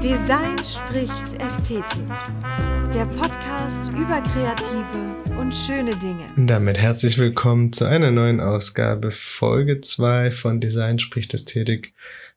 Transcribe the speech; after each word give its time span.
Design 0.00 0.56
spricht 0.62 1.34
Ästhetik. 1.40 2.06
Der 2.94 3.06
Podcast 3.06 3.92
über 3.92 4.20
kreative 4.20 5.36
und 5.36 5.52
schöne 5.52 5.96
Dinge. 5.96 6.30
Damit 6.36 6.78
herzlich 6.78 7.18
willkommen 7.18 7.72
zu 7.72 7.86
einer 7.86 8.12
neuen 8.12 8.40
Ausgabe, 8.40 9.10
Folge 9.10 9.80
2 9.80 10.30
von 10.30 10.60
Design 10.60 11.00
spricht 11.00 11.34
Ästhetik. 11.34 11.92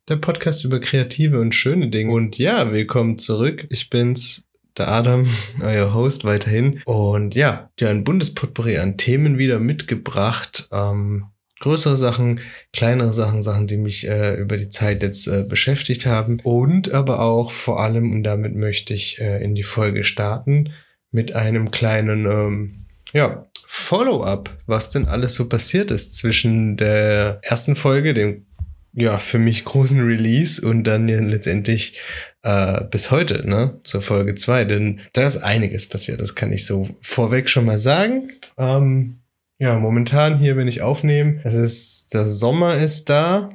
Der 0.10 0.16
Podcast 0.16 0.66
über 0.66 0.80
kreative 0.80 1.40
und 1.40 1.54
schöne 1.54 1.90
Dinge. 1.90 2.12
Und 2.12 2.40
ja, 2.40 2.72
willkommen 2.72 3.20
zurück. 3.20 3.68
Ich 3.70 3.92
bin's, 3.92 4.48
der 4.78 4.88
Adam, 4.88 5.28
euer 5.62 5.94
Host 5.94 6.26
weiterhin. 6.26 6.82
Und 6.86 7.36
ja, 7.36 7.70
ja, 7.80 7.90
ein 7.90 8.04
Bundespotpourri 8.04 8.80
an 8.80 8.98
Themen 8.98 9.38
wieder 9.38 9.60
mitgebracht. 9.60 10.68
Ähm, 10.72 11.28
größere 11.62 11.96
Sachen, 11.96 12.42
kleinere 12.74 13.14
Sachen, 13.14 13.42
Sachen, 13.42 13.68
die 13.68 13.78
mich 13.78 14.08
äh, 14.08 14.36
über 14.36 14.58
die 14.58 14.70
Zeit 14.70 15.02
jetzt 15.02 15.28
äh, 15.28 15.44
beschäftigt 15.48 16.06
haben. 16.06 16.40
Und 16.44 16.92
aber 16.92 17.22
auch 17.22 17.52
vor 17.52 17.80
allem, 17.80 18.12
und 18.12 18.24
damit 18.24 18.56
möchte 18.56 18.94
ich 18.94 19.22
äh, 19.22 19.42
in 19.42 19.56
die 19.56 19.64
Folge 19.64 20.04
starten, 20.04 20.74
mit 21.12 21.36
einem 21.36 21.72
kleinen, 21.72 22.26
ähm, 22.26 22.86
ja, 23.14 23.46
Follow-up, 23.66 24.58
was 24.66 24.90
denn 24.90 25.06
alles 25.06 25.34
so 25.34 25.48
passiert 25.48 25.92
ist 25.92 26.16
zwischen 26.16 26.76
der 26.76 27.40
ersten 27.42 27.78
Folge, 27.78 28.14
dem 28.14 28.46
ja, 28.94 29.18
für 29.20 29.40
mich 29.40 29.64
großen 29.64 30.02
Release 30.02 30.62
und 30.62 30.84
dann 30.84 31.08
ja 31.08 31.22
letztendlich 31.22 32.02
äh, 32.44 32.84
bis 32.84 33.12
heute, 33.12 33.48
ne, 33.48 33.80
zur 33.86 34.02
Folge 34.02 34.36
zwei 34.36 34.66
Denn 34.66 35.00
da 35.14 35.26
ist 35.26 35.38
einiges 35.38 35.88
passiert, 35.88 36.20
das 36.20 36.36
kann 36.36 36.52
ich 36.52 36.66
so 36.66 36.90
vorweg 37.00 37.50
schon 37.50 37.66
mal 37.66 37.80
sagen. 37.80 38.32
Ähm, 38.58 39.21
ja, 39.62 39.78
momentan 39.78 40.40
hier, 40.40 40.58
wenn 40.58 40.68
ich 40.68 40.82
aufnehme, 40.82 41.40
es 41.44 41.54
ist, 41.54 42.16
der 42.16 42.26
Sommer 42.26 42.78
ist 42.78 43.12
da, 43.12 43.50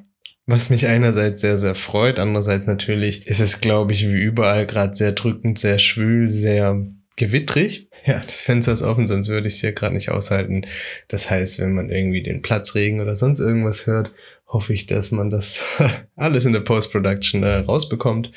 was 0.47 0.71
mich 0.71 0.87
einerseits 0.87 1.41
sehr, 1.41 1.59
sehr 1.59 1.75
freut. 1.75 2.21
Andererseits 2.21 2.69
natürlich 2.69 3.27
ist 3.27 3.41
es, 3.41 3.61
glaube 3.61 3.93
ich, 3.93 4.07
wie 4.07 4.21
überall 4.21 4.67
gerade 4.67 4.95
sehr 4.95 5.11
drückend, 5.11 5.59
sehr 5.59 5.81
schwül, 5.81 6.31
sehr 6.31 6.81
gewittrig. 7.17 7.91
Ja, 8.05 8.21
das 8.25 8.41
Fenster 8.43 8.73
ist 8.73 8.83
offen, 8.83 9.05
sonst 9.05 9.29
würde 9.29 9.49
ich 9.49 9.55
es 9.55 9.61
hier 9.61 9.73
gerade 9.73 9.95
nicht 9.95 10.11
aushalten. 10.13 10.65
Das 11.09 11.29
heißt, 11.29 11.59
wenn 11.59 11.75
man 11.75 11.91
irgendwie 11.91 12.23
den 12.23 12.41
Platzregen 12.41 13.01
oder 13.01 13.17
sonst 13.17 13.41
irgendwas 13.41 13.89
hört, 13.89 14.13
hoffe 14.47 14.75
ich, 14.75 14.87
dass 14.87 15.11
man 15.11 15.29
das 15.29 15.61
alles 16.15 16.45
in 16.45 16.53
der 16.53 16.61
Post-Production 16.61 17.43
äh, 17.43 17.57
rausbekommt. 17.57 18.31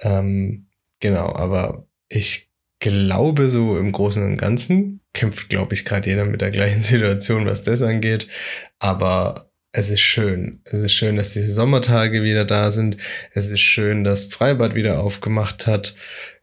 Ähm, 0.00 0.66
genau, 1.00 1.34
aber 1.34 1.86
ich 2.10 2.49
glaube, 2.80 3.48
so 3.48 3.78
im 3.78 3.92
Großen 3.92 4.22
und 4.24 4.36
Ganzen 4.36 5.00
kämpft, 5.12 5.48
glaube 5.48 5.74
ich, 5.74 5.84
gerade 5.84 6.08
jeder 6.08 6.24
mit 6.24 6.40
der 6.40 6.50
gleichen 6.50 6.82
Situation, 6.82 7.46
was 7.46 7.62
das 7.62 7.82
angeht. 7.82 8.26
Aber 8.78 9.50
es 9.72 9.90
ist 9.90 10.00
schön. 10.00 10.60
Es 10.64 10.80
ist 10.80 10.92
schön, 10.92 11.16
dass 11.16 11.32
diese 11.32 11.52
Sommertage 11.52 12.22
wieder 12.22 12.44
da 12.44 12.70
sind. 12.72 12.96
Es 13.32 13.50
ist 13.50 13.60
schön, 13.60 14.02
dass 14.02 14.26
Freibad 14.26 14.74
wieder 14.74 15.00
aufgemacht 15.00 15.66
hat. 15.66 15.94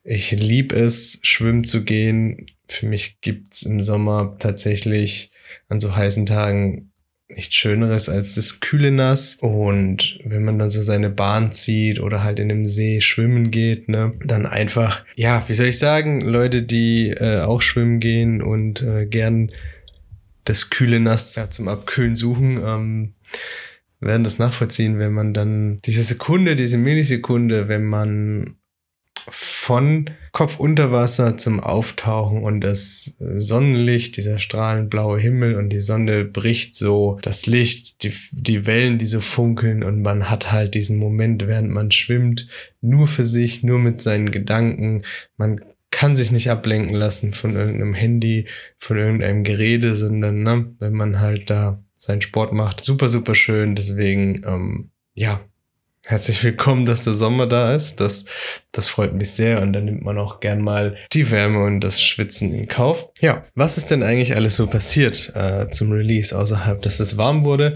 Ich 0.04 0.32
liebe 0.32 0.76
es, 0.76 1.20
schwimmen 1.24 1.66
zu 1.66 1.84
gehen. 1.84 2.46
Für 2.70 2.86
mich 2.86 3.20
gibt's 3.20 3.64
im 3.64 3.82
Sommer 3.82 4.38
tatsächlich 4.40 5.32
an 5.68 5.82
so 5.82 5.96
heißen 5.96 6.26
Tagen 6.26 6.94
nichts 7.30 7.56
Schöneres 7.56 8.10
als 8.10 8.36
das 8.36 8.60
kühle 8.60 8.92
Nass. 8.92 9.38
Und 9.40 10.20
wenn 10.24 10.44
man 10.44 10.60
dann 10.60 10.70
so 10.70 10.82
seine 10.82 11.10
Bahn 11.10 11.52
zieht 11.52 12.00
oder 12.00 12.24
halt 12.24 12.40
in 12.40 12.52
einem 12.52 12.66
See 12.66 13.02
schwimmen 13.02 13.52
geht, 13.52 13.90
ne, 13.90 14.14
dann 14.24 14.46
einfach, 14.46 15.04
ja, 15.16 15.44
wie 15.48 15.54
soll 15.54 15.68
ich 15.68 15.80
sagen, 15.80 16.22
Leute, 16.22 16.64
die 16.64 17.10
äh, 17.10 17.42
auch 17.42 17.62
schwimmen 17.62 18.00
gehen 18.00 18.42
und 18.42 18.82
äh, 18.82 19.06
gern 19.06 19.52
das 20.46 20.70
kühle 20.70 21.00
Nass 21.00 21.36
ja, 21.36 21.50
zum 21.50 21.68
Abkühlen 21.68 22.16
suchen, 22.16 22.62
ähm, 22.66 23.14
werden 24.00 24.24
das 24.24 24.40
nachvollziehen, 24.40 25.00
wenn 25.00 25.12
man 25.12 25.34
dann 25.34 25.82
diese 25.82 26.04
Sekunde, 26.04 26.56
diese 26.56 26.78
Millisekunde, 26.78 27.68
wenn 27.68 27.84
man 27.84 28.56
von 29.30 30.10
Kopf 30.32 30.60
unter 30.60 30.92
Wasser 30.92 31.38
zum 31.38 31.60
Auftauchen 31.60 32.44
und 32.44 32.62
das 32.62 33.16
Sonnenlicht, 33.20 34.18
dieser 34.18 34.40
strahlend 34.40 34.90
blaue 34.90 35.20
Himmel 35.20 35.56
und 35.56 35.70
die 35.70 35.80
Sonne 35.80 36.26
bricht 36.26 36.76
so 36.76 37.18
das 37.22 37.46
Licht, 37.46 38.04
die, 38.04 38.14
die 38.32 38.66
Wellen, 38.66 38.98
die 38.98 39.06
so 39.06 39.20
funkeln 39.20 39.84
und 39.84 40.02
man 40.02 40.30
hat 40.30 40.52
halt 40.52 40.74
diesen 40.74 40.98
Moment, 40.98 41.48
während 41.48 41.72
man 41.72 41.92
schwimmt, 41.92 42.48
nur 42.82 43.08
für 43.08 43.24
sich, 43.26 43.64
nur 43.64 43.80
mit 43.80 44.02
seinen 44.02 44.32
Gedanken. 44.32 45.04
Man 45.38 45.62
kann 45.92 46.16
sich 46.16 46.32
nicht 46.32 46.50
ablenken 46.50 46.96
lassen 46.96 47.34
von 47.34 47.56
irgendeinem 47.56 47.94
Handy, 47.94 48.46
von 48.78 48.98
irgendeinem 48.98 49.44
Gerede, 49.44 49.96
sondern 49.96 50.44
ne, 50.44 50.76
wenn 50.80 50.94
man 50.94 51.20
halt 51.20 51.50
da 51.50 51.84
seinen 51.98 52.22
Sport 52.22 52.54
macht. 52.54 52.84
Super, 52.84 53.10
super 53.10 53.36
schön. 53.36 53.76
Deswegen, 53.76 54.42
ähm, 54.46 54.92
ja, 55.16 55.42
Herzlich 56.10 56.42
willkommen, 56.42 56.86
dass 56.86 57.02
der 57.02 57.14
Sommer 57.14 57.48
da 57.48 57.76
ist. 57.76 58.00
Das, 58.00 58.24
das 58.72 58.88
freut 58.88 59.14
mich 59.14 59.32
sehr 59.32 59.62
und 59.62 59.74
dann 59.74 59.84
nimmt 59.84 60.06
man 60.06 60.18
auch 60.18 60.40
gern 60.40 60.62
mal 60.62 60.96
die 61.12 61.30
Wärme 61.30 61.62
und 61.66 61.82
das 61.82 62.02
Schwitzen 62.02 62.54
in 62.54 62.70
Kauf. 62.70 63.10
Ja, 63.20 63.44
was 63.56 63.78
ist 63.78 63.92
denn 63.92 64.04
eigentlich 64.04 64.34
alles 64.34 64.56
so 64.56 64.68
passiert 64.68 65.34
äh, 65.36 65.70
zum 65.70 65.92
Release 65.92 66.34
außerhalb, 66.34 66.82
dass 66.82 67.02
es 67.02 67.18
warm 67.18 67.44
wurde? 67.44 67.76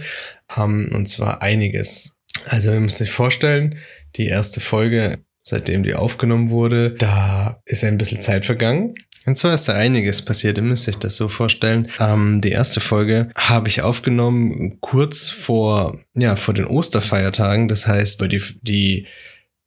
Ähm, 0.58 0.94
und 0.96 1.10
zwar 1.10 1.42
einiges. 1.42 2.16
Also 2.46 2.72
ihr 2.72 2.80
müsst 2.80 3.02
euch 3.02 3.12
vorstellen, 3.12 3.78
die 4.16 4.28
erste 4.28 4.62
Folge, 4.62 5.18
seitdem 5.42 5.84
die 5.84 5.96
aufgenommen 5.96 6.52
wurde, 6.52 6.92
da 6.92 7.62
ist 7.66 7.84
ein 7.84 7.98
bisschen 7.98 8.22
Zeit 8.22 8.46
vergangen. 8.46 8.94
Und 9.26 9.38
zwar 9.38 9.54
ist 9.54 9.70
da 9.70 9.74
einiges 9.74 10.22
passiert, 10.24 10.58
ihr 10.58 10.64
müsst 10.64 10.88
euch 10.88 10.98
das 10.98 11.16
so 11.16 11.28
vorstellen. 11.28 11.90
Ähm, 12.00 12.42
die 12.42 12.52
erste 12.52 12.80
Folge 12.80 13.30
habe 13.36 13.68
ich 13.68 13.82
aufgenommen 13.82 14.80
kurz 14.82 15.30
vor, 15.30 16.00
ja, 16.16 16.36
vor 16.36 16.54
den 16.54 16.66
Osterfeiertagen. 16.66 17.68
Das 17.68 17.88
heißt, 17.88 18.22
die, 18.22 18.42
die 18.62 19.08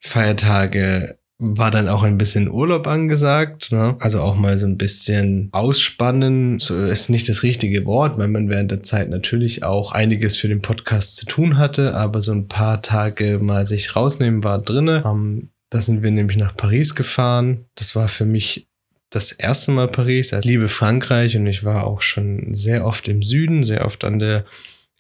Feiertage 0.01 1.19
war 1.39 1.71
dann 1.71 1.89
auch 1.89 2.05
ein 2.05 2.17
bisschen 2.17 2.49
Urlaub 2.49 2.87
angesagt, 2.87 3.73
ne? 3.73 3.97
also 3.99 4.21
auch 4.21 4.37
mal 4.37 4.57
so 4.57 4.67
ein 4.67 4.79
bisschen 4.79 5.49
ausspannen, 5.53 6.61
so 6.61 6.77
ist 6.77 7.11
nicht 7.11 7.29
das 7.29 7.43
richtige 7.43 7.85
Wort, 7.87 8.19
weil 8.19 8.29
man 8.29 8.49
während 8.49 8.71
der 8.71 8.83
Zeit 8.83 9.11
natürlich 9.11 9.65
auch 9.65 9.93
einiges 9.93 10.37
für 10.37 10.49
den 10.49 10.63
Podcast 10.63 11.17
zu 11.17 11.27
tun 11.27 11.59
hatte, 11.59 11.95
aber 11.95 12.21
so 12.21 12.33
ein 12.33 12.47
paar 12.47 12.83
Tage 12.83 13.41
mal 13.41 13.67
sich 13.67 13.97
rausnehmen 13.97 14.45
war 14.45 14.61
drinne. 14.61 15.03
Ähm, 15.05 15.51
da 15.71 15.81
sind 15.81 16.03
wir 16.03 16.13
nämlich 16.13 16.37
nach 16.37 16.57
Paris 16.57 16.95
gefahren. 16.95 17.67
Das 17.75 17.97
war 17.97 18.07
für 18.07 18.25
mich 18.25 18.69
das 19.15 19.33
erste 19.33 19.71
Mal 19.71 19.89
Paris. 19.89 20.33
Ich 20.33 20.45
liebe 20.45 20.69
Frankreich 20.69 21.37
und 21.37 21.47
ich 21.47 21.65
war 21.65 21.87
auch 21.87 22.03
schon 22.03 22.53
sehr 22.53 22.85
oft 22.85 23.07
im 23.09 23.23
Süden, 23.23 23.63
sehr 23.63 23.85
oft 23.85 24.05
an 24.05 24.19
der 24.19 24.45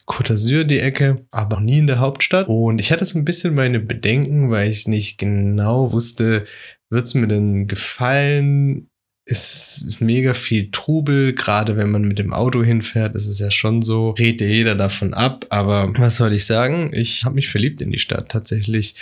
Côte 0.06 0.34
d'Azur 0.34 0.64
die 0.64 0.80
Ecke, 0.80 1.26
aber 1.30 1.60
nie 1.60 1.78
in 1.78 1.86
der 1.86 1.98
Hauptstadt. 1.98 2.48
Und 2.48 2.80
ich 2.80 2.92
hatte 2.92 3.04
so 3.04 3.18
ein 3.18 3.24
bisschen 3.24 3.54
meine 3.54 3.80
Bedenken, 3.80 4.50
weil 4.50 4.70
ich 4.70 4.86
nicht 4.86 5.18
genau 5.18 5.92
wusste, 5.92 6.44
wird 6.90 7.06
es 7.06 7.14
mir 7.14 7.26
denn 7.26 7.66
gefallen? 7.66 8.88
Ist 9.26 10.00
mega 10.00 10.34
viel 10.34 10.70
Trubel, 10.70 11.32
gerade 11.32 11.78
wenn 11.78 11.90
man 11.90 12.02
mit 12.02 12.18
dem 12.18 12.34
Auto 12.34 12.62
hinfährt, 12.62 13.14
ist 13.14 13.26
es 13.26 13.38
ja 13.38 13.50
schon 13.50 13.80
so, 13.80 14.10
redet 14.10 14.46
jeder 14.48 14.74
davon 14.74 15.14
ab. 15.14 15.46
Aber 15.48 15.90
was 15.96 16.16
soll 16.16 16.34
ich 16.34 16.44
sagen? 16.44 16.90
Ich 16.92 17.24
habe 17.24 17.34
mich 17.34 17.48
verliebt 17.48 17.80
in 17.80 17.90
die 17.90 17.98
Stadt 17.98 18.28
tatsächlich. 18.28 18.96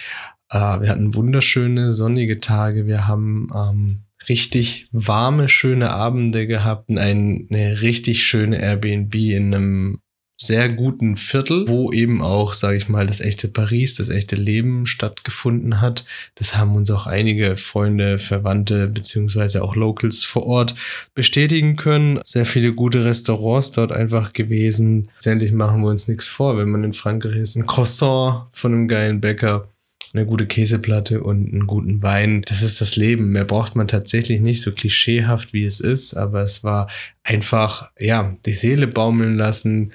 Äh, 0.49 0.81
wir 0.81 0.89
hatten 0.89 1.17
wunderschöne 1.17 1.93
sonnige 1.93 2.39
Tage. 2.39 2.87
Wir 2.87 3.09
haben 3.09 3.49
ähm, 3.53 4.03
richtig 4.29 4.89
warme, 4.93 5.49
schöne 5.49 5.91
Abende 5.91 6.47
gehabt 6.47 6.89
und 6.89 6.99
ein, 6.99 7.47
eine 7.51 7.81
richtig 7.81 8.25
schöne 8.25 8.61
Airbnb 8.61 9.15
in 9.15 9.55
einem 9.55 10.03
sehr 10.43 10.73
guten 10.73 11.15
Viertel, 11.15 11.69
wo 11.69 11.93
eben 11.93 12.21
auch, 12.21 12.55
sage 12.55 12.77
ich 12.77 12.89
mal, 12.89 13.07
das 13.07 13.21
echte 13.21 13.47
Paris, 13.47 13.95
das 13.95 14.09
echte 14.09 14.35
Leben 14.35 14.87
stattgefunden 14.87 15.81
hat. 15.81 16.05
Das 16.35 16.57
haben 16.57 16.75
uns 16.75 16.91
auch 16.91 17.07
einige 17.07 17.57
Freunde, 17.57 18.19
Verwandte 18.19 18.89
beziehungsweise 18.89 19.63
auch 19.63 19.77
Locals 19.77 20.25
vor 20.25 20.45
Ort 20.45 20.75
bestätigen 21.15 21.77
können. 21.77 22.19
Sehr 22.25 22.45
viele 22.45 22.73
gute 22.73 23.05
Restaurants 23.05 23.71
dort 23.71 23.93
einfach 23.93 24.33
gewesen. 24.33 25.09
Letztendlich 25.15 25.53
machen 25.53 25.83
wir 25.83 25.91
uns 25.91 26.09
nichts 26.09 26.27
vor, 26.27 26.57
wenn 26.57 26.71
man 26.71 26.83
in 26.83 26.93
Frankreich 26.93 27.37
ist. 27.37 27.57
Ein 27.57 27.67
Croissant 27.67 28.47
von 28.51 28.73
einem 28.73 28.89
geilen 28.89 29.21
Bäcker 29.21 29.69
eine 30.13 30.27
gute 30.27 30.47
Käseplatte 30.47 31.23
und 31.23 31.53
einen 31.53 31.67
guten 31.67 32.03
Wein. 32.03 32.43
Das 32.43 32.63
ist 32.63 32.81
das 32.81 32.97
Leben. 32.97 33.31
Mehr 33.31 33.45
braucht 33.45 33.77
man 33.77 33.89
tatsächlich 33.89 34.41
nicht 34.41 34.61
so 34.61 34.71
klischeehaft, 34.71 35.53
wie 35.53 35.65
es 35.65 35.81
ist, 35.81 36.15
aber 36.15 36.43
es 36.43 36.63
war 36.63 36.91
einfach, 37.23 37.91
ja, 37.99 38.37
die 38.45 38.55
Seele 38.55 38.87
baumeln 38.87 39.37
lassen. 39.37 39.93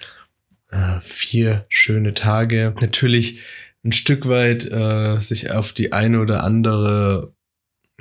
Äh, 0.71 0.99
vier 1.01 1.65
schöne 1.69 2.13
Tage. 2.13 2.73
Natürlich 2.81 3.41
ein 3.83 3.91
Stück 3.91 4.27
weit 4.27 4.69
äh, 4.69 5.19
sich 5.19 5.51
auf 5.51 5.71
die 5.73 5.93
eine 5.93 6.19
oder 6.19 6.43
andere 6.43 7.33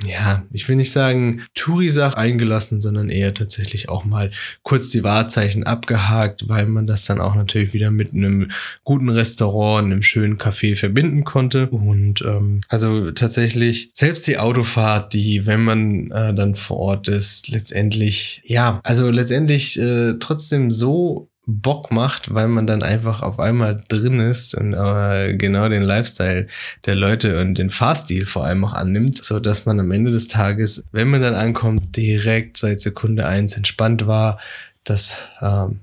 ja, 0.04 0.44
ich 0.52 0.68
will 0.68 0.76
nicht 0.76 0.92
sagen 0.92 1.42
Touri-Sach 1.54 2.14
eingelassen, 2.14 2.82
sondern 2.82 3.08
eher 3.08 3.32
tatsächlich 3.32 3.88
auch 3.88 4.04
mal 4.04 4.30
kurz 4.62 4.90
die 4.90 5.02
Wahrzeichen 5.02 5.64
abgehakt, 5.64 6.48
weil 6.48 6.66
man 6.66 6.86
das 6.86 7.06
dann 7.06 7.18
auch 7.20 7.34
natürlich 7.34 7.72
wieder 7.72 7.90
mit 7.90 8.12
einem 8.12 8.50
guten 8.84 9.08
Restaurant, 9.08 9.86
einem 9.86 10.02
schönen 10.02 10.36
Café 10.36 10.76
verbinden 10.76 11.24
konnte. 11.24 11.68
Und 11.68 12.20
ähm, 12.20 12.60
also 12.68 13.10
tatsächlich 13.10 13.88
selbst 13.94 14.26
die 14.26 14.38
Autofahrt, 14.38 15.14
die, 15.14 15.46
wenn 15.46 15.64
man 15.64 16.10
äh, 16.10 16.34
dann 16.34 16.54
vor 16.54 16.76
Ort 16.76 17.08
ist, 17.08 17.48
letztendlich, 17.48 18.42
ja, 18.44 18.80
also 18.84 19.10
letztendlich 19.10 19.80
äh, 19.80 20.14
trotzdem 20.18 20.70
so 20.70 21.30
Bock 21.46 21.92
macht, 21.92 22.34
weil 22.34 22.48
man 22.48 22.66
dann 22.66 22.82
einfach 22.82 23.22
auf 23.22 23.38
einmal 23.38 23.80
drin 23.88 24.18
ist 24.18 24.54
und 24.56 24.74
äh, 24.74 25.36
genau 25.36 25.68
den 25.68 25.82
Lifestyle 25.82 26.48
der 26.84 26.96
Leute 26.96 27.40
und 27.40 27.56
den 27.56 27.70
Fahrstil 27.70 28.26
vor 28.26 28.44
allem 28.44 28.64
auch 28.64 28.72
annimmt, 28.72 29.22
so 29.22 29.38
dass 29.38 29.64
man 29.64 29.78
am 29.78 29.92
Ende 29.92 30.10
des 30.10 30.26
Tages, 30.26 30.84
wenn 30.90 31.08
man 31.08 31.22
dann 31.22 31.34
ankommt, 31.34 31.96
direkt 31.96 32.56
seit 32.56 32.80
Sekunde 32.80 33.26
eins 33.26 33.56
entspannt 33.56 34.08
war. 34.08 34.40
Das 34.82 35.22
ähm, 35.40 35.80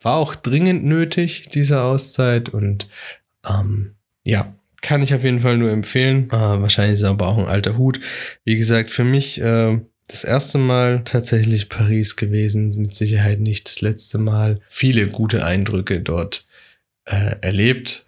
war 0.00 0.16
auch 0.16 0.34
dringend 0.34 0.84
nötig, 0.84 1.48
diese 1.48 1.82
Auszeit 1.82 2.48
und 2.48 2.88
ähm, 3.46 3.92
ja, 4.24 4.54
kann 4.80 5.02
ich 5.02 5.14
auf 5.14 5.22
jeden 5.22 5.40
Fall 5.40 5.58
nur 5.58 5.70
empfehlen. 5.70 6.30
Äh, 6.30 6.32
wahrscheinlich 6.32 6.94
ist 6.94 7.02
es 7.02 7.08
aber 7.08 7.28
auch 7.28 7.38
ein 7.38 7.46
alter 7.46 7.76
Hut. 7.76 8.00
Wie 8.44 8.56
gesagt, 8.56 8.90
für 8.90 9.04
mich 9.04 9.38
äh, 9.38 9.80
das 10.06 10.24
erste 10.24 10.58
Mal 10.58 11.02
tatsächlich 11.04 11.68
Paris 11.68 12.16
gewesen, 12.16 12.68
mit 12.76 12.94
Sicherheit 12.94 13.40
nicht 13.40 13.66
das 13.66 13.80
letzte 13.80 14.18
Mal. 14.18 14.60
Viele 14.68 15.06
gute 15.06 15.44
Eindrücke 15.44 16.00
dort 16.00 16.46
äh, 17.06 17.36
erlebt 17.40 18.04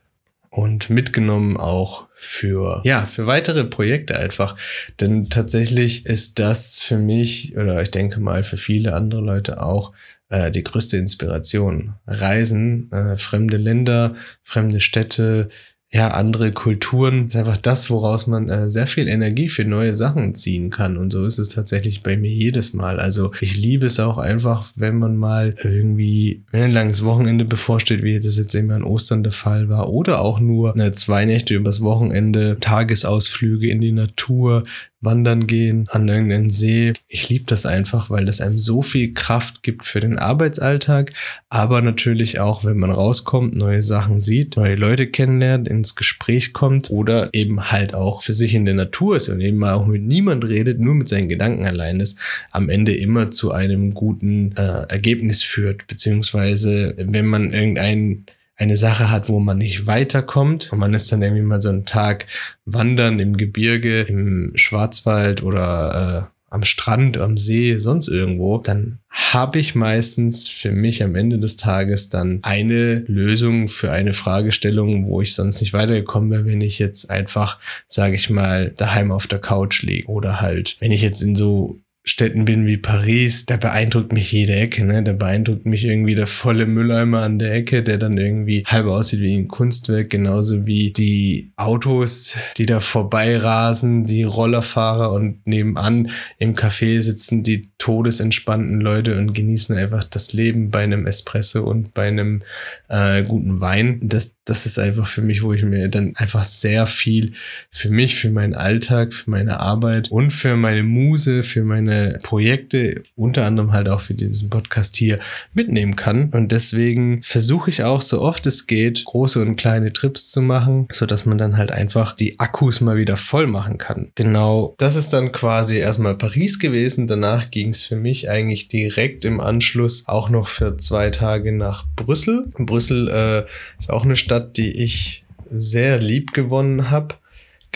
und 0.50 0.88
mitgenommen 0.88 1.56
auch 1.56 2.06
für 2.14 2.80
ja 2.84 3.04
für 3.04 3.26
weitere 3.26 3.64
Projekte 3.64 4.18
einfach 4.18 4.56
denn 5.00 5.28
tatsächlich 5.28 6.06
ist 6.06 6.38
das 6.38 6.78
für 6.78 6.96
mich 6.96 7.56
oder 7.56 7.82
ich 7.82 7.90
denke 7.90 8.20
mal 8.20 8.42
für 8.42 8.56
viele 8.56 8.94
andere 8.94 9.20
Leute 9.20 9.62
auch 9.62 9.92
äh, 10.30 10.50
die 10.50 10.64
größte 10.64 10.96
Inspiration 10.96 11.94
Reisen 12.06 12.90
äh, 12.90 13.18
fremde 13.18 13.58
Länder 13.58 14.14
fremde 14.44 14.80
Städte 14.80 15.50
ja, 15.92 16.08
andere 16.08 16.50
Kulturen. 16.50 17.28
ist 17.28 17.36
einfach 17.36 17.56
das, 17.56 17.90
woraus 17.90 18.26
man 18.26 18.48
äh, 18.48 18.68
sehr 18.68 18.88
viel 18.88 19.06
Energie 19.06 19.48
für 19.48 19.64
neue 19.64 19.94
Sachen 19.94 20.34
ziehen 20.34 20.68
kann. 20.70 20.96
Und 20.96 21.12
so 21.12 21.24
ist 21.24 21.38
es 21.38 21.48
tatsächlich 21.48 22.02
bei 22.02 22.16
mir 22.16 22.30
jedes 22.30 22.74
Mal. 22.74 22.98
Also 22.98 23.30
ich 23.40 23.56
liebe 23.56 23.86
es 23.86 24.00
auch 24.00 24.18
einfach, 24.18 24.72
wenn 24.74 24.98
man 24.98 25.16
mal 25.16 25.54
irgendwie, 25.62 26.44
wenn 26.50 26.62
ein 26.62 26.72
langes 26.72 27.04
Wochenende 27.04 27.44
bevorsteht, 27.44 28.02
wie 28.02 28.18
das 28.18 28.36
jetzt 28.36 28.54
immer 28.54 28.74
an 28.74 28.82
Ostern 28.82 29.22
der 29.22 29.32
Fall 29.32 29.68
war, 29.68 29.88
oder 29.88 30.20
auch 30.20 30.40
nur 30.40 30.74
eine 30.74 30.92
zwei 30.92 31.24
Nächte 31.24 31.54
übers 31.54 31.80
Wochenende, 31.80 32.58
Tagesausflüge 32.60 33.70
in 33.70 33.80
die 33.80 33.92
Natur, 33.92 34.64
wandern 35.00 35.46
gehen 35.46 35.86
an 35.90 36.08
irgendeinen 36.08 36.50
See. 36.50 36.92
Ich 37.08 37.28
liebe 37.28 37.44
das 37.46 37.66
einfach, 37.66 38.10
weil 38.10 38.24
das 38.24 38.40
einem 38.40 38.58
so 38.58 38.82
viel 38.82 39.12
Kraft 39.14 39.62
gibt 39.62 39.84
für 39.84 40.00
den 40.00 40.18
Arbeitsalltag, 40.18 41.12
aber 41.48 41.82
natürlich 41.82 42.40
auch, 42.40 42.64
wenn 42.64 42.78
man 42.78 42.90
rauskommt, 42.90 43.54
neue 43.54 43.82
Sachen 43.82 44.20
sieht, 44.20 44.56
neue 44.56 44.74
Leute 44.74 45.06
kennenlernt, 45.06 45.68
ins 45.68 45.94
Gespräch 45.94 46.52
kommt 46.52 46.90
oder 46.90 47.30
eben 47.32 47.70
halt 47.70 47.94
auch 47.94 48.22
für 48.22 48.32
sich 48.32 48.54
in 48.54 48.64
der 48.64 48.74
Natur 48.74 49.16
ist 49.16 49.28
und 49.28 49.40
eben 49.40 49.58
mal 49.58 49.74
auch 49.74 49.86
mit 49.86 50.02
niemand 50.02 50.44
redet, 50.44 50.80
nur 50.80 50.94
mit 50.94 51.08
seinen 51.08 51.28
Gedanken 51.28 51.66
allein 51.66 52.00
ist, 52.00 52.18
am 52.50 52.68
Ende 52.68 52.94
immer 52.94 53.30
zu 53.30 53.52
einem 53.52 53.92
guten 53.92 54.52
äh, 54.56 54.86
Ergebnis 54.88 55.42
führt, 55.42 55.86
beziehungsweise 55.86 56.94
wenn 56.98 57.26
man 57.26 57.52
irgendeinen 57.52 58.26
eine 58.56 58.76
Sache 58.76 59.10
hat, 59.10 59.28
wo 59.28 59.38
man 59.38 59.58
nicht 59.58 59.86
weiterkommt. 59.86 60.72
Und 60.72 60.78
man 60.78 60.94
ist 60.94 61.10
dann 61.12 61.22
irgendwie 61.22 61.42
mal 61.42 61.60
so 61.60 61.68
einen 61.68 61.84
Tag 61.84 62.26
wandern 62.64 63.20
im 63.20 63.36
Gebirge, 63.36 64.02
im 64.02 64.52
Schwarzwald 64.54 65.42
oder 65.42 66.28
äh, 66.30 66.36
am 66.48 66.64
Strand, 66.64 67.18
am 67.18 67.36
See, 67.36 67.76
sonst 67.76 68.08
irgendwo, 68.08 68.58
dann 68.58 69.00
habe 69.10 69.58
ich 69.58 69.74
meistens 69.74 70.48
für 70.48 70.70
mich 70.70 71.02
am 71.02 71.14
Ende 71.14 71.38
des 71.38 71.56
Tages 71.56 72.08
dann 72.08 72.38
eine 72.42 73.04
Lösung 73.08 73.68
für 73.68 73.90
eine 73.90 74.12
Fragestellung, 74.12 75.06
wo 75.06 75.20
ich 75.20 75.34
sonst 75.34 75.60
nicht 75.60 75.72
weitergekommen 75.72 76.30
wäre, 76.30 76.46
wenn 76.46 76.60
ich 76.60 76.78
jetzt 76.78 77.10
einfach, 77.10 77.58
sage 77.86 78.14
ich 78.14 78.30
mal, 78.30 78.70
daheim 78.70 79.10
auf 79.10 79.26
der 79.26 79.40
Couch 79.40 79.82
liege 79.82 80.06
oder 80.06 80.40
halt, 80.40 80.76
wenn 80.80 80.92
ich 80.92 81.02
jetzt 81.02 81.20
in 81.20 81.34
so 81.34 81.80
Städten 82.08 82.44
bin 82.44 82.66
wie 82.66 82.76
Paris, 82.76 83.46
da 83.46 83.56
beeindruckt 83.56 84.12
mich 84.12 84.30
jede 84.30 84.54
Ecke, 84.54 84.84
ne? 84.84 85.02
Da 85.02 85.12
beeindruckt 85.12 85.66
mich 85.66 85.84
irgendwie 85.84 86.14
der 86.14 86.28
volle 86.28 86.64
Mülleimer 86.64 87.22
an 87.22 87.40
der 87.40 87.52
Ecke, 87.52 87.82
der 87.82 87.98
dann 87.98 88.16
irgendwie 88.16 88.62
halb 88.64 88.86
aussieht 88.86 89.20
wie 89.20 89.36
ein 89.36 89.48
Kunstwerk, 89.48 90.10
genauso 90.10 90.66
wie 90.66 90.92
die 90.92 91.50
Autos, 91.56 92.36
die 92.58 92.66
da 92.66 92.78
vorbeirasen, 92.78 94.04
die 94.04 94.22
Rollerfahrer 94.22 95.10
und 95.12 95.44
nebenan 95.48 96.08
im 96.38 96.54
Café 96.54 97.02
sitzen 97.02 97.42
die 97.42 97.70
todesentspannten 97.78 98.80
Leute 98.80 99.18
und 99.18 99.34
genießen 99.34 99.76
einfach 99.76 100.04
das 100.04 100.32
Leben 100.32 100.70
bei 100.70 100.84
einem 100.84 101.06
Espresso 101.06 101.64
und 101.64 101.92
bei 101.92 102.06
einem 102.06 102.42
äh, 102.88 103.24
guten 103.24 103.60
Wein. 103.60 103.98
Das, 104.02 104.32
das 104.44 104.64
ist 104.64 104.78
einfach 104.78 105.08
für 105.08 105.22
mich, 105.22 105.42
wo 105.42 105.52
ich 105.52 105.64
mir 105.64 105.88
dann 105.88 106.14
einfach 106.16 106.44
sehr 106.44 106.86
viel 106.86 107.32
für 107.70 107.90
mich, 107.90 108.14
für 108.14 108.30
meinen 108.30 108.54
Alltag, 108.54 109.12
für 109.12 109.30
meine 109.30 109.58
Arbeit 109.60 110.10
und 110.10 110.30
für 110.30 110.56
meine 110.56 110.84
Muse, 110.84 111.42
für 111.42 111.64
meine 111.64 111.95
Projekte, 112.22 113.02
unter 113.14 113.44
anderem 113.44 113.72
halt 113.72 113.88
auch 113.88 114.00
für 114.00 114.14
diesen 114.14 114.50
Podcast 114.50 114.96
hier 114.96 115.18
mitnehmen 115.54 115.96
kann. 115.96 116.30
Und 116.30 116.52
deswegen 116.52 117.22
versuche 117.22 117.70
ich 117.70 117.82
auch 117.84 118.02
so 118.02 118.20
oft 118.20 118.46
es 118.46 118.66
geht, 118.66 119.04
große 119.04 119.40
und 119.40 119.56
kleine 119.56 119.92
Trips 119.92 120.30
zu 120.30 120.42
machen, 120.42 120.86
so 120.90 121.06
dass 121.06 121.26
man 121.26 121.38
dann 121.38 121.56
halt 121.56 121.72
einfach 121.72 122.14
die 122.14 122.38
Akkus 122.38 122.80
mal 122.80 122.96
wieder 122.96 123.16
voll 123.16 123.46
machen 123.46 123.78
kann. 123.78 124.10
Genau, 124.14 124.74
das 124.78 124.96
ist 124.96 125.12
dann 125.12 125.32
quasi 125.32 125.76
erstmal 125.76 126.16
Paris 126.16 126.58
gewesen. 126.58 127.06
Danach 127.06 127.50
ging 127.50 127.70
es 127.70 127.84
für 127.84 127.96
mich 127.96 128.30
eigentlich 128.30 128.68
direkt 128.68 129.24
im 129.24 129.40
Anschluss 129.40 130.04
auch 130.06 130.30
noch 130.30 130.48
für 130.48 130.76
zwei 130.76 131.10
Tage 131.10 131.52
nach 131.52 131.84
Brüssel. 131.96 132.50
Brüssel 132.56 133.08
äh, 133.08 133.44
ist 133.78 133.90
auch 133.90 134.04
eine 134.04 134.16
Stadt, 134.16 134.56
die 134.56 134.70
ich 134.70 135.24
sehr 135.48 135.98
lieb 135.98 136.32
gewonnen 136.32 136.90
habe. 136.90 137.14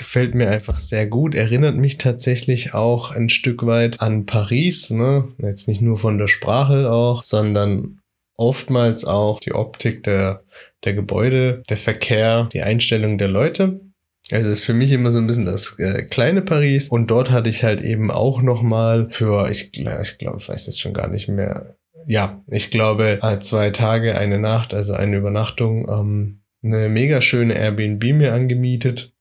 Gefällt 0.00 0.34
mir 0.34 0.48
einfach 0.48 0.80
sehr 0.80 1.06
gut. 1.06 1.34
Erinnert 1.34 1.76
mich 1.76 1.98
tatsächlich 1.98 2.72
auch 2.72 3.10
ein 3.10 3.28
Stück 3.28 3.66
weit 3.66 4.00
an 4.00 4.24
Paris. 4.24 4.88
Ne? 4.88 5.28
Jetzt 5.36 5.68
nicht 5.68 5.82
nur 5.82 5.98
von 5.98 6.16
der 6.16 6.26
Sprache 6.26 6.90
auch, 6.90 7.22
sondern 7.22 8.00
oftmals 8.38 9.04
auch 9.04 9.40
die 9.40 9.52
Optik 9.52 10.02
der, 10.04 10.42
der 10.84 10.94
Gebäude, 10.94 11.62
der 11.68 11.76
Verkehr, 11.76 12.48
die 12.50 12.62
Einstellung 12.62 13.18
der 13.18 13.28
Leute. 13.28 13.78
Also 14.32 14.48
ist 14.48 14.64
für 14.64 14.72
mich 14.72 14.90
immer 14.90 15.10
so 15.10 15.18
ein 15.18 15.26
bisschen 15.26 15.44
das 15.44 15.78
äh, 15.78 16.04
kleine 16.04 16.40
Paris. 16.40 16.88
Und 16.88 17.10
dort 17.10 17.30
hatte 17.30 17.50
ich 17.50 17.62
halt 17.62 17.82
eben 17.82 18.10
auch 18.10 18.40
nochmal 18.40 19.08
für, 19.10 19.50
ich, 19.50 19.70
ich 19.74 20.18
glaube, 20.18 20.38
ich 20.38 20.48
weiß 20.48 20.64
das 20.64 20.78
schon 20.78 20.94
gar 20.94 21.08
nicht 21.08 21.28
mehr. 21.28 21.76
Ja, 22.06 22.42
ich 22.46 22.70
glaube, 22.70 23.18
äh, 23.20 23.38
zwei 23.40 23.68
Tage, 23.68 24.16
eine 24.16 24.38
Nacht, 24.38 24.72
also 24.72 24.94
eine 24.94 25.18
Übernachtung 25.18 25.86
ähm, 25.90 26.40
eine 26.62 26.88
mega 26.88 27.20
schöne 27.20 27.54
Airbnb 27.54 28.02
mir 28.14 28.32
angemietet. 28.32 29.12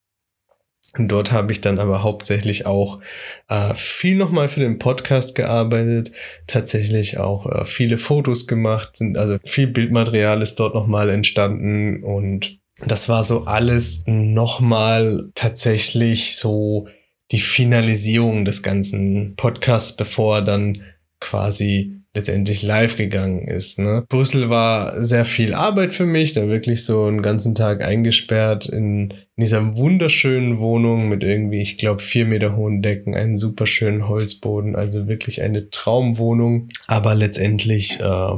Und 0.97 1.09
dort 1.09 1.31
habe 1.31 1.51
ich 1.51 1.62
dann 1.62 1.77
aber 1.77 2.01
hauptsächlich 2.01 2.65
auch 2.65 3.00
äh, 3.47 3.74
viel 3.75 4.15
nochmal 4.15 4.50
für 4.50 4.59
den 4.59 4.80
Podcast 4.80 5.36
gearbeitet, 5.36 6.12
tatsächlich 6.47 7.18
auch 7.18 7.45
äh, 7.45 7.65
viele 7.65 7.97
Fotos 7.97 8.47
gemacht, 8.47 8.97
sind 8.97 9.18
also 9.18 9.38
viel 9.44 9.68
Bildmaterial 9.68 10.41
ist 10.41 10.56
dort 10.56 10.74
nochmal 10.74 11.09
entstanden 11.09 12.04
und 12.04 12.59
das 12.85 13.09
war 13.09 13.23
so 13.23 13.45
alles 13.45 14.04
nochmal 14.06 15.30
tatsächlich 15.35 16.37
so 16.37 16.87
die 17.31 17.40
Finalisierung 17.40 18.45
des 18.45 18.63
ganzen 18.63 19.35
Podcasts, 19.35 19.95
bevor 19.95 20.42
dann 20.42 20.81
quasi 21.19 21.98
letztendlich 22.16 22.63
live 22.63 22.97
gegangen 22.97 23.47
ist. 23.47 23.78
Ne? 23.78 24.04
Brüssel 24.09 24.49
war 24.49 25.04
sehr 25.04 25.25
viel 25.25 25.54
Arbeit 25.54 25.94
für 25.94 26.06
mich, 26.06 26.33
da 26.33 26.47
wirklich 26.47 26.83
so 26.83 27.06
einen 27.06 27.21
ganzen 27.21 27.54
Tag 27.54 27.83
eingesperrt 27.83 28.66
in, 28.66 29.11
in 29.11 29.42
dieser 29.44 29.78
wunderschönen 29.78 30.59
Wohnung 30.59 31.07
mit 31.07 31.23
irgendwie, 31.23 31.61
ich 31.61 31.78
glaube, 31.78 32.01
vier 32.01 32.25
Meter 32.25 32.56
hohen 32.56 32.81
Decken, 32.81 33.16
einen 33.16 33.37
super 33.37 33.68
schönen 33.68 34.07
Holzboden, 34.07 34.75
also 34.75 35.07
wirklich 35.07 35.42
eine 35.44 35.69
Traumwohnung. 35.69 36.69
Aber 36.87 37.13
letztendlich 37.13 37.99
äh, 37.99 38.37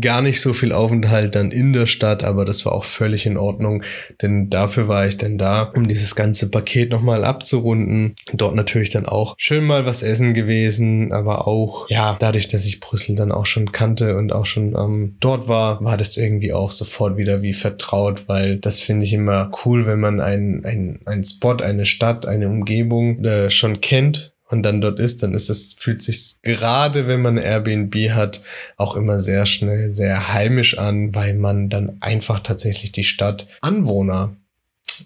gar 0.00 0.22
nicht 0.22 0.40
so 0.40 0.52
viel 0.52 0.72
Aufenthalt 0.72 1.34
dann 1.34 1.50
in 1.50 1.72
der 1.72 1.86
Stadt, 1.86 2.24
aber 2.24 2.44
das 2.44 2.64
war 2.64 2.72
auch 2.72 2.84
völlig 2.84 3.26
in 3.26 3.36
Ordnung, 3.36 3.82
denn 4.22 4.50
dafür 4.50 4.88
war 4.88 5.06
ich 5.06 5.16
dann 5.16 5.38
da, 5.38 5.72
um 5.76 5.88
dieses 5.88 6.14
ganze 6.14 6.48
Paket 6.50 6.90
nochmal 6.90 7.24
abzurunden. 7.24 8.14
Dort 8.32 8.54
natürlich 8.54 8.90
dann 8.90 9.06
auch 9.06 9.34
schön 9.38 9.64
mal 9.64 9.86
was 9.86 10.02
essen 10.02 10.34
gewesen, 10.34 11.12
aber 11.12 11.46
auch, 11.46 11.88
ja, 11.88 12.16
dadurch, 12.18 12.48
dass 12.48 12.66
ich 12.66 12.80
Brüssel 12.80 13.16
dann 13.16 13.32
auch 13.32 13.46
schon 13.46 13.72
kannte 13.72 14.16
und 14.16 14.32
auch 14.32 14.46
schon 14.46 14.74
ähm, 14.76 15.16
dort 15.20 15.48
war, 15.48 15.82
war 15.84 15.96
das 15.96 16.16
irgendwie 16.16 16.52
auch 16.52 16.70
sofort 16.70 17.16
wieder 17.16 17.42
wie 17.42 17.52
vertraut, 17.52 18.24
weil 18.28 18.58
das 18.58 18.80
finde 18.80 19.04
ich 19.04 19.12
immer 19.12 19.50
cool, 19.64 19.86
wenn 19.86 20.00
man 20.00 20.20
einen 20.20 20.64
ein 21.04 21.24
Spot, 21.24 21.56
eine 21.56 21.86
Stadt, 21.86 22.26
eine 22.26 22.48
Umgebung 22.48 23.24
äh, 23.24 23.50
schon 23.50 23.80
kennt 23.80 24.33
und 24.48 24.62
dann 24.62 24.80
dort 24.80 25.00
ist, 25.00 25.22
dann 25.22 25.34
ist 25.34 25.48
es, 25.48 25.74
fühlt 25.74 26.02
sich 26.02 26.36
gerade, 26.42 27.06
wenn 27.06 27.22
man 27.22 27.38
Airbnb 27.38 27.94
hat, 28.10 28.42
auch 28.76 28.94
immer 28.94 29.18
sehr 29.20 29.46
schnell, 29.46 29.92
sehr 29.92 30.32
heimisch 30.32 30.78
an, 30.78 31.14
weil 31.14 31.34
man 31.34 31.70
dann 31.70 31.96
einfach 32.00 32.40
tatsächlich 32.40 32.92
die 32.92 33.04
Stadt 33.04 33.46
Anwohner 33.62 34.36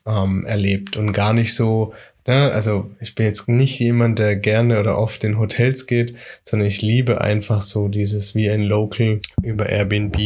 ähm, 0.07 0.45
erlebt 0.45 0.97
und 0.97 1.13
gar 1.13 1.33
nicht 1.33 1.55
so, 1.55 1.95
ne, 2.27 2.51
also 2.53 2.91
ich 3.01 3.15
bin 3.15 3.27
jetzt 3.27 3.49
nicht 3.49 3.79
jemand, 3.79 4.19
der 4.19 4.37
gerne 4.37 4.81
oder 4.81 4.99
oft 4.99 5.23
in 5.25 5.39
Hotels 5.39 5.87
geht, 5.87 6.15
sondern 6.43 6.67
ich 6.67 6.83
liebe 6.83 7.21
einfach 7.21 7.63
so 7.63 7.89
dieses 7.89 8.35
wie 8.35 8.51
ein 8.51 8.63
Local 8.63 9.21
über 9.43 9.69
Airbnb 9.69 10.17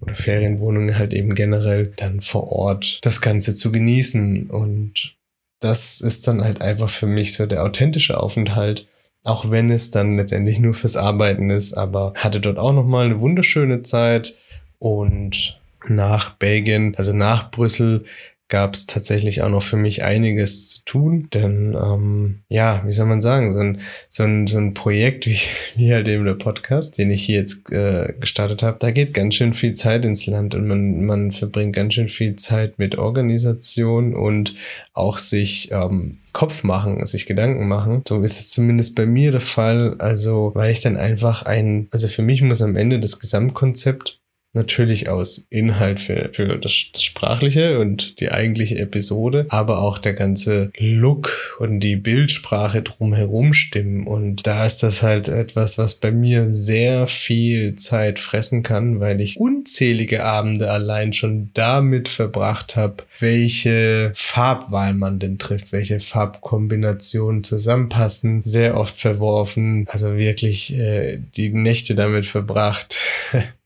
oder 0.00 0.14
Ferienwohnungen 0.14 0.96
halt 0.98 1.12
eben 1.12 1.34
generell 1.34 1.92
dann 1.96 2.20
vor 2.20 2.52
Ort 2.52 3.00
das 3.02 3.20
Ganze 3.20 3.54
zu 3.54 3.72
genießen 3.72 4.48
und 4.48 5.16
das 5.60 6.00
ist 6.00 6.26
dann 6.26 6.42
halt 6.42 6.62
einfach 6.62 6.90
für 6.90 7.06
mich 7.06 7.34
so 7.34 7.46
der 7.46 7.64
authentische 7.64 8.20
Aufenthalt. 8.20 8.86
Auch 9.24 9.50
wenn 9.50 9.70
es 9.70 9.90
dann 9.90 10.16
letztendlich 10.18 10.58
nur 10.58 10.74
fürs 10.74 10.96
Arbeiten 10.96 11.48
ist, 11.48 11.72
aber 11.72 12.12
hatte 12.16 12.40
dort 12.40 12.58
auch 12.58 12.72
nochmal 12.74 13.06
eine 13.06 13.20
wunderschöne 13.20 13.82
Zeit 13.82 14.34
Und 14.78 15.58
nach 15.88 16.34
Belgien, 16.34 16.94
also 16.96 17.12
nach 17.12 17.50
Brüssel, 17.50 18.04
gab 18.48 18.74
es 18.74 18.86
tatsächlich 18.86 19.42
auch 19.42 19.48
noch 19.48 19.62
für 19.62 19.76
mich 19.76 20.04
einiges 20.04 20.68
zu 20.68 20.84
tun. 20.84 21.28
Denn 21.32 21.74
ähm, 21.74 22.42
ja, 22.48 22.82
wie 22.84 22.92
soll 22.92 23.06
man 23.06 23.22
sagen, 23.22 23.50
so 23.50 23.58
ein, 23.58 23.80
so 24.08 24.22
ein, 24.22 24.46
so 24.46 24.58
ein 24.58 24.74
Projekt 24.74 25.26
wie, 25.26 25.38
wie 25.76 25.92
halt 25.92 26.08
eben 26.08 26.24
der 26.24 26.34
Podcast, 26.34 26.98
den 26.98 27.10
ich 27.10 27.24
hier 27.24 27.38
jetzt 27.38 27.72
äh, 27.72 28.12
gestartet 28.20 28.62
habe, 28.62 28.78
da 28.78 28.90
geht 28.90 29.14
ganz 29.14 29.34
schön 29.34 29.54
viel 29.54 29.74
Zeit 29.74 30.04
ins 30.04 30.26
Land 30.26 30.54
und 30.54 30.66
man, 30.66 31.04
man 31.04 31.32
verbringt 31.32 31.74
ganz 31.74 31.94
schön 31.94 32.08
viel 32.08 32.36
Zeit 32.36 32.78
mit 32.78 32.98
Organisation 32.98 34.14
und 34.14 34.54
auch 34.92 35.18
sich 35.18 35.70
ähm, 35.72 36.18
Kopf 36.32 36.64
machen, 36.64 37.04
sich 37.06 37.26
Gedanken 37.26 37.66
machen. 37.68 38.02
So 38.06 38.20
ist 38.22 38.38
es 38.38 38.48
zumindest 38.48 38.94
bei 38.96 39.06
mir 39.06 39.30
der 39.30 39.40
Fall. 39.40 39.94
Also, 39.98 40.50
weil 40.54 40.72
ich 40.72 40.82
dann 40.82 40.96
einfach 40.96 41.46
ein, 41.46 41.88
also 41.92 42.08
für 42.08 42.22
mich 42.22 42.42
muss 42.42 42.60
am 42.60 42.76
Ende 42.76 43.00
das 43.00 43.18
Gesamtkonzept 43.18 44.20
natürlich 44.54 45.08
aus 45.08 45.46
Inhalt 45.50 46.00
für, 46.00 46.30
für 46.32 46.58
das, 46.58 46.86
das 46.92 47.02
Sprachliche 47.02 47.78
und 47.80 48.20
die 48.20 48.30
eigentliche 48.30 48.78
Episode, 48.78 49.46
aber 49.48 49.80
auch 49.80 49.98
der 49.98 50.14
ganze 50.14 50.70
Look 50.78 51.56
und 51.58 51.80
die 51.80 51.96
Bildsprache 51.96 52.82
drumherum 52.82 53.52
stimmen. 53.52 54.06
Und 54.06 54.46
da 54.46 54.64
ist 54.64 54.82
das 54.82 55.02
halt 55.02 55.28
etwas, 55.28 55.76
was 55.76 55.96
bei 55.96 56.12
mir 56.12 56.50
sehr 56.50 57.06
viel 57.06 57.74
Zeit 57.76 58.18
fressen 58.18 58.62
kann, 58.62 59.00
weil 59.00 59.20
ich 59.20 59.38
unzählige 59.38 60.24
Abende 60.24 60.70
allein 60.70 61.12
schon 61.12 61.50
damit 61.54 62.08
verbracht 62.08 62.76
habe, 62.76 63.04
welche 63.18 64.12
Farbwahl 64.14 64.94
man 64.94 65.18
denn 65.18 65.38
trifft, 65.38 65.72
welche 65.72 66.00
Farbkombinationen 66.00 67.44
zusammenpassen, 67.44 68.40
sehr 68.40 68.76
oft 68.76 68.96
verworfen, 68.96 69.86
also 69.88 70.16
wirklich 70.16 70.76
äh, 70.78 71.18
die 71.36 71.50
Nächte 71.50 71.94
damit 71.94 72.26
verbracht. 72.26 72.96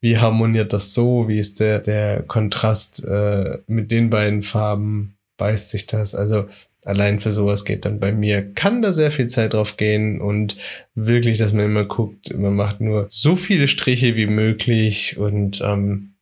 wie 0.00 0.18
harmoniert 0.18 0.72
das 0.72 0.94
so, 0.94 1.28
wie 1.28 1.38
ist 1.38 1.60
der, 1.60 1.80
der 1.80 2.22
Kontrast 2.22 3.04
äh, 3.04 3.58
mit 3.66 3.90
den 3.90 4.10
beiden 4.10 4.42
Farben, 4.42 5.16
beißt 5.36 5.70
sich 5.70 5.86
das, 5.86 6.14
also 6.14 6.46
allein 6.84 7.18
für 7.18 7.32
sowas 7.32 7.64
geht 7.64 7.84
dann 7.84 8.00
bei 8.00 8.12
mir, 8.12 8.52
kann 8.54 8.80
da 8.80 8.92
sehr 8.92 9.10
viel 9.10 9.26
Zeit 9.26 9.52
drauf 9.52 9.76
gehen 9.76 10.20
und 10.20 10.56
wirklich, 10.94 11.38
dass 11.38 11.52
man 11.52 11.66
immer 11.66 11.84
guckt, 11.84 12.36
man 12.36 12.54
macht 12.54 12.80
nur 12.80 13.06
so 13.10 13.36
viele 13.36 13.68
Striche 13.68 14.16
wie 14.16 14.26
möglich 14.26 15.16
und 15.18 15.60
ähm, 15.62 16.15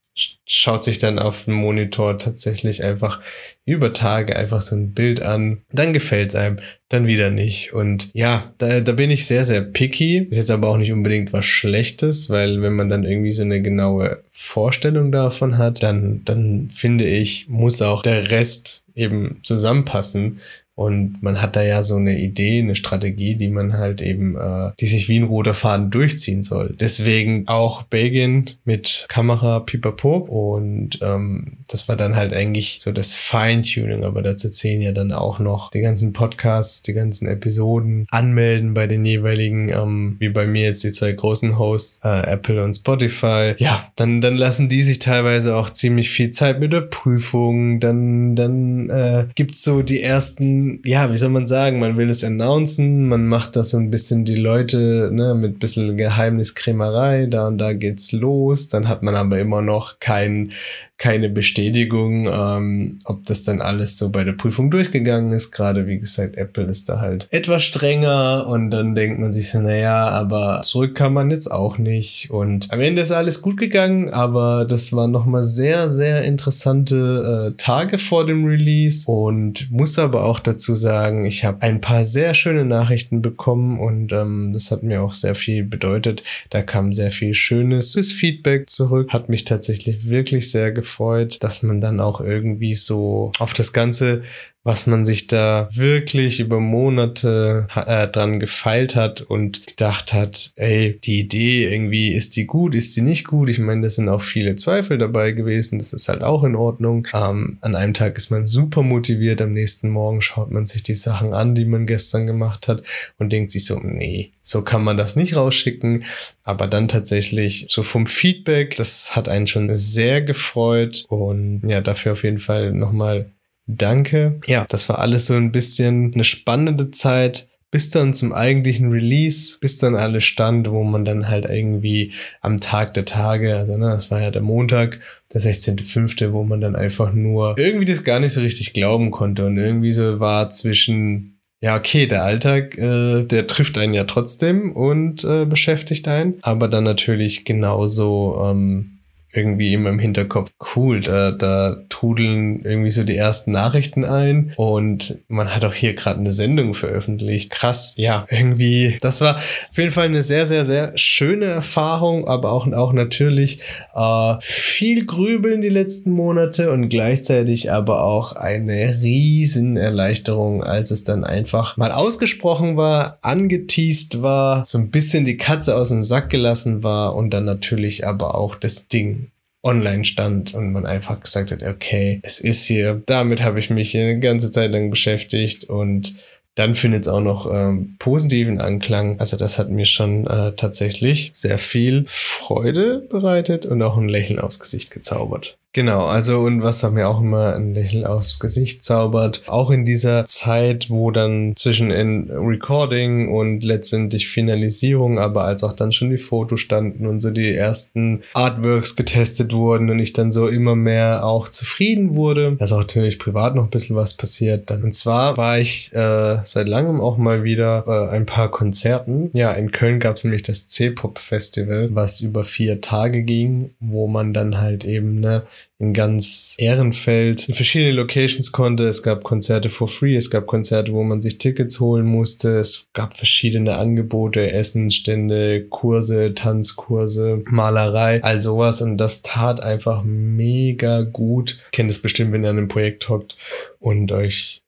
schaut 0.47 0.85
sich 0.85 0.99
dann 0.99 1.19
auf 1.19 1.47
dem 1.47 1.55
Monitor 1.55 2.19
tatsächlich 2.19 2.85
einfach 2.85 3.21
über 3.65 3.93
Tage 3.93 4.37
einfach 4.37 4.61
so 4.61 4.77
ein 4.77 4.93
Bild 4.93 5.23
an. 5.23 5.63
Dann 5.73 5.93
gefällt 5.93 6.31
es 6.31 6.35
einem, 6.35 6.57
dann 6.89 7.07
wieder 7.07 7.31
nicht. 7.31 7.73
Und 7.73 8.11
ja, 8.13 8.53
da, 8.59 8.81
da 8.81 8.93
bin 8.93 9.11
ich 9.11 9.27
sehr, 9.27 9.45
sehr 9.45 9.63
picky. 9.63 10.27
Ist 10.31 10.37
jetzt 10.37 10.51
aber 10.51 10.69
auch 10.69 10.77
nicht 10.77 10.93
unbedingt 10.93 11.33
was 11.33 11.45
Schlechtes, 11.45 12.31
weil 12.31 12.63
wenn 12.63 12.75
man 12.75 12.89
dann 12.89 13.05
irgendwie 13.05 13.33
so 13.33 13.43
eine 13.43 13.61
genaue 13.63 14.23
Vorstellung 14.31 15.11
davon 15.11 15.59
hat, 15.59 15.83
dann, 15.83 16.23
dann 16.25 16.69
finde 16.69 17.05
ich, 17.05 17.49
muss 17.49 17.83
auch 17.83 18.03
der 18.03 18.31
Rest 18.31 18.85
eben 18.95 19.41
zusammenpassen. 19.43 20.41
Und 20.77 21.23
man 21.23 21.41
hat 21.41 21.55
da 21.55 21.63
ja 21.63 21.83
so 21.83 21.97
eine 21.97 22.19
Idee, 22.19 22.59
eine 22.59 22.75
Strategie, 22.75 23.37
die 23.37 23.49
man 23.49 23.75
halt 23.75 24.01
eben, 24.01 24.37
äh, 24.37 24.73
die 24.81 24.87
sich 24.87 25.09
wie 25.09 25.19
ein 25.19 25.25
roter 25.25 25.55
Faden 25.55 25.91
durchziehen 25.91 26.43
soll. 26.43 26.75
Deswegen 26.79 27.47
auch 27.47 27.85
Belgien 27.85 28.51
mit 28.65 29.07
Kamera 29.09 29.61
Pipapo. 29.61 30.17
Und 30.17 30.99
ähm, 31.01 31.59
das 31.69 31.89
war 31.89 31.97
dann 31.97 32.17
halt 32.17 32.35
eigentlich 32.35 32.79
so 32.81 32.91
das 32.91 33.15
Feintuning. 33.15 34.05
Aber 34.05 34.23
dazu 34.23 34.49
zählen 34.49 34.81
ja 34.81 34.91
dann 34.91 35.13
auch 35.13 35.39
noch 35.39 35.71
die 35.71 35.81
ganzen 35.81 36.13
Podcasts, 36.13 36.83
die 36.83 36.93
ganzen 36.93 37.29
Episoden, 37.29 38.07
anmelden 38.11 38.75
bei 38.75 38.89
den 38.89 39.05
jeweiligen, 39.05 39.69
ähm, 39.69 40.17
wie 40.19 40.29
bei 40.29 40.47
mir 40.47 40.65
jetzt 40.65 40.83
die 40.83 40.91
zwei 40.91 41.13
großen 41.13 41.57
Hosts, 41.57 42.01
äh, 42.03 42.33
Apple 42.33 42.65
und 42.65 42.75
Spotify. 42.75 43.55
Ja, 43.59 43.89
dann, 43.95 44.21
dann 44.21 44.37
lassen 44.37 44.69
die 44.69 44.83
sich 44.83 44.99
teilweise 44.99 45.55
auch 45.55 45.71
ziemlich 45.71 46.11
viel 46.11 46.33
Zeit 46.33 46.59
mit 46.59 46.73
der 46.73 46.81
Prüfung. 46.81 47.79
Dann, 47.79 48.35
dann 48.35 48.91
äh, 48.91 49.27
gibt's 49.37 49.63
so 49.63 49.83
die 49.83 50.03
ersten 50.03 50.64
ja, 50.85 51.13
wie 51.13 51.17
soll 51.17 51.31
man 51.31 51.47
sagen, 51.47 51.79
man 51.79 51.97
will 51.97 52.11
es 52.11 52.25
announcen, 52.25 53.09
man 53.09 53.27
macht 53.27 53.57
das 53.57 53.71
so 53.71 53.79
ein 53.79 53.91
bisschen 53.91 54.25
die 54.25 54.37
Leute, 54.37 55.11
ne, 55.13 55.35
mit 55.35 55.57
ein 55.57 55.59
bisschen 55.59 55.97
Geheimniskrämerei, 55.97 57.27
da 57.27 57.49
und 57.49 57.59
da 57.59 57.73
geht's 57.73 58.13
los, 58.13 58.69
dann 58.69 58.89
hat 58.89 59.03
man 59.03 59.15
aber 59.15 59.39
immer 59.39 59.63
noch 59.63 59.99
kein, 60.01 60.53
keine 60.97 61.29
Bestätigung, 61.29 62.29
ähm, 62.29 62.99
ob 63.05 63.27
das 63.27 63.43
dann 63.43 63.61
alles 63.61 63.99
so 63.99 64.11
bei 64.11 64.25
der 64.25 64.33
Prüfung 64.33 64.71
durchgegangen 64.71 65.33
ist. 65.33 65.51
Gerade 65.51 65.87
wie 65.87 65.99
gesagt, 65.99 66.37
Apple 66.37 66.65
ist 66.65 66.89
da 66.89 67.01
halt 67.01 67.27
etwas 67.31 67.65
strenger 67.65 68.47
und 68.49 68.71
dann 68.71 68.95
denkt 68.95 69.19
man 69.19 69.33
sich 69.33 69.51
so, 69.51 69.61
naja, 69.61 70.09
aber 70.09 70.63
zurück 70.65 70.95
kann 70.95 71.13
man 71.13 71.31
jetzt 71.31 71.51
auch 71.51 71.79
nicht. 71.79 72.31
Und 72.31 72.73
am 72.73 72.81
Ende 72.81 73.03
ist 73.03 73.11
alles 73.11 73.43
gut 73.43 73.57
gegangen, 73.57 74.11
aber 74.11 74.65
das 74.65 74.93
waren 74.93 75.11
nochmal 75.11 75.43
sehr, 75.43 75.91
sehr 75.91 76.23
interessante 76.23 77.53
äh, 77.53 77.57
Tage 77.57 77.99
vor 77.99 78.25
dem 78.25 78.45
Release 78.45 79.11
und 79.11 79.71
muss 79.71 79.99
aber 79.99 80.25
auch 80.25 80.41
dazu 80.41 80.54
dazu 80.55 80.75
sagen, 80.75 81.25
ich 81.25 81.45
habe 81.45 81.63
ein 81.63 81.81
paar 81.81 82.05
sehr 82.05 82.35
schöne 82.35 82.65
Nachrichten 82.65 83.23
bekommen 83.23 83.79
und 83.79 84.13
ähm, 84.13 84.51
das 84.53 84.71
hat 84.71 84.83
mir 84.83 85.03
auch 85.03 85.13
sehr 85.13 85.35
viel 85.35 85.65
bedeutet. 85.65 86.23
Da 86.51 86.63
kam 86.63 86.93
sehr 86.93 87.11
viel 87.11 87.35
schönes 87.35 87.95
Feedback 88.13 88.71
zurück, 88.71 89.13
hat 89.13 89.29
mich 89.29 89.45
tatsächlich 89.45 90.09
wirklich 90.09 90.51
sehr 90.51 90.73
gefreut, 90.73 91.43
dass 91.43 91.63
man 91.63 91.81
dann 91.81 92.01
auch 92.01 92.21
irgendwie 92.21 92.75
so 92.75 93.33
auf 93.39 93.53
das 93.53 93.73
Ganze 93.73 94.23
was 94.65 94.87
man 94.87 95.05
sich 95.05 95.27
da 95.27 95.69
wirklich 95.73 96.41
über 96.41 96.59
Monate 96.59 97.69
äh, 97.87 98.09
dran 98.09 98.41
gefeilt 98.41 98.97
hat 98.97 99.21
und 99.21 99.67
gedacht 99.67 100.15
hat, 100.15 100.53
ey, 100.57 100.99
die 101.05 101.21
Idee 101.21 101.69
irgendwie, 101.71 102.09
ist 102.09 102.35
die 102.37 102.47
gut, 102.47 102.75
ist 102.75 102.95
sie 102.95 103.03
nicht 103.03 103.27
gut? 103.27 103.51
Ich 103.51 103.59
meine, 103.59 103.83
das 103.83 103.97
sind 103.97 104.09
auch 104.09 104.23
viele 104.23 104.57
Zweifel 104.57 104.97
dabei 104.97 105.33
gewesen, 105.33 105.79
das 105.79 105.93
ist 105.93 106.09
halt 106.09 106.23
auch 106.23 106.45
in 106.45 106.57
Ordnung. 106.57 107.07
Ähm, 107.13 107.59
an 107.61 107.77
einem 107.77 107.93
Tag 107.93 108.17
ist 108.17 108.31
man 108.31 108.47
super 108.47 108.83
motiviert, 108.83 109.43
am 109.43 109.53
nächsten 109.53 109.91
Morgen 109.91 110.23
schaut 110.23 110.51
man 110.51 110.65
sich 110.65 110.83
die 110.83 110.95
Sachen 110.95 111.35
an, 111.35 111.55
die 111.55 111.67
man 111.67 111.85
gestern 111.85 112.27
gemacht 112.27 112.67
hat 112.67 112.83
und 113.19 113.33
denkt 113.33 113.51
sich 113.51 113.67
so, 113.67 113.79
nee, 113.83 114.33
so 114.43 114.63
kann 114.63 114.83
man 114.83 114.97
das 114.97 115.15
nicht 115.15 115.37
rausschicken. 115.37 116.05
Aber 116.43 116.67
dann 116.67 116.89
tatsächlich 116.89 117.67
so 117.69 117.83
vom 117.83 118.07
Feedback, 118.07 118.77
das 118.77 119.15
hat 119.15 119.29
einen 119.29 119.47
schon 119.47 119.75
sehr 119.75 120.23
gefreut 120.23 121.05
und 121.09 121.63
ja, 121.67 121.83
dafür 121.83 122.13
auf 122.13 122.25
jeden 122.25 122.39
Fall 122.39 122.73
nochmal 122.73 123.27
Danke. 123.67 124.41
Ja, 124.47 124.67
das 124.69 124.89
war 124.89 124.99
alles 124.99 125.27
so 125.27 125.35
ein 125.35 125.53
bisschen 125.53 126.13
eine 126.15 126.25
spannende 126.25 126.91
Zeit 126.91 127.49
bis 127.75 127.91
dann 127.91 128.15
zum 128.15 128.33
eigentlichen 128.33 128.93
Release, 128.93 129.59
bis 129.61 129.79
dann 129.79 129.97
alles 129.97 130.23
stand, 130.23 130.71
wo 130.71 130.85
man 130.85 131.05
dann 131.05 131.29
halt 131.29 131.47
irgendwie 131.47 132.13
am 132.41 132.59
Tag 132.59 132.95
der 132.95 133.05
Tage, 133.05 133.57
also 133.57 133.77
ne, 133.77 133.87
das 133.87 134.13
war 134.13 134.23
ja 134.23 134.31
der 134.31 134.43
Montag, 134.43 135.01
der 135.33 135.41
16.05., 135.41 136.31
wo 136.31 136.45
man 136.45 136.61
dann 136.61 136.77
einfach 136.77 137.13
nur 137.13 137.57
irgendwie 137.59 137.85
das 137.85 138.05
gar 138.05 138.21
nicht 138.21 138.33
so 138.33 138.43
richtig 138.43 138.75
glauben 138.75 139.11
konnte 139.11 139.45
und 139.45 139.59
irgendwie 139.59 139.93
so 139.93 140.21
war 140.21 140.51
zwischen 140.51 141.41
ja, 141.61 141.75
okay, 141.77 142.07
der 142.07 142.23
Alltag, 142.23 142.79
äh, 142.79 143.25
der 143.25 143.49
trifft 143.49 143.77
einen 143.77 143.95
ja 143.95 144.05
trotzdem 144.05 144.71
und 144.71 145.25
äh, 145.25 145.45
beschäftigt 145.45 146.07
einen, 146.07 146.35
aber 146.43 146.69
dann 146.69 146.85
natürlich 146.85 147.45
genauso 147.45 148.41
ähm, 148.51 148.94
irgendwie 149.35 149.73
immer 149.73 149.91
im 149.91 149.99
Hinterkopf, 149.99 150.51
cool, 150.75 151.01
da, 151.01 151.31
da 151.31 151.77
trudeln 151.89 152.65
irgendwie 152.65 152.91
so 152.91 153.05
die 153.05 153.17
ersten 153.17 153.51
Nachrichten 153.51 154.05
ein 154.05 154.53
und 154.57 155.19
man 155.29 155.55
hat 155.55 155.65
auch 155.65 155.75
hier 155.75 155.95
gerade 155.95 156.21
eine 156.21 156.31
Sendung 156.31 156.75
veröffentlicht. 156.75 157.51
Krass, 157.51 157.95
ja, 157.97 158.27
irgendwie, 158.31 158.99
das 159.01 159.21
war 159.21 159.37
auf 159.37 159.77
jeden 159.77 159.91
Fall 159.91 160.07
eine 160.07 160.23
sehr, 160.23 160.47
sehr, 160.47 160.65
sehr 160.65 160.97
schöne 160.97 161.47
Erfahrung, 161.47 162.29
aber 162.29 162.53
auch, 162.53 162.71
auch 162.73 162.93
natürlich 162.93 163.61
äh, 163.95 164.35
viel 164.75 165.07
Grübeln 165.07 165.61
die 165.61 165.69
letzten 165.69 166.11
Monate 166.11 166.73
und 166.73 166.89
gleichzeitig 166.89 167.71
aber 167.71 168.03
auch 168.03 168.33
eine 168.33 168.99
riesen 169.01 169.77
Erleichterung, 169.77 170.65
als 170.65 170.91
es 170.91 171.05
dann 171.05 171.23
einfach 171.23 171.77
mal 171.77 171.93
ausgesprochen 171.93 172.77
war, 172.77 173.19
angeteased 173.23 174.21
war, 174.21 174.67
so 174.67 174.79
ein 174.79 174.91
bisschen 174.91 175.25
die 175.25 175.37
Katze 175.37 175.77
aus 175.77 175.91
dem 175.91 176.05
Sack 176.05 176.29
gelassen 176.29 176.83
war 176.83 177.15
und 177.15 177.31
dann 177.31 177.45
natürlich 177.45 178.05
aber 178.05 178.35
auch 178.35 178.57
das 178.57 178.89
Ding 178.89 179.31
online 179.63 180.05
stand 180.05 180.55
und 180.55 180.73
man 180.73 180.87
einfach 180.87 181.21
gesagt 181.21 181.53
hat, 181.53 181.63
okay, 181.63 182.19
es 182.25 182.41
ist 182.41 182.67
hier, 182.67 183.01
damit 183.07 183.45
habe 183.45 183.61
ich 183.61 183.71
mich 183.71 183.97
eine 183.97 184.19
ganze 184.19 184.51
Zeit 184.51 184.73
lang 184.73 184.91
beschäftigt 184.91 185.65
und 185.65 186.17
dann 186.55 186.75
findet 186.75 187.03
es 187.03 187.09
auch 187.09 187.21
noch 187.21 187.53
ähm, 187.53 187.97
positiven 187.99 188.61
Anklang. 188.61 189.19
Also 189.19 189.37
das 189.37 189.59
hat 189.59 189.71
mir 189.71 189.87
schon 189.87 190.27
äh, 190.27 190.53
tatsächlich 190.55 191.31
sehr 191.35 191.59
viel 191.59 192.05
Freude 192.07 193.01
bereitet 193.09 193.67
und 193.67 193.83
auch 193.83 193.97
ein 193.97 194.09
Lächeln 194.09 194.39
aufs 194.39 194.61
Gesicht 194.61 194.91
gezaubert. 194.91 195.57
Genau, 195.75 196.05
also 196.05 196.39
und 196.39 196.63
was 196.63 196.89
mir 196.89 197.09
auch 197.09 197.21
immer 197.21 197.57
ein 197.57 197.75
Lächeln 197.75 198.07
aufs 198.07 198.39
Gesicht 198.39 198.85
zaubert, 198.85 199.43
auch 199.49 199.73
in 199.73 199.85
dieser 199.85 200.25
Zeit, 200.25 200.89
wo 200.89 201.11
dann 201.11 201.55
zwischen 201.57 201.91
in 201.91 202.31
Recording 202.31 203.29
und 203.29 203.65
letztendlich 203.65 204.29
Finalisierung, 204.29 205.19
aber 205.19 205.43
als 205.43 205.65
auch 205.65 205.73
dann 205.73 205.91
schon 205.91 206.11
die 206.11 206.19
Fotos 206.19 206.61
standen 206.61 207.09
und 207.09 207.19
so 207.19 207.33
die 207.33 207.53
ersten 207.53 208.21
Artworks 208.35 208.95
getestet 208.95 209.53
wurden 209.53 209.91
und 209.91 209.99
ich 209.99 210.13
dann 210.13 210.31
so 210.31 210.47
immer 210.47 210.77
mehr 210.77 211.27
auch 211.27 211.49
zufrieden 211.49 212.15
wurde, 212.15 212.53
dass 212.53 212.71
auch 212.71 212.79
natürlich 212.79 213.19
privat 213.19 213.57
noch 213.57 213.65
ein 213.65 213.71
bisschen 213.71 213.97
was 213.97 214.15
passiert. 214.15 214.71
Dann 214.71 214.85
und 214.85 214.95
zwar 214.95 215.37
war 215.37 215.59
ich 215.59 215.93
äh, 215.93 216.37
seit 216.45 216.69
langem 216.69 217.01
auch 217.01 217.17
mal 217.17 217.43
wieder 217.43 217.85
äh, 217.89 218.15
ein 218.15 218.27
paar 218.27 218.49
Konzerten. 218.49 219.31
Ja, 219.33 219.51
in 219.51 219.73
Köln 219.73 219.99
gab 219.99 220.15
es 220.15 220.23
nämlich 220.23 220.45
das 220.45 220.69
C-Pop 220.69 221.19
Festival, 221.19 221.89
was 221.91 222.21
über 222.21 222.45
vier 222.45 222.81
Tage 222.81 223.25
ging, 223.25 223.71
wo 223.81 224.07
man 224.07 224.33
dann 224.33 224.61
halt 224.61 224.85
eben 224.85 225.19
ne 225.19 225.43
in 225.79 225.93
ganz 225.93 226.55
Ehrenfeld 226.59 227.49
in 227.49 227.55
verschiedene 227.55 227.93
Locations 227.93 228.53
konnte. 228.53 228.87
Es 228.89 229.03
gab 229.03 229.25
Konzerte 229.25 229.69
for 229.69 229.89
free, 229.89 230.17
es 230.17 230.31
gab 230.31 230.47
Konzerte, 230.47 230.93
wo 230.93 231.03
man 231.03 231.21
sich 231.21 231.39
Tickets 231.39 231.81
holen 231.81 232.07
musste. 232.07 232.59
Es 232.59 232.87
gab 232.93 233.17
verschiedene 233.17 233.77
Angebote, 233.77 234.53
Essenstände, 234.53 235.67
Kurse, 235.69 236.35
Tanzkurse, 236.35 237.43
Malerei, 237.47 238.23
all 238.23 238.41
sowas. 238.41 238.83
Und 238.83 238.99
das 238.99 239.23
tat 239.23 239.63
einfach 239.65 240.03
mega 240.05 241.03
gut. 241.03 241.59
Kennt 241.73 241.91
es 241.91 242.01
bestimmt, 242.01 242.33
wenn 242.33 242.45
ihr 242.45 242.51
an 242.51 242.59
einem 242.59 242.69
Projekt 242.69 243.09
hockt 243.09 243.37
und 243.81 244.13
euch 244.13 244.63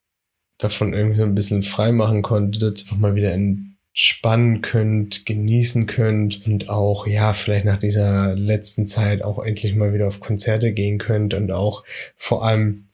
davon 0.58 0.92
irgendwie 0.92 1.18
so 1.18 1.24
ein 1.24 1.34
bisschen 1.34 1.62
frei 1.62 1.92
machen 1.92 2.22
konntet, 2.22 2.80
einfach 2.80 2.96
mal 2.96 3.14
wieder 3.14 3.32
in 3.34 3.75
spannen 3.98 4.60
könnt, 4.60 5.24
genießen 5.24 5.86
könnt 5.86 6.46
und 6.46 6.68
auch, 6.68 7.06
ja, 7.06 7.32
vielleicht 7.32 7.64
nach 7.64 7.78
dieser 7.78 8.36
letzten 8.36 8.84
Zeit 8.84 9.24
auch 9.24 9.42
endlich 9.42 9.74
mal 9.74 9.94
wieder 9.94 10.06
auf 10.06 10.20
Konzerte 10.20 10.72
gehen 10.72 10.98
könnt 10.98 11.32
und 11.32 11.50
auch 11.50 11.82
vor 12.14 12.44
allem 12.44 12.88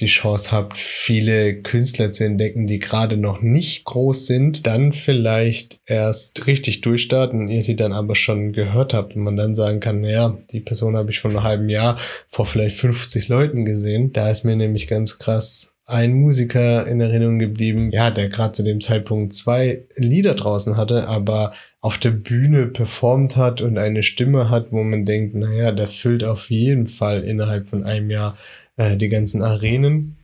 die 0.00 0.06
Chance 0.06 0.52
habt, 0.52 0.78
viele 0.78 1.60
Künstler 1.62 2.12
zu 2.12 2.24
entdecken, 2.24 2.66
die 2.66 2.78
gerade 2.78 3.16
noch 3.16 3.42
nicht 3.42 3.84
groß 3.84 4.26
sind, 4.26 4.66
dann 4.66 4.92
vielleicht 4.92 5.80
erst 5.86 6.46
richtig 6.46 6.80
durchstarten, 6.80 7.48
ihr 7.48 7.62
sie 7.62 7.76
dann 7.76 7.92
aber 7.92 8.14
schon 8.14 8.52
gehört 8.52 8.94
habt 8.94 9.16
und 9.16 9.22
man 9.22 9.36
dann 9.36 9.54
sagen 9.56 9.80
kann, 9.80 10.00
naja, 10.00 10.38
die 10.50 10.60
Person 10.60 10.96
habe 10.96 11.10
ich 11.10 11.20
vor 11.20 11.30
einem 11.30 11.42
halben 11.42 11.68
Jahr 11.68 11.98
vor 12.28 12.46
vielleicht 12.46 12.76
50 12.76 13.28
Leuten 13.28 13.64
gesehen. 13.64 14.12
Da 14.12 14.30
ist 14.30 14.44
mir 14.44 14.56
nämlich 14.56 14.86
ganz 14.86 15.18
krass 15.18 15.73
ein 15.86 16.14
Musiker 16.14 16.86
in 16.86 17.00
Erinnerung 17.00 17.38
geblieben, 17.38 17.90
ja, 17.92 18.10
der 18.10 18.28
gerade 18.28 18.52
zu 18.52 18.62
dem 18.62 18.80
Zeitpunkt 18.80 19.34
zwei 19.34 19.84
Lieder 19.96 20.34
draußen 20.34 20.76
hatte, 20.76 21.08
aber 21.08 21.52
auf 21.80 21.98
der 21.98 22.12
Bühne 22.12 22.66
performt 22.66 23.36
hat 23.36 23.60
und 23.60 23.76
eine 23.76 24.02
Stimme 24.02 24.48
hat, 24.48 24.72
wo 24.72 24.82
man 24.82 25.04
denkt, 25.04 25.34
naja, 25.34 25.72
der 25.72 25.88
füllt 25.88 26.24
auf 26.24 26.50
jeden 26.50 26.86
Fall 26.86 27.22
innerhalb 27.22 27.68
von 27.68 27.84
einem 27.84 28.10
Jahr 28.10 28.36
äh, 28.76 28.96
die 28.96 29.10
ganzen 29.10 29.42
Arenen 29.42 30.16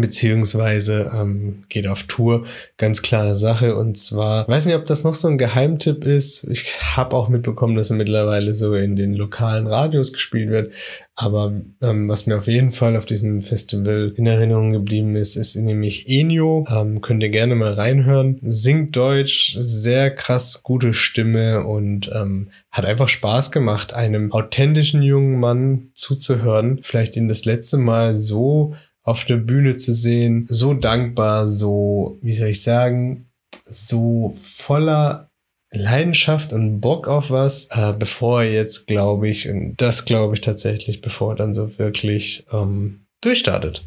beziehungsweise 0.00 1.12
ähm, 1.14 1.64
geht 1.68 1.86
auf 1.86 2.04
Tour. 2.04 2.46
Ganz 2.78 3.02
klare 3.02 3.34
Sache. 3.34 3.76
Und 3.76 3.98
zwar, 3.98 4.48
weiß 4.48 4.66
nicht, 4.66 4.76
ob 4.76 4.86
das 4.86 5.04
noch 5.04 5.14
so 5.14 5.28
ein 5.28 5.38
Geheimtipp 5.38 6.04
ist. 6.04 6.44
Ich 6.50 6.96
habe 6.96 7.14
auch 7.14 7.28
mitbekommen, 7.28 7.76
dass 7.76 7.90
er 7.90 7.96
mittlerweile 7.96 8.54
so 8.54 8.74
in 8.74 8.96
den 8.96 9.14
lokalen 9.14 9.66
Radios 9.66 10.12
gespielt 10.12 10.50
wird. 10.50 10.72
Aber 11.14 11.52
ähm, 11.82 12.08
was 12.08 12.26
mir 12.26 12.38
auf 12.38 12.46
jeden 12.46 12.70
Fall 12.70 12.96
auf 12.96 13.04
diesem 13.04 13.42
Festival 13.42 14.14
in 14.16 14.26
Erinnerung 14.26 14.72
geblieben 14.72 15.14
ist, 15.14 15.36
ist 15.36 15.56
nämlich 15.56 16.08
Enio. 16.08 16.64
Ähm, 16.70 17.00
könnt 17.02 17.22
ihr 17.22 17.30
gerne 17.30 17.54
mal 17.54 17.72
reinhören. 17.72 18.38
Singt 18.42 18.96
Deutsch, 18.96 19.56
sehr 19.60 20.10
krass 20.10 20.62
gute 20.62 20.94
Stimme 20.94 21.66
und 21.66 22.10
ähm, 22.14 22.50
hat 22.70 22.86
einfach 22.86 23.08
Spaß 23.08 23.50
gemacht, 23.50 23.92
einem 23.92 24.32
authentischen 24.32 25.02
jungen 25.02 25.38
Mann 25.38 25.90
zuzuhören. 25.92 26.78
Vielleicht 26.82 27.16
ihn 27.16 27.28
das 27.28 27.44
letzte 27.44 27.76
Mal 27.76 28.16
so 28.16 28.74
auf 29.02 29.24
der 29.24 29.36
Bühne 29.36 29.76
zu 29.76 29.92
sehen, 29.92 30.46
so 30.48 30.74
dankbar, 30.74 31.48
so, 31.48 32.18
wie 32.22 32.32
soll 32.32 32.48
ich 32.48 32.62
sagen, 32.62 33.26
so 33.64 34.32
voller 34.36 35.28
Leidenschaft 35.72 36.52
und 36.52 36.80
Bock 36.80 37.08
auf 37.08 37.30
was, 37.30 37.66
äh, 37.70 37.94
bevor 37.98 38.42
er 38.42 38.52
jetzt, 38.52 38.86
glaube 38.86 39.28
ich, 39.28 39.48
und 39.48 39.76
das 39.80 40.04
glaube 40.04 40.34
ich 40.34 40.40
tatsächlich, 40.40 41.00
bevor 41.00 41.32
er 41.32 41.36
dann 41.36 41.54
so 41.54 41.78
wirklich 41.78 42.44
ähm, 42.52 43.06
durchstartet. 43.22 43.84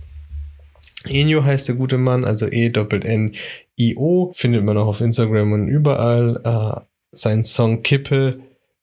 Enio 1.08 1.44
heißt 1.44 1.68
der 1.68 1.76
gute 1.76 2.00
Mann, 2.00 2.26
also 2.26 2.48
E-N-I-O, 2.48 4.32
findet 4.34 4.64
man 4.64 4.78
auch 4.78 4.88
auf 4.88 5.02
Instagram 5.02 5.52
und 5.52 5.68
überall. 5.68 6.42
Äh, 6.44 6.82
sein 7.12 7.44
Song 7.44 7.84
Kippe, 7.84 8.40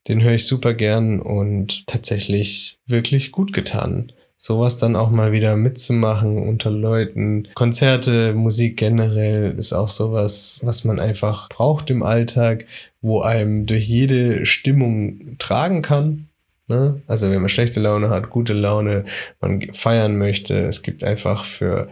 den 0.06 0.22
höre 0.22 0.34
ich 0.34 0.46
super 0.46 0.72
gern 0.72 1.20
und 1.20 1.86
tatsächlich 1.86 2.78
wirklich 2.86 3.32
gut 3.32 3.52
getan 3.52 4.12
sowas 4.42 4.76
dann 4.76 4.96
auch 4.96 5.10
mal 5.10 5.30
wieder 5.30 5.56
mitzumachen 5.56 6.36
unter 6.36 6.70
Leuten. 6.70 7.46
Konzerte, 7.54 8.34
Musik 8.34 8.76
generell 8.76 9.52
ist 9.52 9.72
auch 9.72 9.86
sowas, 9.86 10.58
was 10.64 10.82
man 10.82 10.98
einfach 10.98 11.48
braucht 11.48 11.90
im 11.90 12.02
Alltag, 12.02 12.66
wo 13.00 13.20
einem 13.20 13.66
durch 13.66 13.86
jede 13.86 14.44
Stimmung 14.44 15.36
tragen 15.38 15.80
kann. 15.80 16.26
Ne? 16.68 17.00
Also 17.06 17.30
wenn 17.30 17.40
man 17.40 17.50
schlechte 17.50 17.78
Laune 17.78 18.10
hat, 18.10 18.30
gute 18.30 18.52
Laune, 18.52 19.04
man 19.40 19.62
feiern 19.72 20.18
möchte. 20.18 20.58
Es 20.58 20.82
gibt 20.82 21.04
einfach 21.04 21.44
für 21.44 21.88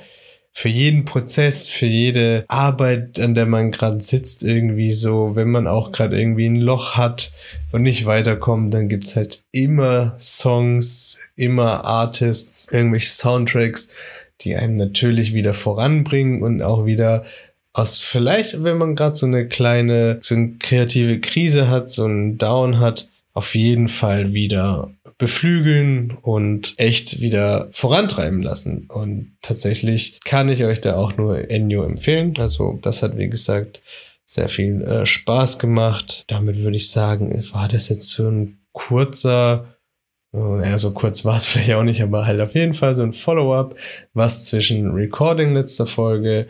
für 0.53 0.69
jeden 0.69 1.05
Prozess, 1.05 1.69
für 1.69 1.87
jede 1.87 2.45
Arbeit, 2.49 3.19
an 3.21 3.35
der 3.35 3.47
man 3.47 3.71
gerade 3.71 4.01
sitzt, 4.01 4.43
irgendwie 4.43 4.93
so, 4.93 5.35
wenn 5.35 5.51
man 5.51 5.67
auch 5.67 5.93
gerade 5.93 6.19
irgendwie 6.21 6.47
ein 6.47 6.57
Loch 6.61 6.97
hat 6.97 7.33
und 7.73 7.83
nicht 7.83 8.07
weiterkommt, 8.07 8.75
dann 8.75 8.89
gibt's 8.89 9.17
halt 9.17 9.43
immer 9.53 10.15
Songs, 10.19 11.31
immer 11.37 11.85
Artists, 11.85 12.69
irgendwelche 12.71 13.11
Soundtracks, 13.11 13.89
die 14.43 14.57
einem 14.57 14.77
natürlich 14.77 15.35
wieder 15.35 15.55
voranbringen 15.55 16.43
und 16.43 16.63
auch 16.63 16.85
wieder 16.85 17.25
aus 17.73 18.01
vielleicht, 18.01 18.65
wenn 18.65 18.79
man 18.79 18.97
gerade 18.97 19.15
so 19.15 19.27
eine 19.27 19.47
kleine, 19.47 20.19
so 20.21 20.35
eine 20.35 20.55
kreative 20.59 21.21
Krise 21.21 21.69
hat, 21.69 21.89
so 21.89 22.05
einen 22.05 22.37
Down 22.37 22.81
hat, 22.81 23.10
auf 23.33 23.55
jeden 23.55 23.89
Fall 23.89 24.33
wieder 24.33 24.93
beflügeln 25.19 26.17
und 26.23 26.75
echt 26.79 27.21
wieder 27.21 27.69
vorantreiben 27.73 28.43
lassen. 28.43 28.87
Und 28.89 29.37
tatsächlich 29.43 30.21
kann 30.25 30.49
ich 30.49 30.65
euch 30.65 30.81
da 30.81 30.97
auch 30.97 31.17
nur 31.17 31.51
Ennio 31.51 31.85
empfehlen. 31.85 32.35
Also 32.39 32.79
das 32.83 33.03
hat, 33.03 33.17
wie 33.17 33.29
gesagt, 33.29 33.81
sehr 34.25 34.49
viel 34.49 34.83
äh, 34.83 35.07
Spaß 35.07 35.59
gemacht. 35.59 36.25
Damit 36.29 36.59
würde 36.59 36.77
ich 36.77 36.91
sagen, 36.91 37.33
war 37.53 37.69
das 37.69 37.89
jetzt 37.89 38.11
so 38.11 38.29
ein 38.29 38.61
kurzer, 38.73 39.77
äh, 40.33 40.69
ja, 40.69 40.79
so 40.79 40.93
kurz 40.93 41.25
war 41.25 41.37
es 41.37 41.47
vielleicht 41.49 41.75
auch 41.75 41.83
nicht, 41.83 42.03
aber 42.03 42.27
halt 42.27 42.41
auf 42.41 42.55
jeden 42.55 42.75
Fall 42.75 42.97
so 42.97 43.03
ein 43.03 43.13
Follow-up, 43.13 43.77
was 44.13 44.47
zwischen 44.47 44.93
Recording 44.93 45.55
letzter 45.55 45.87
Folge, 45.87 46.47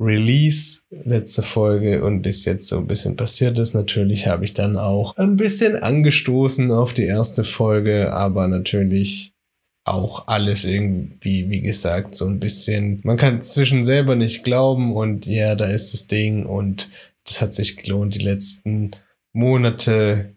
Release 0.00 0.80
letzte 0.90 1.42
Folge 1.42 2.04
und 2.04 2.22
bis 2.22 2.44
jetzt 2.44 2.68
so 2.68 2.78
ein 2.78 2.86
bisschen 2.86 3.16
passiert 3.16 3.58
ist. 3.58 3.74
Natürlich 3.74 4.26
habe 4.26 4.44
ich 4.44 4.54
dann 4.54 4.76
auch 4.76 5.16
ein 5.16 5.36
bisschen 5.36 5.76
angestoßen 5.76 6.70
auf 6.72 6.92
die 6.92 7.04
erste 7.04 7.44
Folge, 7.44 8.12
aber 8.12 8.48
natürlich 8.48 9.32
auch 9.84 10.28
alles 10.28 10.64
irgendwie, 10.64 11.50
wie 11.50 11.60
gesagt, 11.60 12.14
so 12.14 12.26
ein 12.26 12.38
bisschen, 12.38 13.00
man 13.04 13.16
kann 13.16 13.42
zwischen 13.42 13.84
selber 13.84 14.14
nicht 14.14 14.44
glauben 14.44 14.94
und 14.94 15.26
ja, 15.26 15.54
da 15.54 15.66
ist 15.66 15.92
das 15.92 16.06
Ding 16.06 16.46
und 16.46 16.88
das 17.24 17.40
hat 17.40 17.54
sich 17.54 17.76
gelohnt, 17.76 18.14
die 18.14 18.20
letzten 18.24 18.92
Monate 19.32 20.34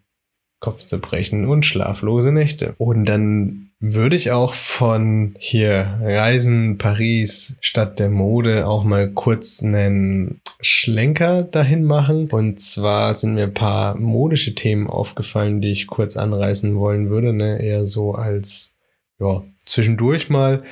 Kopfzerbrechen 0.59 1.45
und 1.45 1.65
schlaflose 1.65 2.31
Nächte. 2.31 2.73
Und 2.77 3.05
dann 3.05 3.64
würde 3.79 4.15
ich 4.15 4.31
auch 4.31 4.53
von 4.53 5.35
hier 5.37 5.99
Reisen 6.01 6.77
Paris 6.77 7.57
Stadt 7.59 7.99
der 7.99 8.09
Mode 8.09 8.67
auch 8.67 8.83
mal 8.83 9.11
kurz 9.11 9.61
einen 9.61 10.41
Schlenker 10.61 11.43
dahin 11.43 11.83
machen. 11.83 12.29
Und 12.31 12.59
zwar 12.59 13.13
sind 13.13 13.35
mir 13.35 13.43
ein 13.43 13.53
paar 13.53 13.97
modische 13.97 14.55
Themen 14.55 14.87
aufgefallen, 14.87 15.61
die 15.61 15.71
ich 15.71 15.87
kurz 15.87 16.17
anreißen 16.17 16.75
wollen 16.75 17.09
würde, 17.09 17.33
ne? 17.33 17.61
eher 17.61 17.85
so 17.85 18.13
als 18.13 18.73
ja 19.19 19.43
zwischendurch 19.65 20.29
mal, 20.29 20.63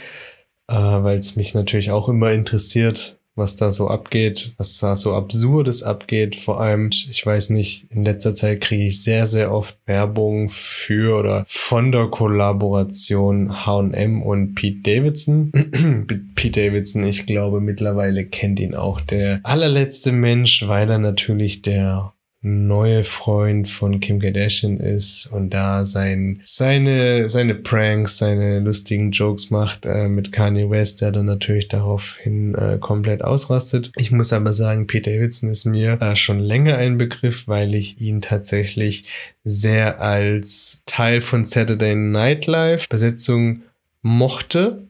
äh, 0.70 0.76
weil 0.76 1.18
es 1.18 1.36
mich 1.36 1.54
natürlich 1.54 1.92
auch 1.92 2.10
immer 2.10 2.32
interessiert, 2.32 3.20
was 3.36 3.56
da 3.56 3.72
so 3.72 3.88
abgeht, 3.88 4.54
was 4.58 4.78
da 4.78 4.96
so 4.96 5.13
absurdes 5.13 5.84
abgeht. 5.84 6.36
Vor 6.36 6.62
allem, 6.62 6.89
ich 6.91 7.26
weiß 7.26 7.50
nicht, 7.50 7.88
in 7.89 8.06
letzter 8.06 8.36
Zeit 8.36 8.62
kriege 8.62 8.86
ich 8.86 9.02
sehr, 9.02 9.26
sehr 9.26 9.52
oft 9.52 9.78
Werbung 9.86 10.50
für 10.50 11.17
oder 11.17 11.43
von 11.48 11.91
der 11.91 12.08
Kollaboration 12.08 13.65
H&M 13.65 14.22
und 14.22 14.56
Pete 14.56 14.82
Davidson. 14.84 15.52
Pete 16.36 16.62
Davidson, 16.62 17.04
ich 17.06 17.26
glaube, 17.26 17.60
mittlerweile 17.60 18.26
kennt 18.26 18.60
ihn 18.60 18.76
auch 18.76 19.02
der 19.02 19.39
allerletzte 19.43 20.12
Mensch, 20.12 20.67
weil 20.67 20.89
er 20.89 21.00
natürlich 21.00 21.62
der 21.62 22.12
neue 22.44 23.06
Freund 23.06 23.70
von 23.70 24.02
Kim 24.02 24.20
Kardashian 24.20 24.78
ist 24.78 25.28
und 25.28 25.52
da 25.54 25.86
sein, 25.86 26.42
seine, 26.44 27.30
seine 27.30 27.56
Pranks, 27.56 28.18
seine 28.18 28.60
lustigen 28.60 29.12
Jokes 29.12 29.50
macht 29.50 29.86
äh, 29.86 30.10
mit 30.10 30.34
Kanye 30.34 30.70
West, 30.70 31.02
der 31.02 31.12
dann 31.12 31.26
natürlich 31.26 31.70
daraufhin 31.70 32.54
äh, 32.56 32.78
komplett 32.80 33.24
ausrastet. 33.24 33.92
Ich 33.96 34.12
muss 34.12 34.34
aber 34.34 34.52
sagen, 34.52 34.88
Pete 34.88 35.10
Davidson 35.10 35.50
ist 35.50 35.64
mir 35.64 36.02
äh, 36.02 36.18
schon 36.18 36.40
länger 36.40 36.78
ein 36.78 36.98
Begriff, 36.98 37.48
weil 37.48 37.74
ich 37.74 38.02
ihn 38.02 38.22
tatsächlich 38.22 39.06
sehr 39.46 40.02
als 40.02 40.82
Teil 40.86 41.22
von 41.22 41.46
Saturday 41.46 41.96
Night 41.96 42.46
Live 42.46 42.90
Besetzung 42.90 43.64
mochte. 44.02 44.88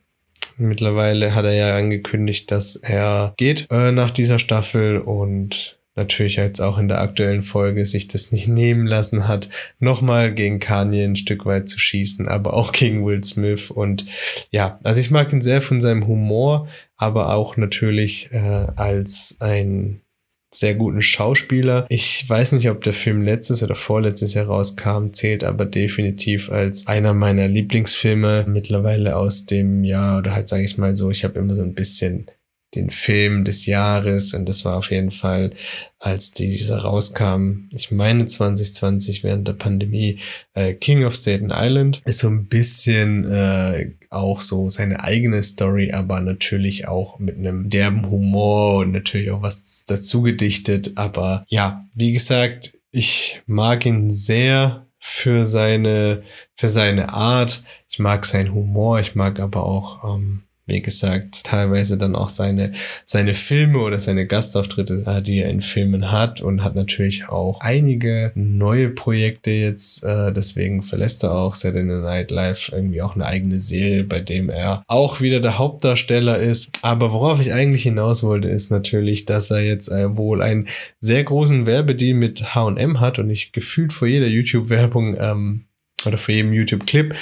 Mittlerweile 0.58 1.36
hat 1.36 1.46
er 1.46 1.54
ja 1.54 1.78
angekündigt, 1.78 2.50
dass 2.52 2.76
er 2.76 3.34
geht 3.38 3.68
äh, 3.72 3.92
nach 3.92 4.12
dieser 4.12 4.40
Staffel 4.40 4.98
und 4.98 5.78
natürlich 5.96 6.38
jetzt 6.38 6.62
auch 6.62 6.78
in 6.78 6.88
der 6.88 7.02
aktuellen 7.02 7.42
Folge 7.44 7.86
sich 7.86 8.08
das 8.08 8.32
nicht 8.32 8.48
nehmen 8.48 8.88
lassen 8.88 9.28
hat, 9.28 9.50
nochmal 9.80 10.34
gegen 10.34 10.60
Kanye 10.60 11.04
ein 11.04 11.16
Stück 11.16 11.46
weit 11.46 11.68
zu 11.68 11.80
schießen, 11.80 12.28
aber 12.28 12.54
auch 12.56 12.72
gegen 12.72 13.06
Will 13.06 13.24
Smith. 13.24 13.70
Und 13.70 14.06
ja, 14.52 14.80
also 14.84 15.00
ich 15.00 15.12
mag 15.12 15.32
ihn 15.32 15.42
sehr 15.42 15.62
von 15.62 15.82
seinem 15.82 16.08
Humor, 16.08 16.68
aber 16.98 17.36
auch 17.36 17.58
natürlich 17.58 18.30
äh, 18.32 18.68
als 18.76 19.38
ein 19.40 20.02
sehr 20.54 20.76
guten 20.76 21.02
Schauspieler. 21.02 21.86
Ich 21.90 22.28
weiß 22.28 22.54
nicht, 22.54 22.70
ob 22.70 22.84
der 22.84 22.94
Film 22.94 23.22
letztes 23.22 23.64
oder 23.64 23.76
vorletztes 23.76 24.34
Jahr 24.34 24.46
rauskam, 24.46 25.12
zählt 25.12 25.44
aber 25.44 25.66
definitiv 25.66 26.52
als 26.52 26.88
einer 26.88 27.14
meiner 27.14 27.48
Lieblingsfilme 27.48 28.46
mittlerweile 28.48 29.16
aus 29.16 29.46
dem 29.46 29.84
Jahr 29.84 30.20
oder 30.20 30.36
halt 30.36 30.48
sage 30.48 30.64
ich 30.64 30.78
mal 30.78 30.96
so, 30.96 31.10
ich 31.10 31.24
habe 31.24 31.40
immer 31.40 31.54
so 31.54 31.64
ein 31.64 31.74
bisschen 31.74 32.28
den 32.76 32.90
Film 32.90 33.44
des 33.46 33.66
Jahres 33.66 34.34
und 34.34 34.48
das 34.48 34.66
war 34.66 34.78
auf 34.78 34.92
jeden 34.92 35.12
Fall, 35.12 35.52
als 36.00 36.32
dieser 36.32 36.80
rauskam, 36.80 37.70
ich 37.74 37.92
meine 37.92 38.26
2020 38.26 39.24
während 39.24 39.48
der 39.48 39.54
Pandemie, 39.54 40.20
äh, 40.54 40.74
King 40.74 41.06
of 41.06 41.16
Staten 41.16 41.52
Island 41.54 42.02
ist 42.06 42.20
so 42.20 42.28
ein 42.28 42.48
bisschen 42.48 43.26
äh, 43.32 43.92
auch 44.10 44.42
so 44.42 44.70
seine 44.70 45.04
eigene 45.04 45.42
Story, 45.44 45.92
aber 45.92 46.20
natürlich 46.20 46.88
auch 46.88 47.20
mit 47.20 47.38
einem 47.38 47.70
derben 47.70 48.10
Humor 48.10 48.80
und 48.80 48.92
natürlich 48.92 49.32
auch 49.32 49.42
was 49.42 49.86
dazu 49.86 50.22
gedichtet, 50.22 50.94
aber 50.96 51.46
ja, 51.48 51.86
wie 51.94 52.12
gesagt, 52.12 52.74
ich 52.92 53.42
mag 53.48 53.86
ihn 53.86 54.14
sehr 54.14 54.88
für 55.06 55.46
seine, 55.46 56.24
für 56.56 56.70
seine 56.70 57.10
Art. 57.10 57.64
Ich 57.90 58.00
mag 58.00 58.26
seinen 58.26 58.54
Humor, 58.54 59.02
ich 59.02 59.16
mag 59.16 59.42
aber 59.42 59.64
auch 59.66 60.16
ähm, 60.16 60.44
wie 60.66 60.82
gesagt, 60.82 61.44
teilweise 61.44 61.98
dann 61.98 62.16
auch 62.16 62.30
seine, 62.30 62.72
seine 63.04 63.34
Filme 63.34 63.80
oder 63.80 64.00
seine 64.00 64.26
Gastauftritte, 64.26 65.22
die 65.26 65.40
er 65.40 65.50
in 65.50 65.62
Filmen 65.62 66.12
hat 66.12 66.42
und 66.42 66.64
hat 66.64 66.76
natürlich 66.76 67.28
auch 67.28 67.60
einige 67.60 68.32
neue 68.36 68.90
Projekte 68.90 69.52
jetzt. 69.52 70.04
Äh, 70.04 70.32
deswegen 70.32 70.82
verlässt 70.82 71.24
er 71.24 71.34
auch 71.34 71.56
Saturday 71.56 72.02
Night 72.02 72.32
Live 72.32 72.72
irgendwie 72.72 73.02
auch 73.02 73.16
eine 73.16 73.26
eigene 73.26 73.60
Serie, 73.60 74.06
bei 74.06 74.22
dem 74.22 74.50
er 74.50 74.84
auch 74.88 75.20
wieder 75.20 75.42
der 75.42 75.58
Hauptdarsteller 75.58 76.38
ist. 76.38 76.70
Aber 76.82 77.12
worauf 77.12 77.42
ich 77.42 77.54
eigentlich 77.54 77.84
hinaus 77.84 78.24
wollte, 78.24 78.48
ist 78.48 78.72
natürlich, 78.72 79.26
dass 79.26 79.52
er 79.52 79.64
jetzt 79.64 79.90
äh, 79.90 80.16
wohl 80.16 80.42
einen 80.42 80.68
sehr 81.00 81.24
großen 81.24 81.66
Werbedeal 81.66 82.18
mit 82.18 82.56
H&M 82.56 83.00
hat 83.02 83.20
und 83.20 83.30
ich 83.30 83.52
gefühlt 83.52 83.92
vor 83.92 84.08
jeder 84.08 84.28
YouTube-Werbung 84.28 85.16
ähm, 85.20 85.66
oder 86.06 86.18
für 86.18 86.34
jedem 86.34 86.54
YouTube-Clip 86.54 87.16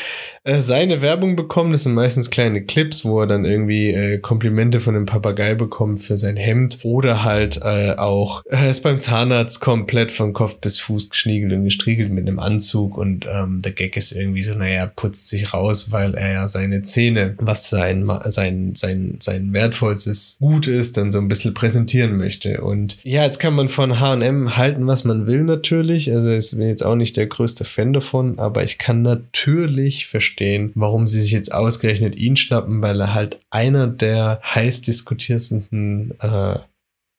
äh, 0.44 0.62
seine 0.62 1.02
Werbung 1.02 1.36
bekommen. 1.36 1.72
Das 1.72 1.84
sind 1.84 1.94
meistens 1.94 2.30
kleine 2.30 2.63
Clips, 2.63 3.06
wo 3.06 3.22
er 3.22 3.28
dann 3.28 3.46
irgendwie 3.46 3.91
äh, 3.91 4.17
Komplimente 4.17 4.80
von 4.80 4.94
dem 4.94 5.06
Papagei 5.06 5.54
bekommt 5.54 6.02
für 6.02 6.17
sein 6.17 6.38
Hemd 6.38 6.80
oder 6.84 7.24
halt 7.24 7.60
äh, 7.63 7.96
auch 7.98 8.44
äh, 8.50 8.72
ist 8.72 8.82
beim 8.82 9.00
Zahnarzt 9.00 9.60
komplett 9.60 10.12
von 10.12 10.34
Kopf 10.34 10.58
bis 10.58 10.80
Fuß 10.80 11.10
geschniegelt 11.10 11.54
und 11.54 11.63
gestriegelt 11.63 12.12
mit 12.12 12.28
einem 12.28 12.39
Anzug 12.39 12.98
und 12.98 13.26
ähm, 13.32 13.62
der 13.62 13.74
Gag 13.74 13.98
ist 13.98 14.12
irgendwie 14.12 14.41
so, 14.44 14.54
naja, 14.56 14.88
putzt 14.88 15.30
sich 15.30 15.54
raus, 15.54 15.91
weil 15.91 16.15
er 16.15 16.34
ja 16.34 16.48
seine 16.48 16.82
Zähne, 16.82 17.36
was 17.38 17.70
sein, 17.70 18.10
sein, 18.26 18.74
sein, 18.76 19.17
sein 19.20 19.54
wertvollstes 19.54 20.38
Gut 20.39 20.67
ist, 20.67 20.98
dann 20.98 21.12
so 21.12 21.20
ein 21.20 21.28
bisschen 21.28 21.54
präsentieren 21.54 22.17
möchte. 22.17 22.62
Und 22.62 22.98
ja, 23.04 23.24
jetzt 23.24 23.39
kann 23.39 23.54
man 23.54 23.70
von 23.70 24.00
H&M 24.00 24.58
halten, 24.58 24.88
was 24.88 25.04
man 25.04 25.28
will 25.28 25.44
natürlich. 25.44 26.12
Also 26.12 26.32
ich 26.32 26.52
bin 26.52 26.67
jetzt 26.67 26.84
auch 26.84 26.96
nicht 26.96 27.17
der 27.17 27.28
größte 27.28 27.65
Fan 27.65 27.94
davon, 27.94 28.39
aber 28.39 28.63
ich 28.63 28.70
kann 28.77 29.01
natürlich 29.01 30.07
verstehen, 30.07 30.71
warum 30.75 31.07
sie 31.07 31.21
sich 31.21 31.31
jetzt 31.31 31.53
ausgerechnet 31.53 32.19
ihn 32.19 32.36
schnappen, 32.36 32.81
weil 32.81 32.99
er 32.99 33.13
halt 33.13 33.39
einer 33.49 33.88
der 33.88 34.41
heiß 34.43 34.81
diskutierten 34.81 36.13
äh, 36.19 36.60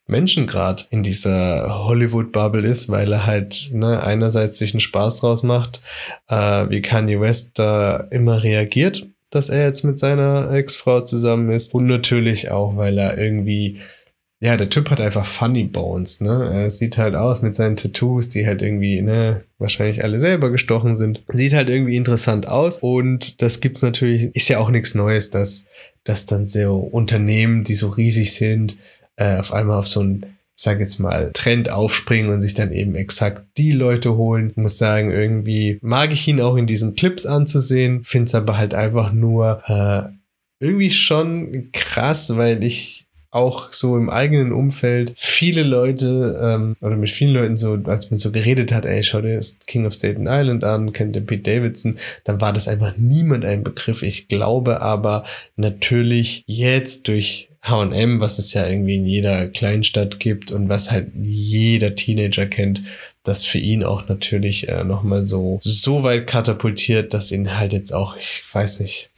Menschen 0.06 0.46
gerade 0.46 0.84
in 0.90 1.02
dieser 1.02 1.86
Hollywood-Bubble 1.86 2.66
ist, 2.66 2.88
weil 2.88 3.12
er 3.12 3.26
halt 3.26 3.70
ne, 3.72 4.02
einerseits 4.02 4.58
sich 4.58 4.74
einen 4.74 4.80
Spaß 4.80 5.18
draus 5.18 5.42
macht, 5.42 5.80
äh, 6.28 6.68
wie 6.68 6.82
Kanye 6.82 7.20
West 7.20 7.58
da 7.58 8.08
immer 8.10 8.42
reagiert, 8.42 9.06
dass 9.30 9.48
er 9.48 9.64
jetzt 9.64 9.84
mit 9.84 9.98
seiner 9.98 10.50
Ex-Frau 10.52 11.00
zusammen 11.00 11.50
ist 11.50 11.72
und 11.72 11.86
natürlich 11.86 12.50
auch, 12.50 12.76
weil 12.76 12.98
er 12.98 13.16
irgendwie 13.16 13.80
ja, 14.42 14.57
der 14.57 14.70
Typ 14.70 14.90
hat 14.90 15.00
einfach 15.00 15.24
Funny 15.24 15.62
Bones, 15.62 16.20
ne? 16.20 16.50
Er 16.52 16.68
sieht 16.68 16.98
halt 16.98 17.14
aus 17.14 17.42
mit 17.42 17.55
seinen 17.55 17.76
Tattoos, 17.76 18.28
die 18.28 18.44
halt 18.44 18.61
irgendwie, 18.61 19.00
ne, 19.00 19.44
wahrscheinlich 19.59 20.02
alle 20.02 20.18
selber 20.18 20.50
gestochen 20.50 20.96
sind. 20.96 21.22
Sieht 21.28 21.55
halt 21.55 21.68
irgendwie 21.68 21.94
interessant 21.94 22.48
aus 22.48 22.78
und 22.78 23.40
das 23.40 23.61
gibt's 23.61 23.83
natürlich, 23.83 24.35
ist 24.35 24.48
ja 24.48 24.59
auch 24.59 24.70
nichts 24.70 24.96
Neues, 24.96 25.31
dass, 25.31 25.66
dass 26.02 26.26
dann 26.26 26.48
so 26.48 26.74
Unternehmen, 26.78 27.62
die 27.62 27.74
so 27.74 27.87
riesig 27.90 28.35
sind, 28.35 28.76
äh, 29.14 29.38
auf 29.38 29.52
einmal 29.52 29.78
auf 29.78 29.87
so 29.87 30.00
einen, 30.00 30.26
ich 30.57 30.64
sag 30.64 30.81
jetzt 30.81 30.98
mal, 30.98 31.31
Trend 31.33 31.70
aufspringen 31.70 32.33
und 32.33 32.40
sich 32.40 32.55
dann 32.55 32.72
eben 32.72 32.96
exakt 32.96 33.44
die 33.57 33.70
Leute 33.70 34.16
holen. 34.16 34.50
Ich 34.50 34.57
muss 34.57 34.76
sagen, 34.76 35.12
irgendwie 35.12 35.78
mag 35.83 36.12
ich 36.12 36.26
ihn 36.26 36.40
auch 36.40 36.57
in 36.57 36.66
diesen 36.66 36.96
Clips 36.96 37.26
anzusehen, 37.26 38.02
find's 38.02 38.35
aber 38.35 38.59
halt 38.59 38.74
einfach 38.74 39.12
nur, 39.12 39.62
äh, 39.66 40.12
irgendwie 40.59 40.90
schon 40.90 41.70
krass, 41.72 42.37
weil 42.37 42.64
ich 42.64 43.01
auch 43.32 43.72
so 43.72 43.96
im 43.96 44.10
eigenen 44.10 44.52
Umfeld 44.52 45.12
viele 45.16 45.62
Leute 45.62 46.38
ähm, 46.42 46.76
oder 46.82 46.96
mit 46.96 47.08
vielen 47.08 47.32
Leuten 47.32 47.56
so, 47.56 47.78
als 47.84 48.10
man 48.10 48.18
so 48.18 48.30
geredet 48.30 48.72
hat, 48.72 48.84
ey, 48.84 49.02
schau 49.02 49.22
dir 49.22 49.36
das 49.36 49.58
King 49.66 49.86
of 49.86 49.94
Staten 49.94 50.26
Island 50.28 50.64
an, 50.64 50.92
kennt 50.92 51.16
der 51.16 51.22
Pete 51.22 51.50
Davidson, 51.50 51.96
dann 52.24 52.42
war 52.42 52.52
das 52.52 52.68
einfach 52.68 52.96
niemand 52.98 53.46
ein 53.46 53.64
Begriff. 53.64 54.02
Ich 54.02 54.28
glaube 54.28 54.82
aber 54.82 55.24
natürlich 55.56 56.44
jetzt 56.46 57.08
durch 57.08 57.48
H&M, 57.62 58.20
was 58.20 58.38
es 58.38 58.52
ja 58.52 58.66
irgendwie 58.66 58.96
in 58.96 59.06
jeder 59.06 59.48
Kleinstadt 59.48 60.18
gibt 60.18 60.50
und 60.50 60.68
was 60.68 60.90
halt 60.90 61.12
jeder 61.14 61.94
Teenager 61.94 62.44
kennt, 62.44 62.82
das 63.22 63.44
für 63.44 63.58
ihn 63.58 63.84
auch 63.84 64.08
natürlich 64.08 64.68
äh, 64.68 64.82
nochmal 64.82 65.22
so, 65.22 65.60
so 65.62 66.02
weit 66.02 66.26
katapultiert, 66.26 67.14
dass 67.14 67.30
ihn 67.30 67.56
halt 67.56 67.72
jetzt 67.72 67.94
auch, 67.94 68.16
ich 68.16 68.42
weiß 68.52 68.80
nicht, 68.80 69.10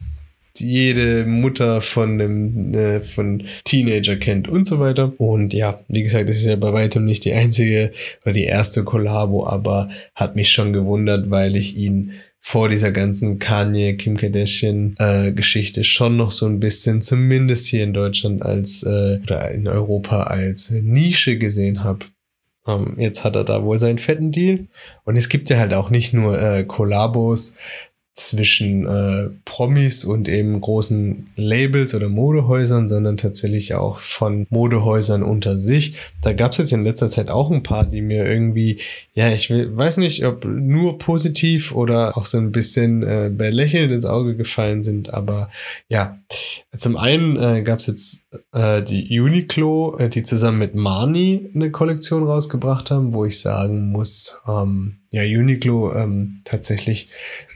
jede 0.60 1.24
Mutter 1.24 1.80
von 1.80 2.20
einem 2.20 2.74
äh, 2.74 3.00
von 3.00 3.44
Teenager 3.64 4.16
kennt 4.16 4.48
und 4.48 4.66
so 4.66 4.78
weiter. 4.78 5.12
Und 5.18 5.52
ja, 5.52 5.80
wie 5.88 6.02
gesagt, 6.02 6.28
das 6.28 6.36
ist 6.36 6.46
ja 6.46 6.56
bei 6.56 6.72
weitem 6.72 7.04
nicht 7.04 7.24
die 7.24 7.32
einzige 7.32 7.92
oder 8.22 8.32
die 8.32 8.44
erste 8.44 8.84
Kollabo, 8.84 9.46
aber 9.46 9.88
hat 10.14 10.36
mich 10.36 10.52
schon 10.52 10.72
gewundert, 10.72 11.30
weil 11.30 11.56
ich 11.56 11.76
ihn 11.76 12.12
vor 12.46 12.68
dieser 12.68 12.92
ganzen 12.92 13.38
Kanye, 13.38 13.96
Kim 13.96 14.18
Kardashian 14.18 14.94
äh, 14.98 15.32
Geschichte 15.32 15.82
schon 15.82 16.18
noch 16.18 16.30
so 16.30 16.44
ein 16.44 16.60
bisschen, 16.60 17.00
zumindest 17.00 17.66
hier 17.68 17.82
in 17.82 17.94
Deutschland 17.94 18.42
als 18.42 18.82
äh, 18.82 19.18
oder 19.22 19.50
in 19.50 19.66
Europa 19.66 20.24
als 20.24 20.70
Nische 20.70 21.38
gesehen 21.38 21.82
habe. 21.82 22.04
Ähm, 22.66 22.96
jetzt 22.98 23.24
hat 23.24 23.34
er 23.36 23.44
da 23.44 23.64
wohl 23.64 23.78
seinen 23.78 23.98
fetten 23.98 24.30
Deal. 24.30 24.66
Und 25.04 25.16
es 25.16 25.30
gibt 25.30 25.48
ja 25.48 25.58
halt 25.58 25.72
auch 25.72 25.88
nicht 25.88 26.12
nur 26.12 26.40
äh, 26.40 26.64
Kollabos 26.64 27.54
zwischen 28.14 28.86
äh, 28.86 29.30
Promis 29.44 30.04
und 30.04 30.28
eben 30.28 30.60
großen 30.60 31.24
Labels 31.34 31.94
oder 31.94 32.08
Modehäusern, 32.08 32.88
sondern 32.88 33.16
tatsächlich 33.16 33.74
auch 33.74 33.98
von 33.98 34.46
Modehäusern 34.50 35.24
unter 35.24 35.58
sich. 35.58 35.96
Da 36.22 36.32
gab 36.32 36.52
es 36.52 36.58
jetzt 36.58 36.72
in 36.72 36.84
letzter 36.84 37.10
Zeit 37.10 37.28
auch 37.28 37.50
ein 37.50 37.64
paar, 37.64 37.84
die 37.84 38.02
mir 38.02 38.24
irgendwie, 38.24 38.80
ja, 39.14 39.30
ich 39.32 39.50
weiß 39.50 39.96
nicht, 39.96 40.24
ob 40.24 40.44
nur 40.44 40.98
positiv 40.98 41.74
oder 41.74 42.16
auch 42.16 42.24
so 42.26 42.38
ein 42.38 42.52
bisschen 42.52 43.02
äh, 43.02 43.30
belächelnd 43.34 43.90
ins 43.90 44.06
Auge 44.06 44.36
gefallen 44.36 44.82
sind, 44.82 45.12
aber 45.12 45.50
ja, 45.88 46.18
zum 46.76 46.96
einen 46.96 47.36
äh, 47.36 47.62
gab 47.62 47.80
es 47.80 47.86
jetzt 47.86 48.23
äh, 48.52 48.82
die 48.82 49.20
Uniqlo, 49.20 49.96
äh, 49.98 50.08
die 50.08 50.22
zusammen 50.22 50.58
mit 50.58 50.74
Marni 50.74 51.50
eine 51.54 51.70
Kollektion 51.70 52.24
rausgebracht 52.24 52.90
haben, 52.90 53.12
wo 53.12 53.24
ich 53.24 53.40
sagen 53.40 53.90
muss, 53.90 54.40
ähm, 54.48 55.00
ja, 55.10 55.22
Uniqlo 55.22 55.94
ähm, 55.94 56.42
tatsächlich 56.44 57.08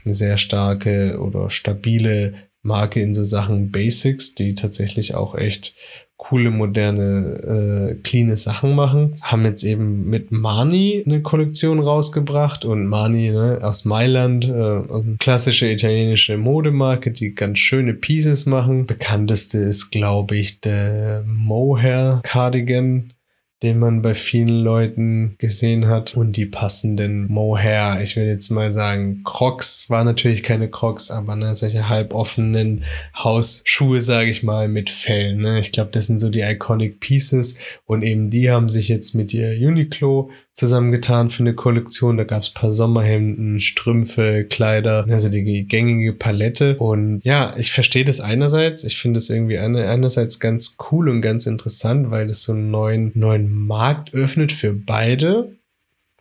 eine 0.05 0.13
sehr 0.13 0.37
starke 0.37 1.19
oder 1.19 1.49
stabile 1.49 2.33
Marke 2.61 2.99
in 3.01 3.13
so 3.13 3.23
Sachen 3.23 3.71
Basics, 3.71 4.35
die 4.35 4.55
tatsächlich 4.55 5.15
auch 5.15 5.35
echt 5.35 5.75
coole, 6.19 6.51
moderne, 6.51 7.95
äh, 7.95 7.95
cleane 8.03 8.35
Sachen 8.35 8.75
machen. 8.75 9.15
Haben 9.21 9.45
jetzt 9.45 9.63
eben 9.63 10.09
mit 10.09 10.31
Mani 10.31 11.01
eine 11.05 11.21
Kollektion 11.21 11.79
rausgebracht 11.79 12.65
und 12.65 12.85
Mani 12.87 13.31
ne, 13.31 13.59
aus 13.61 13.85
Mailand, 13.85 14.47
äh, 14.47 14.81
klassische 15.17 15.71
italienische 15.71 16.37
Modemarke, 16.37 17.11
die 17.11 17.33
ganz 17.33 17.59
schöne 17.59 17.93
Pieces 17.93 18.45
machen. 18.45 18.85
Bekannteste 18.85 19.59
ist, 19.59 19.91
glaube 19.91 20.35
ich, 20.35 20.59
der 20.59 21.23
Mohair 21.25 22.19
Cardigan 22.23 23.13
den 23.61 23.77
man 23.79 24.01
bei 24.01 24.13
vielen 24.13 24.63
Leuten 24.63 25.35
gesehen 25.37 25.87
hat 25.87 26.15
und 26.15 26.37
die 26.37 26.45
passenden 26.45 27.27
Mohair, 27.27 27.99
ich 28.01 28.15
will 28.15 28.25
jetzt 28.25 28.49
mal 28.49 28.71
sagen, 28.71 29.21
Crocs, 29.25 29.89
war 29.89 30.03
natürlich 30.03 30.43
keine 30.43 30.69
Crocs, 30.69 31.11
aber 31.11 31.35
ne, 31.35 31.53
solche 31.55 31.89
halboffenen 31.89 32.83
Hausschuhe, 33.15 33.99
sage 33.99 34.29
ich 34.29 34.43
mal, 34.43 34.69
mit 34.69 34.89
Fellen. 34.89 35.41
Ne? 35.41 35.59
Ich 35.59 35.73
glaube, 35.73 35.91
das 35.91 36.05
sind 36.05 36.19
so 36.19 36.29
die 36.29 36.41
Iconic 36.41 36.99
Pieces 37.01 37.55
und 37.85 38.01
eben 38.03 38.29
die 38.29 38.49
haben 38.49 38.69
sich 38.69 38.87
jetzt 38.87 39.13
mit 39.13 39.33
ihr 39.33 39.49
Uniqlo 39.67 40.29
zusammengetan 40.53 41.29
für 41.29 41.41
eine 41.41 41.55
Kollektion. 41.55 42.17
Da 42.17 42.25
gab 42.25 42.43
es 42.43 42.49
paar 42.51 42.69
Sommerhemden, 42.69 43.59
Strümpfe, 43.59 44.45
Kleider, 44.45 45.05
also 45.09 45.29
die 45.29 45.65
gängige 45.65 46.13
Palette. 46.13 46.77
Und 46.77 47.21
ja, 47.23 47.53
ich 47.57 47.71
verstehe 47.71 48.05
das 48.05 48.19
einerseits. 48.19 48.83
Ich 48.83 48.97
finde 48.97 49.17
es 49.17 49.29
irgendwie 49.29 49.57
eine, 49.57 49.87
einerseits 49.87 50.39
ganz 50.39 50.75
cool 50.91 51.09
und 51.09 51.21
ganz 51.21 51.45
interessant, 51.45 52.11
weil 52.11 52.29
es 52.29 52.43
so 52.43 52.51
einen 52.51 52.71
neuen, 52.71 53.11
neuen 53.15 53.48
Markt 53.49 54.13
öffnet 54.13 54.51
für 54.51 54.73
beide. 54.73 55.55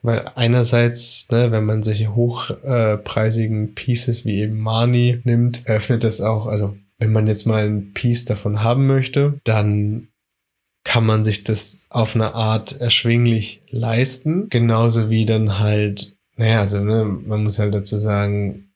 Weil 0.03 0.31
einerseits, 0.37 1.29
ne, 1.31 1.51
wenn 1.51 1.65
man 1.65 1.83
solche 1.83 2.15
hochpreisigen 2.15 3.75
Pieces 3.75 4.25
wie 4.25 4.39
eben 4.39 4.59
Marni 4.59 5.21
nimmt, 5.25 5.63
öffnet 5.67 6.05
das 6.05 6.21
auch, 6.21 6.47
also 6.47 6.77
wenn 6.99 7.13
man 7.13 7.27
jetzt 7.27 7.47
mal 7.47 7.67
ein 7.67 7.93
Piece 7.95 8.25
davon 8.25 8.63
haben 8.63 8.87
möchte, 8.87 9.41
dann 9.45 10.09
kann 10.85 11.05
man 11.05 11.25
sich 11.25 11.45
das 11.45 11.87
auf 11.91 12.15
eine 12.15 12.35
Art 12.35 12.81
erschwinglich 12.81 13.61
leisten. 13.71 14.49
Genauso 14.49 15.11
wie 15.11 15.27
dann 15.27 15.59
halt, 15.59 16.17
naja, 16.37 16.61
also 16.61 16.81
ne, 16.83 17.05
man 17.05 17.45
muss 17.45 17.59
halt 17.59 17.75
dazu 17.75 17.97
sagen, 17.97 18.68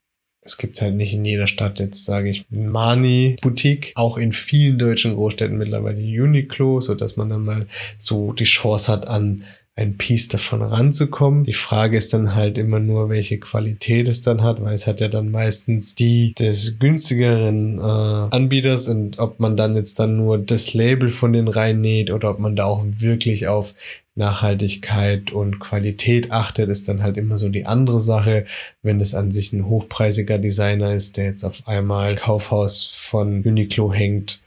es 0.45 0.59
gibt 0.59 0.81
halt 0.81 0.95
nicht 0.95 1.15
in 1.15 1.25
jeder 1.25 1.47
Stadt 1.47 1.79
jetzt, 1.79 2.05
sage 2.05 2.31
ich, 2.31 2.47
Mani 2.51 3.37
Boutique, 3.41 3.93
auch 3.95 4.19
in 4.19 4.33
vielen 4.33 4.79
deutschen 4.79 5.15
Großstädten 5.15 5.57
mittlerweile 5.57 6.01
Uniqlo, 6.01 6.81
so 6.81 6.95
dass 6.95 7.17
man 7.17 7.31
dann 7.31 7.45
mal 7.45 7.67
so 7.97 8.33
die 8.33 8.45
Chance 8.45 8.91
hat 8.91 9.09
an 9.09 9.45
ein 9.75 9.97
Piece 9.97 10.29
davon 10.29 10.61
ranzukommen. 10.61 11.45
Die 11.45 11.55
Frage 11.55 11.97
ist 11.97 12.13
dann 12.13 12.35
halt 12.35 12.59
immer 12.59 12.79
nur, 12.79 13.09
welche 13.09 13.39
Qualität 13.39 14.07
es 14.07 14.21
dann 14.21 14.43
hat, 14.43 14.63
weil 14.63 14.75
es 14.75 14.87
hat 14.87 15.01
ja 15.01 15.09
dann 15.09 15.31
meistens 15.31 15.95
die 15.95 16.35
des 16.35 16.79
günstigeren 16.79 17.79
äh, 17.79 17.83
Anbieters 17.83 18.89
und 18.89 19.19
ob 19.19 19.41
man 19.41 19.57
dann 19.57 19.75
jetzt 19.75 19.99
dann 19.99 20.19
nur 20.19 20.37
das 20.39 20.75
Label 20.75 21.09
von 21.09 21.33
den 21.33 21.49
reinnäht 21.49 22.11
oder 22.11 22.31
ob 22.31 22.39
man 22.39 22.55
da 22.55 22.65
auch 22.65 22.85
wirklich 22.87 23.49
auf 23.49 23.75
Nachhaltigkeit 24.14 25.31
und 25.31 25.59
Qualität 25.59 26.33
achtet, 26.33 26.70
ist 26.70 26.88
dann 26.88 27.03
halt 27.03 27.16
immer 27.16 27.38
so 27.38 27.48
die 27.48 27.66
andere 27.66 28.01
Sache. 28.01 28.44
Wenn 28.83 29.01
es 29.01 29.14
an 29.14 29.31
sich 29.31 29.53
ein 29.53 29.66
hochpreisiger 29.66 30.38
Designer 30.38 30.92
ist, 30.92 31.16
der 31.16 31.25
jetzt 31.25 31.44
auf 31.44 31.66
einmal 31.66 32.16
Kaufhaus 32.16 32.85
von 32.85 33.42
Uniqlo 33.42 33.92
hängt, 33.92 34.42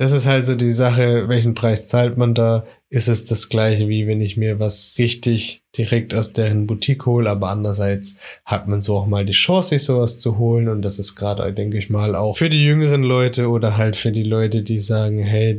das 0.00 0.12
ist 0.12 0.24
halt 0.24 0.46
so 0.46 0.54
die 0.54 0.70
Sache, 0.70 1.28
welchen 1.28 1.52
Preis 1.52 1.86
zahlt 1.86 2.16
man 2.16 2.32
da? 2.32 2.64
Ist 2.88 3.06
es 3.06 3.26
das 3.26 3.50
gleiche, 3.50 3.86
wie 3.86 4.06
wenn 4.06 4.22
ich 4.22 4.38
mir 4.38 4.58
was 4.58 4.94
richtig 4.96 5.62
direkt 5.76 6.14
aus 6.14 6.32
deren 6.32 6.66
Boutique 6.66 7.04
hole, 7.04 7.28
aber 7.28 7.50
andererseits 7.50 8.16
hat 8.46 8.66
man 8.66 8.80
so 8.80 8.96
auch 8.96 9.06
mal 9.06 9.26
die 9.26 9.34
Chance, 9.34 9.68
sich 9.68 9.82
sowas 9.82 10.18
zu 10.18 10.38
holen 10.38 10.68
und 10.68 10.80
das 10.80 10.98
ist 10.98 11.16
gerade, 11.16 11.52
denke 11.52 11.76
ich 11.76 11.90
mal, 11.90 12.14
auch 12.14 12.38
für 12.38 12.48
die 12.48 12.64
jüngeren 12.64 13.02
Leute 13.02 13.50
oder 13.50 13.76
halt 13.76 13.94
für 13.94 14.10
die 14.10 14.22
Leute, 14.22 14.62
die 14.62 14.78
sagen, 14.78 15.18
hey, 15.18 15.52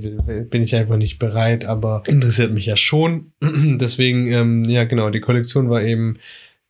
bin 0.50 0.64
ich 0.64 0.76
einfach 0.76 0.98
nicht 0.98 1.20
bereit, 1.20 1.66
aber 1.66 2.02
interessiert 2.08 2.52
mich 2.52 2.66
ja 2.66 2.76
schon. 2.76 3.34
Deswegen, 3.44 4.32
ähm, 4.32 4.66
ja 4.66 4.86
genau, 4.86 5.12
die 5.12 5.22
Kollektion 5.22 5.70
war 5.70 5.84
eben 5.84 6.18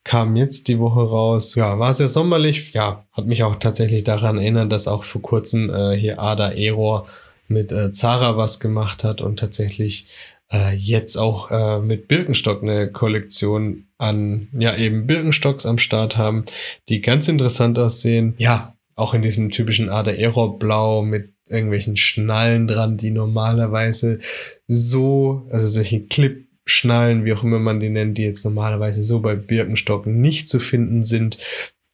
kam 0.04 0.36
jetzt 0.36 0.68
die 0.68 0.80
Woche 0.80 1.02
raus. 1.02 1.56
Ja, 1.56 1.80
war 1.80 1.94
sehr 1.94 2.08
sommerlich. 2.10 2.74
Ja, 2.74 3.06
hat 3.14 3.28
mich 3.28 3.44
auch 3.44 3.58
tatsächlich 3.58 4.04
daran 4.04 4.40
erinnert, 4.40 4.72
dass 4.72 4.88
auch 4.90 5.04
vor 5.04 5.22
kurzem 5.22 5.70
äh, 5.70 5.96
hier 5.96 6.20
Ada 6.20 6.52
Error 6.52 7.08
mit 7.52 7.72
äh, 7.72 7.92
Zara 7.92 8.38
was 8.38 8.60
gemacht 8.60 9.04
hat 9.04 9.22
und 9.22 9.40
tatsächlich 9.40 10.08
äh, 10.52 10.76
jetzt 10.76 11.18
auch 11.18 11.52
äh, 11.52 11.80
mit 11.80 12.08
Birkenstock 12.08 12.64
eine 12.64 12.92
Kollektion 12.92 13.86
an, 13.98 14.50
ja, 14.58 14.76
eben 14.76 15.08
Birkenstocks 15.08 15.66
am 15.66 15.78
Start 15.78 16.18
haben, 16.18 16.46
die 16.90 17.02
ganz 17.02 17.28
interessant 17.28 17.78
aussehen. 17.80 18.36
Ja, 18.38 18.76
auch 18.96 19.14
in 19.14 19.22
diesem 19.22 19.50
typischen 19.50 19.90
Ader 19.90 20.12
Aero 20.12 20.50
Blau 20.50 21.02
mit 21.02 21.34
irgendwelchen 21.48 21.98
Schnallen 21.98 22.68
dran, 22.68 22.98
die 22.98 23.12
normalerweise 23.12 24.20
so, 24.68 25.48
also 25.50 25.68
solche 25.68 26.06
Clip 26.06 26.48
Schnallen, 26.66 27.26
wie 27.26 27.34
auch 27.34 27.44
immer 27.44 27.60
man 27.60 27.80
die 27.80 27.90
nennt, 27.90 28.18
die 28.18 28.24
jetzt 28.24 28.46
normalerweise 28.46 29.04
so 29.04 29.20
bei 29.20 29.36
Birkenstock 29.36 30.06
nicht 30.06 30.48
zu 30.48 30.60
finden 30.60 31.04
sind. 31.04 31.38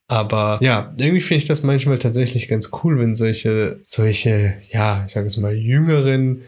Aber 0.08 0.60
ja, 0.62 0.94
irgendwie 0.98 1.22
finde 1.22 1.44
ich 1.44 1.48
das 1.48 1.64
manchmal 1.64 2.00
tatsächlich 2.00 2.48
ganz 2.48 2.72
cool, 2.84 3.00
wenn 3.00 3.14
solche, 3.14 3.80
solche, 3.84 4.56
ja, 4.72 5.04
ich 5.06 5.12
sage 5.12 5.28
es 5.28 5.38
mal, 5.38 5.54
jüngeren 5.54 6.44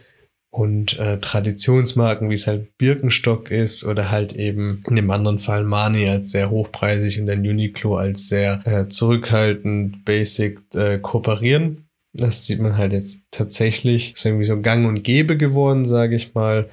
und 0.51 0.97
äh, 0.97 1.19
Traditionsmarken, 1.19 2.29
wie 2.29 2.35
es 2.35 2.47
halt 2.47 2.77
Birkenstock 2.77 3.51
ist 3.51 3.85
oder 3.85 4.09
halt 4.09 4.33
eben 4.33 4.83
in 4.89 4.95
dem 4.95 5.11
anderen 5.11 5.39
Fall 5.39 5.63
Mani 5.63 6.07
als 6.09 6.31
sehr 6.31 6.49
hochpreisig 6.49 7.19
und 7.19 7.27
dann 7.27 7.39
Uniqlo 7.39 7.97
als 7.97 8.29
sehr 8.29 8.61
äh, 8.65 8.87
zurückhaltend, 8.87 10.05
basic 10.05 10.61
äh, 10.73 10.97
kooperieren. 10.97 11.85
Das 12.13 12.45
sieht 12.45 12.59
man 12.59 12.77
halt 12.77 12.93
jetzt 12.93 13.21
tatsächlich. 13.29 14.13
Ist 14.13 14.25
irgendwie 14.25 14.45
so 14.45 14.59
gang 14.59 14.87
und 14.87 15.03
gäbe 15.03 15.37
geworden, 15.37 15.85
sage 15.85 16.15
ich 16.15 16.33
mal. 16.33 16.69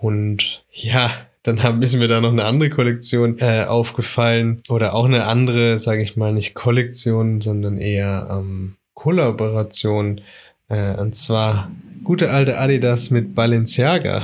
Und 0.00 0.64
ja, 0.70 1.10
dann 1.46 1.62
haben, 1.62 1.80
ist 1.82 1.94
mir 1.94 2.08
da 2.08 2.20
noch 2.20 2.32
eine 2.32 2.44
andere 2.44 2.70
Kollektion 2.70 3.38
äh, 3.38 3.64
aufgefallen 3.64 4.62
oder 4.68 4.94
auch 4.94 5.04
eine 5.04 5.26
andere, 5.26 5.78
sage 5.78 6.02
ich 6.02 6.16
mal, 6.16 6.32
nicht 6.32 6.54
Kollektion, 6.54 7.40
sondern 7.40 7.78
eher 7.78 8.28
ähm, 8.32 8.74
Kollaboration. 8.94 10.22
Äh, 10.68 10.96
und 10.96 11.14
zwar 11.14 11.70
gute 12.02 12.32
alte 12.32 12.58
Adidas 12.58 13.10
mit 13.10 13.36
Balenciaga. 13.36 14.22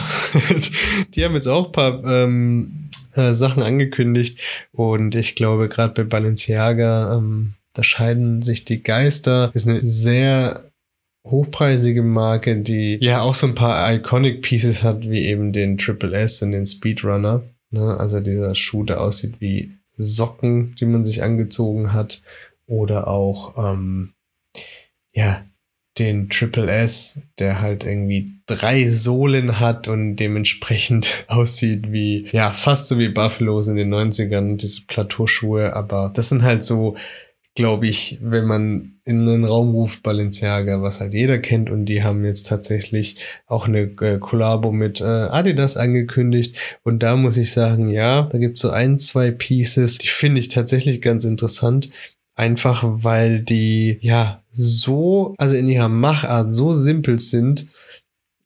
Die 1.14 1.24
haben 1.24 1.34
jetzt 1.34 1.46
auch 1.46 1.66
ein 1.66 1.72
paar 1.72 2.04
ähm, 2.04 2.88
äh, 3.14 3.34
Sachen 3.34 3.62
angekündigt 3.62 4.40
und 4.72 5.14
ich 5.14 5.36
glaube, 5.36 5.68
gerade 5.68 5.94
bei 5.94 6.02
Balenciaga, 6.02 7.18
ähm, 7.18 7.54
da 7.72 7.84
scheiden 7.84 8.42
sich 8.42 8.64
die 8.64 8.82
Geister. 8.82 9.52
Ist 9.54 9.68
eine 9.68 9.82
sehr 9.82 10.58
hochpreisige 11.24 12.02
Marke, 12.02 12.56
die 12.56 12.98
ja 13.00 13.20
auch 13.22 13.34
so 13.34 13.46
ein 13.46 13.54
paar 13.54 13.92
Iconic 13.92 14.42
Pieces 14.42 14.82
hat, 14.82 15.08
wie 15.08 15.24
eben 15.24 15.52
den 15.52 15.78
Triple 15.78 16.16
S 16.16 16.42
und 16.42 16.52
den 16.52 16.66
Speedrunner. 16.66 17.42
Ne? 17.70 17.96
Also 17.98 18.20
dieser 18.20 18.54
Schuh, 18.54 18.84
der 18.84 19.00
aussieht 19.00 19.40
wie 19.40 19.72
Socken, 19.90 20.74
die 20.76 20.86
man 20.86 21.04
sich 21.04 21.22
angezogen 21.22 21.92
hat. 21.92 22.22
Oder 22.66 23.08
auch, 23.08 23.56
ähm, 23.58 24.14
ja, 25.12 25.44
den 25.98 26.30
Triple 26.30 26.70
S, 26.70 27.20
der 27.38 27.60
halt 27.60 27.84
irgendwie 27.84 28.38
drei 28.46 28.88
Sohlen 28.88 29.60
hat 29.60 29.88
und 29.88 30.16
dementsprechend 30.16 31.24
aussieht 31.28 31.92
wie, 31.92 32.26
ja, 32.32 32.50
fast 32.52 32.88
so 32.88 32.98
wie 32.98 33.08
Buffalos 33.10 33.68
in 33.68 33.76
den 33.76 33.92
90ern, 33.92 34.56
diese 34.56 34.86
Plateauschuhe. 34.86 35.76
Aber 35.76 36.10
das 36.14 36.30
sind 36.30 36.42
halt 36.42 36.64
so 36.64 36.96
glaube 37.54 37.86
ich, 37.86 38.18
wenn 38.22 38.46
man 38.46 38.94
in 39.04 39.28
einen 39.28 39.44
Raum 39.44 39.70
ruft, 39.70 40.02
Balenciaga, 40.02 40.80
was 40.80 41.00
halt 41.00 41.12
jeder 41.12 41.38
kennt 41.38 41.70
und 41.70 41.86
die 41.86 42.02
haben 42.02 42.24
jetzt 42.24 42.46
tatsächlich 42.46 43.16
auch 43.46 43.66
eine 43.66 43.80
äh, 44.00 44.18
Kollabo 44.18 44.72
mit 44.72 45.00
äh, 45.00 45.04
Adidas 45.04 45.76
angekündigt. 45.76 46.56
Und 46.82 47.02
da 47.02 47.16
muss 47.16 47.36
ich 47.36 47.50
sagen, 47.50 47.90
ja, 47.90 48.22
da 48.22 48.38
gibt 48.38 48.56
es 48.56 48.62
so 48.62 48.70
ein, 48.70 48.98
zwei 48.98 49.30
Pieces, 49.30 49.98
die 49.98 50.06
finde 50.06 50.40
ich 50.40 50.48
tatsächlich 50.48 51.02
ganz 51.02 51.24
interessant, 51.24 51.90
einfach 52.36 52.84
weil 52.84 53.40
die 53.40 53.98
ja 54.00 54.42
so, 54.50 55.34
also 55.38 55.54
in 55.56 55.68
ihrer 55.68 55.88
Machart 55.88 56.52
so 56.52 56.72
simpel 56.72 57.18
sind 57.18 57.66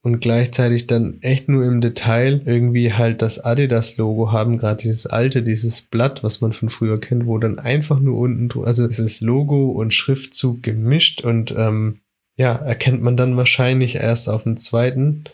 und 0.07 0.21
gleichzeitig 0.21 0.87
dann 0.87 1.17
echt 1.19 1.49
nur 1.49 1.65
im 1.65 1.81
Detail 1.81 2.41
irgendwie 2.45 2.93
halt 2.93 3.21
das 3.21 3.39
Adidas-Logo 3.43 4.31
haben, 4.31 4.57
gerade 4.57 4.81
dieses 4.81 5.05
alte, 5.05 5.43
dieses 5.43 5.81
Blatt, 5.81 6.23
was 6.23 6.39
man 6.39 6.53
von 6.53 6.69
früher 6.69 6.97
kennt, 6.97 7.25
wo 7.25 7.37
dann 7.39 7.59
einfach 7.59 7.99
nur 7.99 8.17
unten, 8.17 8.63
also 8.63 8.85
es 8.85 8.99
ist 8.99 9.19
Logo 9.19 9.65
und 9.71 9.93
Schriftzug 9.93 10.63
gemischt 10.63 11.25
und 11.25 11.53
ähm, 11.57 11.99
ja, 12.37 12.53
erkennt 12.53 13.01
man 13.01 13.17
dann 13.17 13.35
wahrscheinlich 13.35 13.95
erst 13.95 14.29
auf 14.29 14.43
dem 14.43 14.55
zweiten 14.55 15.25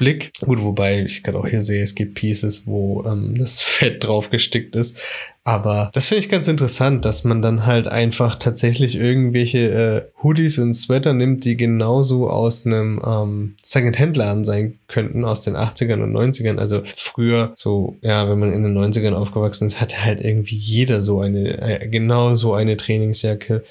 Blick. 0.00 0.32
Gut, 0.40 0.62
wobei 0.62 1.02
ich 1.02 1.22
gerade 1.22 1.38
auch 1.38 1.46
hier 1.46 1.60
sehe, 1.60 1.82
es 1.82 1.94
gibt 1.94 2.14
Pieces, 2.14 2.66
wo 2.66 3.04
ähm, 3.04 3.34
das 3.38 3.60
Fett 3.60 4.02
drauf 4.02 4.30
gestickt 4.30 4.74
ist. 4.74 4.98
Aber 5.44 5.90
das 5.92 6.06
finde 6.06 6.20
ich 6.20 6.30
ganz 6.30 6.48
interessant, 6.48 7.04
dass 7.04 7.22
man 7.22 7.42
dann 7.42 7.66
halt 7.66 7.86
einfach 7.86 8.36
tatsächlich 8.36 8.96
irgendwelche 8.96 9.58
äh, 9.58 10.22
Hoodies 10.22 10.58
und 10.58 10.72
Sweater 10.72 11.12
nimmt, 11.12 11.44
die 11.44 11.56
genauso 11.56 12.30
aus 12.30 12.64
einem 12.64 13.00
ähm, 13.06 13.56
Second-Hand-Laden 13.62 14.44
sein 14.44 14.78
könnten, 14.88 15.26
aus 15.26 15.42
den 15.42 15.54
80ern 15.54 16.02
und 16.02 16.12
90ern. 16.12 16.56
Also 16.56 16.80
früher, 16.84 17.52
so, 17.54 17.96
ja, 18.00 18.26
wenn 18.28 18.38
man 18.38 18.54
in 18.54 18.62
den 18.62 18.76
90ern 18.76 19.12
aufgewachsen 19.12 19.66
ist, 19.66 19.82
hatte 19.82 20.02
halt 20.02 20.22
irgendwie 20.22 20.56
jeder 20.56 21.02
so 21.02 21.20
eine, 21.20 21.60
äh, 21.60 21.88
genau 21.88 22.34
so 22.36 22.54
eine 22.54 22.78
Trainingsjacke 22.78 23.64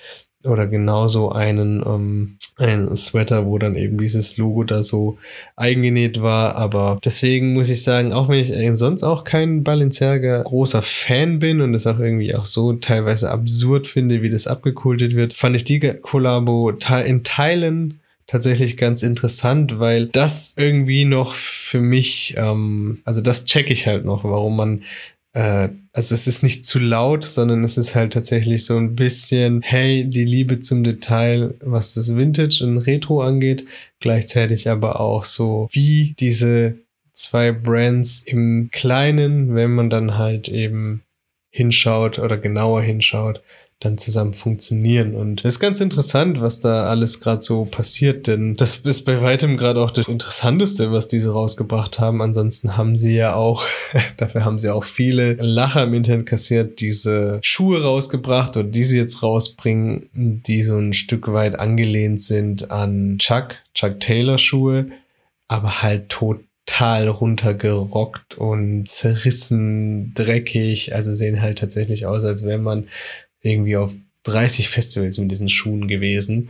oder 0.43 0.67
genauso 0.67 1.31
einen, 1.31 1.83
ähm, 1.85 2.37
einen 2.57 2.95
Sweater, 2.95 3.45
wo 3.45 3.57
dann 3.57 3.75
eben 3.75 3.97
dieses 3.97 4.37
Logo 4.37 4.63
da 4.63 4.83
so 4.83 5.17
eingenäht 5.55 6.21
war. 6.21 6.55
Aber 6.55 6.99
deswegen 7.03 7.53
muss 7.53 7.69
ich 7.69 7.83
sagen, 7.83 8.13
auch 8.13 8.29
wenn 8.29 8.39
ich 8.39 8.77
sonst 8.77 9.03
auch 9.03 9.23
kein 9.23 9.63
Balenciaga 9.63 10.43
großer 10.43 10.81
Fan 10.81 11.39
bin 11.39 11.59
und 11.61 11.73
es 11.73 11.87
auch 11.87 11.99
irgendwie 11.99 12.33
auch 12.35 12.45
so 12.45 12.73
teilweise 12.73 13.31
absurd 13.31 13.87
finde, 13.87 14.21
wie 14.21 14.29
das 14.29 14.47
abgekultet 14.47 15.15
wird, 15.15 15.33
fand 15.33 15.55
ich 15.55 15.65
die 15.65 15.79
Kollabo 15.79 16.71
in 17.05 17.23
Teilen 17.23 17.99
tatsächlich 18.29 18.77
ganz 18.77 19.01
interessant, 19.01 19.79
weil 19.79 20.05
das 20.05 20.53
irgendwie 20.55 21.03
noch 21.03 21.33
für 21.33 21.81
mich, 21.81 22.35
ähm, 22.37 22.99
also 23.03 23.21
das 23.21 23.45
checke 23.45 23.73
ich 23.73 23.87
halt 23.87 24.05
noch, 24.05 24.23
warum 24.23 24.55
man 24.55 24.83
äh, 25.33 25.69
also 25.93 26.15
es 26.15 26.27
ist 26.27 26.43
nicht 26.43 26.65
zu 26.65 26.79
laut, 26.79 27.23
sondern 27.23 27.63
es 27.63 27.77
ist 27.77 27.95
halt 27.95 28.13
tatsächlich 28.13 28.65
so 28.65 28.77
ein 28.77 28.95
bisschen, 28.95 29.61
hey, 29.61 30.09
die 30.09 30.25
Liebe 30.25 30.59
zum 30.59 30.83
Detail, 30.83 31.55
was 31.61 31.93
das 31.93 32.15
Vintage 32.15 32.63
und 32.63 32.77
Retro 32.79 33.21
angeht, 33.21 33.65
gleichzeitig 33.99 34.69
aber 34.69 34.99
auch 34.99 35.23
so, 35.23 35.67
wie 35.71 36.15
diese 36.19 36.79
zwei 37.13 37.51
Brands 37.51 38.21
im 38.25 38.69
Kleinen, 38.71 39.55
wenn 39.55 39.71
man 39.71 39.89
dann 39.89 40.17
halt 40.17 40.47
eben 40.47 41.03
hinschaut 41.51 42.19
oder 42.19 42.37
genauer 42.37 42.81
hinschaut, 42.81 43.41
dann 43.79 43.97
zusammen 43.97 44.33
funktionieren. 44.33 45.15
Und 45.15 45.45
es 45.45 45.55
ist 45.55 45.59
ganz 45.59 45.79
interessant, 45.79 46.41
was 46.41 46.59
da 46.59 46.89
alles 46.89 47.21
gerade 47.21 47.41
so 47.41 47.63
passiert, 47.63 48.27
denn 48.27 48.57
das 48.57 48.77
ist 48.77 49.03
bei 49.03 49.21
weitem 49.21 49.55
gerade 49.55 49.81
auch 49.81 49.91
das 49.91 50.07
Interessanteste, 50.07 50.91
was 50.91 51.07
diese 51.07 51.31
rausgebracht 51.31 51.97
haben. 51.97 52.21
Ansonsten 52.21 52.75
haben 52.75 52.97
sie 52.97 53.15
ja 53.15 53.35
auch, 53.35 53.65
dafür 54.17 54.43
haben 54.43 54.59
sie 54.59 54.69
auch 54.69 54.83
viele 54.83 55.33
Lacher 55.35 55.83
im 55.83 55.93
Internet 55.93 56.25
kassiert, 56.25 56.81
diese 56.81 57.39
Schuhe 57.41 57.81
rausgebracht 57.81 58.57
und 58.57 58.73
die 58.73 58.83
sie 58.83 58.97
jetzt 58.97 59.23
rausbringen, 59.23 60.09
die 60.13 60.63
so 60.63 60.77
ein 60.77 60.91
Stück 60.91 61.31
weit 61.31 61.57
angelehnt 61.57 62.21
sind 62.21 62.71
an 62.71 63.17
Chuck, 63.17 63.55
Chuck 63.73 64.01
Taylor 64.01 64.37
Schuhe, 64.37 64.87
aber 65.47 65.81
halt 65.81 66.09
tot 66.09 66.39
total 66.69 67.07
runtergerockt 67.07 68.35
und 68.35 68.87
zerrissen, 68.87 70.13
dreckig. 70.13 70.93
Also 70.93 71.11
sehen 71.11 71.41
halt 71.41 71.57
tatsächlich 71.57 72.05
aus, 72.05 72.23
als 72.23 72.43
wäre 72.43 72.59
man 72.59 72.87
irgendwie 73.41 73.77
auf 73.77 73.93
30 74.23 74.69
Festivals 74.69 75.17
mit 75.17 75.31
diesen 75.31 75.49
Schuhen 75.49 75.87
gewesen 75.87 76.49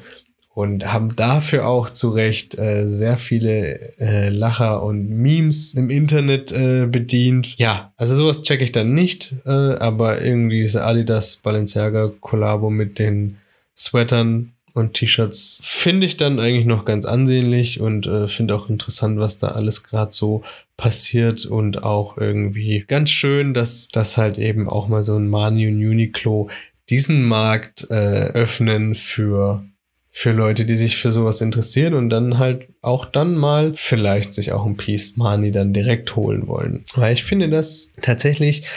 und 0.59 0.91
haben 0.91 1.15
dafür 1.15 1.67
auch 1.67 1.89
zu 1.89 2.09
Recht 2.09 2.57
äh, 2.57 2.85
sehr 2.85 3.17
viele 3.17 3.79
äh, 3.99 4.29
Lacher 4.29 4.83
und 4.83 5.09
Memes 5.09 5.73
im 5.73 5.89
Internet 5.89 6.51
äh, 6.51 6.85
bedient. 6.85 7.55
Ja, 7.57 7.93
also 7.95 8.15
sowas 8.15 8.41
checke 8.41 8.63
ich 8.63 8.71
dann 8.71 8.93
nicht, 8.93 9.35
äh, 9.45 9.49
aber 9.49 10.21
irgendwie 10.21 10.61
diese 10.61 10.83
Adidas 10.83 11.37
Balenciaga 11.37 12.11
Kollabo 12.19 12.69
mit 12.69 12.99
den 12.99 13.37
Sweatern 13.77 14.51
und 14.73 14.95
T-Shirts 14.95 15.59
finde 15.63 16.05
ich 16.05 16.17
dann 16.17 16.39
eigentlich 16.39 16.65
noch 16.65 16.85
ganz 16.85 17.05
ansehnlich 17.05 17.79
und 17.79 18.07
äh, 18.07 18.27
finde 18.27 18.55
auch 18.55 18.69
interessant, 18.69 19.19
was 19.19 19.37
da 19.37 19.49
alles 19.49 19.83
gerade 19.83 20.11
so 20.11 20.43
passiert 20.77 21.45
und 21.45 21.83
auch 21.83 22.17
irgendwie 22.17 22.85
ganz 22.87 23.09
schön, 23.09 23.53
dass 23.53 23.89
das 23.89 24.17
halt 24.17 24.37
eben 24.37 24.69
auch 24.69 24.87
mal 24.87 25.03
so 25.03 25.15
ein 25.15 25.27
Mani 25.27 25.67
und 25.67 25.75
Uniqlo 25.75 26.49
diesen 26.89 27.23
Markt 27.23 27.87
äh, 27.89 28.31
öffnen 28.33 28.95
für 28.95 29.63
für 30.11 30.31
Leute, 30.31 30.65
die 30.65 30.75
sich 30.75 30.97
für 30.97 31.11
sowas 31.11 31.39
interessieren 31.39 31.93
und 31.93 32.09
dann 32.09 32.39
halt 32.39 32.67
auch 32.81 33.05
dann 33.05 33.35
mal 33.35 33.73
vielleicht 33.75 34.33
sich 34.33 34.51
auch 34.51 34.65
ein 34.65 34.75
Piece 34.75 35.15
Money 35.17 35.51
dann 35.51 35.71
direkt 35.71 36.15
holen 36.15 36.47
wollen. 36.47 36.83
Weil 36.95 37.13
ich 37.13 37.23
finde 37.23 37.47
das 37.47 37.93
tatsächlich 38.01 38.67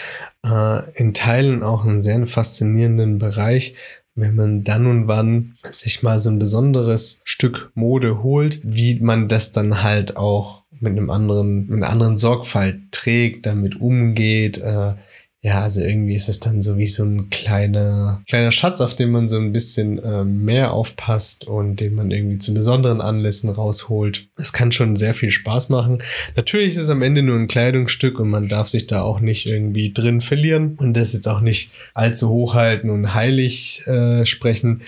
äh, 0.47 0.91
in 0.95 1.15
Teilen 1.15 1.63
auch 1.63 1.85
einen 1.85 2.03
sehr 2.03 2.27
faszinierenden 2.27 3.19
Bereich, 3.19 3.75
wenn 4.15 4.37
man 4.37 4.63
dann 4.63 4.87
und 4.87 5.09
wann 5.09 5.55
sich 5.69 6.03
mal 6.03 6.19
so 6.19 6.31
ein 6.31 6.39
besonderes 6.39 7.21
Stück 7.25 7.73
Mode 7.75 8.23
holt, 8.23 8.61
wie 8.63 9.01
man 9.01 9.27
das 9.29 9.53
dann 9.53 9.83
halt 9.83 10.17
auch 10.17 10.63
mit 10.81 10.93
einem 10.93 11.11
anderen, 11.11 11.67
mit 11.67 11.79
einer 11.79 11.91
anderen 11.91 12.19
Sorgfalt 12.19 12.77
trägt, 12.91 13.47
damit 13.47 13.81
umgeht, 13.81 14.59
äh, 14.59 14.95
ja, 15.45 15.61
also 15.61 15.81
irgendwie 15.81 16.15
ist 16.15 16.29
es 16.29 16.39
dann 16.39 16.63
so 16.63 16.79
wie 16.79 16.87
so 16.87 17.03
ein 17.03 17.29
kleiner, 17.29 18.23
kleiner 18.29 18.53
Schatz, 18.53 18.81
auf 18.81 18.95
den 18.95 19.11
man 19.11 19.27
so 19.27 19.39
ein 19.39 19.53
bisschen 19.53 19.99
äh, 19.99 20.23
mehr 20.23 20.73
aufpasst 20.73 21.49
und 21.49 21.81
den 21.81 21.97
man 21.97 22.13
irgendwie 22.13 22.39
zu 22.39 22.55
besonderen 22.55 23.01
Anlässen 23.01 23.51
rausholt. 23.51 24.29
Es 24.37 24.53
kann 24.53 24.71
schon 24.71 24.95
sehr 24.95 25.15
viel 25.15 25.33
Spaß 25.33 25.69
machen. 25.69 25.99
Natürlich 26.37 26.75
ist 26.75 26.83
es 26.83 26.91
am 26.91 27.03
Ende 27.03 27.23
nur 27.23 27.37
ein 27.37 27.49
Kleidungsstück 27.49 28.21
und 28.21 28.31
man 28.31 28.47
darf 28.47 28.69
sich 28.69 28.87
da 28.87 29.03
auch 29.03 29.19
nicht 29.19 29.47
irgendwie 29.47 29.93
drin 29.93 30.21
verlieren 30.21 30.77
und 30.79 30.97
das 30.97 31.13
jetzt 31.13 31.27
auch 31.27 31.41
nicht 31.41 31.73
allzu 31.93 32.29
hochhalten 32.29 32.89
und 32.89 33.13
heilig 33.13 33.83
äh, 33.89 34.25
sprechen. 34.25 34.83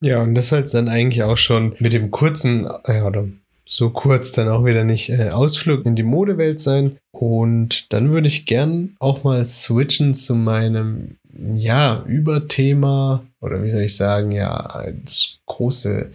Ja, 0.00 0.22
und 0.22 0.36
das 0.36 0.48
soll 0.48 0.60
es 0.60 0.70
dann 0.70 0.88
eigentlich 0.88 1.24
auch 1.24 1.36
schon 1.36 1.74
mit 1.80 1.92
dem 1.92 2.12
kurzen, 2.12 2.68
äh, 2.84 3.00
oder 3.00 3.26
so 3.68 3.90
kurz 3.90 4.32
dann 4.32 4.48
auch 4.48 4.64
wieder 4.64 4.84
nicht 4.84 5.10
äh, 5.10 5.30
Ausflug 5.30 5.84
in 5.84 5.96
die 5.96 6.04
Modewelt 6.04 6.60
sein. 6.60 6.98
Und 7.10 7.92
dann 7.92 8.12
würde 8.12 8.28
ich 8.28 8.46
gern 8.46 8.94
auch 9.00 9.24
mal 9.24 9.44
switchen 9.44 10.14
zu 10.14 10.34
meinem, 10.34 11.16
ja, 11.32 12.02
Überthema 12.06 13.24
oder 13.40 13.62
wie 13.62 13.68
soll 13.68 13.82
ich 13.82 13.96
sagen, 13.96 14.30
ja, 14.30 14.66
das 15.04 15.38
große 15.46 16.10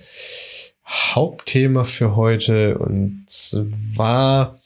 Hauptthema 0.86 1.84
für 1.84 2.16
heute. 2.16 2.78
Und 2.78 3.26
zwar, 3.28 4.60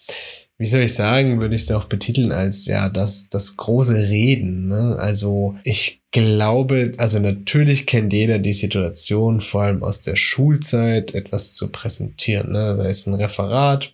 wie 0.57 0.67
soll 0.67 0.81
ich 0.81 0.93
sagen, 0.93 1.41
würde 1.41 1.55
ich 1.55 1.63
es 1.63 1.71
auch 1.71 1.85
betiteln 1.85 2.31
als 2.31 2.65
ja 2.65 2.89
das, 2.89 3.29
das 3.29 3.57
große 3.57 3.95
Reden. 3.95 4.67
Ne? 4.67 4.97
Also 4.99 5.55
ich 5.63 6.01
glaube, 6.15 6.93
also 6.97 7.19
natürlich 7.19 7.85
kennt 7.85 8.13
jeder 8.13 8.39
die 8.39 8.53
Situation, 8.53 9.41
vor 9.41 9.63
allem 9.63 9.83
aus 9.83 9.99
der 9.99 10.15
Schulzeit, 10.15 11.13
etwas 11.13 11.51
zu 11.51 11.73
präsentieren. 11.73 12.53
Ne? 12.53 12.77
Sei 12.77 12.87
es 12.87 13.05
ein 13.05 13.15
Referat, 13.15 13.93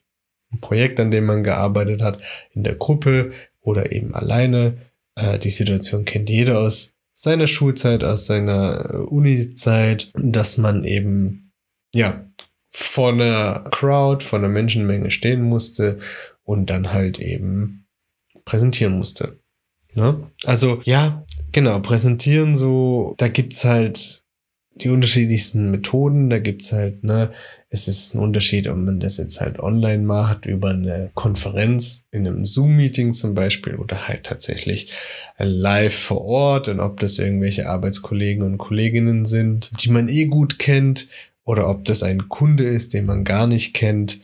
ein 0.54 0.62
Projekt, 0.62 1.00
an 1.00 1.10
dem 1.10 1.26
man 1.26 1.44
gearbeitet 1.44 2.04
hat, 2.04 2.20
in 2.52 2.64
der 2.64 2.76
Gruppe 2.76 3.32
oder 3.60 3.92
eben 3.92 4.14
alleine. 4.14 4.78
Äh, 5.16 5.40
die 5.40 5.50
Situation 5.50 6.06
kennt 6.06 6.30
jeder 6.30 6.60
aus 6.60 6.94
seiner 7.12 7.48
Schulzeit, 7.48 8.04
aus 8.04 8.28
seiner 8.28 9.08
Uni-Zeit, 9.12 10.12
dass 10.16 10.58
man 10.58 10.84
eben, 10.84 11.52
ja, 11.96 12.30
vor 12.70 13.14
einer 13.14 13.64
Crowd, 13.72 14.24
vor 14.24 14.38
einer 14.38 14.48
Menschenmenge 14.48 15.10
stehen 15.10 15.42
musste 15.42 15.98
und 16.44 16.70
dann 16.70 16.94
halt 16.94 17.20
eben 17.20 17.88
präsentieren 18.46 18.96
musste. 19.00 19.41
Ne? 19.96 20.28
Also 20.46 20.82
ja, 20.86 21.26
Genau, 21.52 21.80
präsentieren 21.80 22.56
so, 22.56 23.14
da 23.18 23.28
gibt's 23.28 23.66
halt 23.66 24.22
die 24.76 24.88
unterschiedlichsten 24.88 25.70
Methoden, 25.70 26.30
da 26.30 26.40
gibt's 26.40 26.72
halt, 26.72 27.04
ne, 27.04 27.30
es 27.70 27.90
ist 27.90 28.16
ein 28.16 28.20
Unterschied, 28.20 28.70
ob 28.70 28.78
man 28.78 29.02
das 29.02 29.18
jetzt 29.18 29.42
halt 29.42 29.60
online 29.60 30.02
macht, 30.02 30.46
über 30.46 30.70
eine 30.70 31.12
Konferenz, 31.14 32.06
in 32.12 32.26
einem 32.26 32.46
Zoom-Meeting 32.46 33.12
zum 33.12 33.36
Beispiel, 33.36 33.76
oder 33.76 34.08
halt 34.08 34.24
tatsächlich 34.24 34.94
live 35.38 35.94
vor 35.94 36.22
Ort 36.22 36.68
und 36.70 36.80
ob 36.80 37.02
das 37.02 37.20
irgendwelche 37.20 37.68
Arbeitskollegen 37.68 38.44
und 38.44 38.58
Kolleginnen 38.58 39.26
sind, 39.26 39.72
die 39.84 39.90
man 39.90 40.08
eh 40.08 40.26
gut 40.26 40.58
kennt, 40.58 41.08
oder 41.44 41.68
ob 41.68 41.84
das 41.84 42.02
ein 42.02 42.30
Kunde 42.30 42.64
ist, 42.64 42.94
den 42.94 43.06
man 43.06 43.26
gar 43.26 43.46
nicht 43.46 43.74
kennt, 43.74 44.20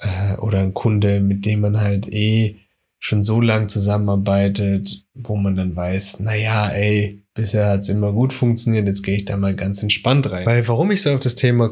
äh, 0.00 0.36
oder 0.36 0.58
ein 0.58 0.74
Kunde, 0.74 1.20
mit 1.20 1.46
dem 1.46 1.60
man 1.60 1.80
halt 1.80 2.12
eh 2.12 2.56
schon 2.98 3.22
so 3.22 3.40
lang 3.40 3.68
zusammenarbeitet, 3.68 5.04
wo 5.14 5.36
man 5.36 5.56
dann 5.56 5.76
weiß, 5.76 6.20
naja, 6.20 6.68
ey, 6.68 7.22
bisher 7.34 7.68
hat's 7.68 7.88
immer 7.88 8.12
gut 8.12 8.32
funktioniert, 8.32 8.86
jetzt 8.86 9.02
gehe 9.02 9.16
ich 9.16 9.24
da 9.24 9.36
mal 9.36 9.54
ganz 9.54 9.82
entspannt 9.82 10.30
rein. 10.30 10.46
Weil 10.46 10.66
warum 10.68 10.90
ich 10.90 11.02
so 11.02 11.12
auf 11.12 11.20
das 11.20 11.34
Thema 11.34 11.70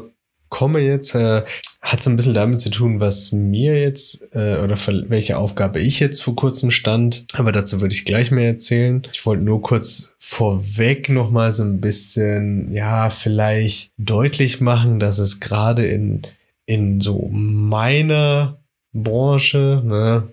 komme 0.49 0.79
jetzt, 0.79 1.13
äh, 1.13 1.43
hat 1.81 2.01
so 2.01 2.09
ein 2.09 2.15
bisschen 2.15 2.33
damit 2.33 2.61
zu 2.61 2.69
tun, 2.69 3.01
was 3.01 3.33
mir 3.33 3.77
jetzt 3.77 4.33
äh, 4.33 4.57
oder 4.57 4.77
für 4.77 5.09
welche 5.09 5.37
Aufgabe 5.37 5.79
ich 5.79 5.99
jetzt 5.99 6.21
vor 6.21 6.35
kurzem 6.35 6.71
stand. 6.71 7.25
Aber 7.33 7.51
dazu 7.51 7.81
würde 7.81 7.93
ich 7.93 8.05
gleich 8.05 8.31
mehr 8.31 8.47
erzählen. 8.47 9.05
Ich 9.11 9.25
wollte 9.25 9.43
nur 9.43 9.61
kurz 9.61 10.13
vorweg 10.19 11.09
noch 11.09 11.31
mal 11.31 11.51
so 11.51 11.63
ein 11.63 11.81
bisschen, 11.81 12.71
ja, 12.71 13.09
vielleicht 13.09 13.91
deutlich 13.97 14.61
machen, 14.61 14.99
dass 14.99 15.19
es 15.19 15.39
gerade 15.39 15.85
in 15.85 16.25
in 16.67 16.99
so 16.99 17.29
meiner 17.31 18.59
Branche, 18.93 19.81
ne, 19.83 20.27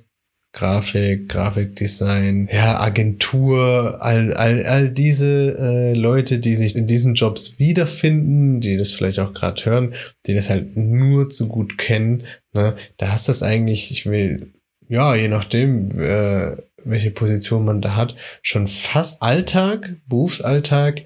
Grafik, 0.55 1.29
Grafikdesign, 1.29 2.49
ja, 2.51 2.81
Agentur, 2.81 3.99
all, 4.01 4.33
all, 4.35 4.65
all 4.65 4.89
diese 4.89 5.59
äh, 5.59 5.95
Leute, 5.95 6.39
die 6.39 6.55
sich 6.55 6.77
in 6.77 6.87
diesen 6.87 7.15
Jobs 7.15 7.59
wiederfinden, 7.59 8.61
die 8.61 8.77
das 8.77 8.93
vielleicht 8.93 9.19
auch 9.19 9.35
gerade 9.35 9.65
hören, 9.65 9.95
die 10.27 10.35
das 10.35 10.49
halt 10.51 10.77
nur 10.77 11.29
zu 11.29 11.49
gut 11.49 11.77
kennen, 11.77 12.23
ne, 12.53 12.77
da 12.99 13.11
hast 13.11 13.27
du 13.27 13.31
das 13.31 13.43
eigentlich, 13.43 13.91
ich 13.91 14.07
will, 14.07 14.53
ja, 14.89 15.17
je 15.17 15.27
nachdem, 15.27 15.89
äh, 15.99 16.57
welche 16.85 17.11
Position 17.11 17.65
man 17.65 17.81
da 17.81 17.97
hat, 17.97 18.15
schon 18.41 18.69
fast 18.69 19.23
Alltag, 19.23 19.97
Berufsalltag, 20.07 21.03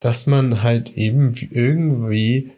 dass 0.00 0.26
man 0.26 0.62
halt 0.62 0.96
eben 0.96 1.34
irgendwie 1.50 2.52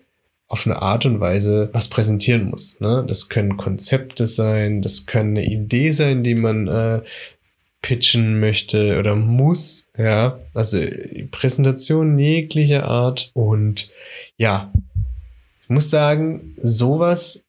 auf 0.49 0.67
eine 0.67 0.81
Art 0.83 1.07
und 1.07 1.21
Weise 1.21 1.71
was 1.73 1.89
präsentieren 1.89 2.51
muss. 2.51 2.81
Ne? 2.81 3.05
Das 3.07 3.29
können 3.29 3.57
Konzepte 3.57 4.27
sein, 4.27 4.83
das 4.83 5.07
können 5.07 5.37
eine 5.37 5.47
Idee 5.47 5.93
sein, 5.93 6.23
die 6.23 6.35
man 6.35 6.69
äh, 6.69 7.03
pitchen 7.83 8.41
möchte 8.41 8.99
oder 8.99 9.15
muss. 9.15 9.89
Ja, 9.97 10.41
also 10.55 10.79
Präsentationen 11.31 12.19
jeglicher 12.19 12.85
Art. 12.85 13.31
Und 13.35 13.91
ja, 14.37 14.73
ich 15.63 15.69
muss 15.69 15.91
sagen, 15.91 16.53
sowas 16.57 17.45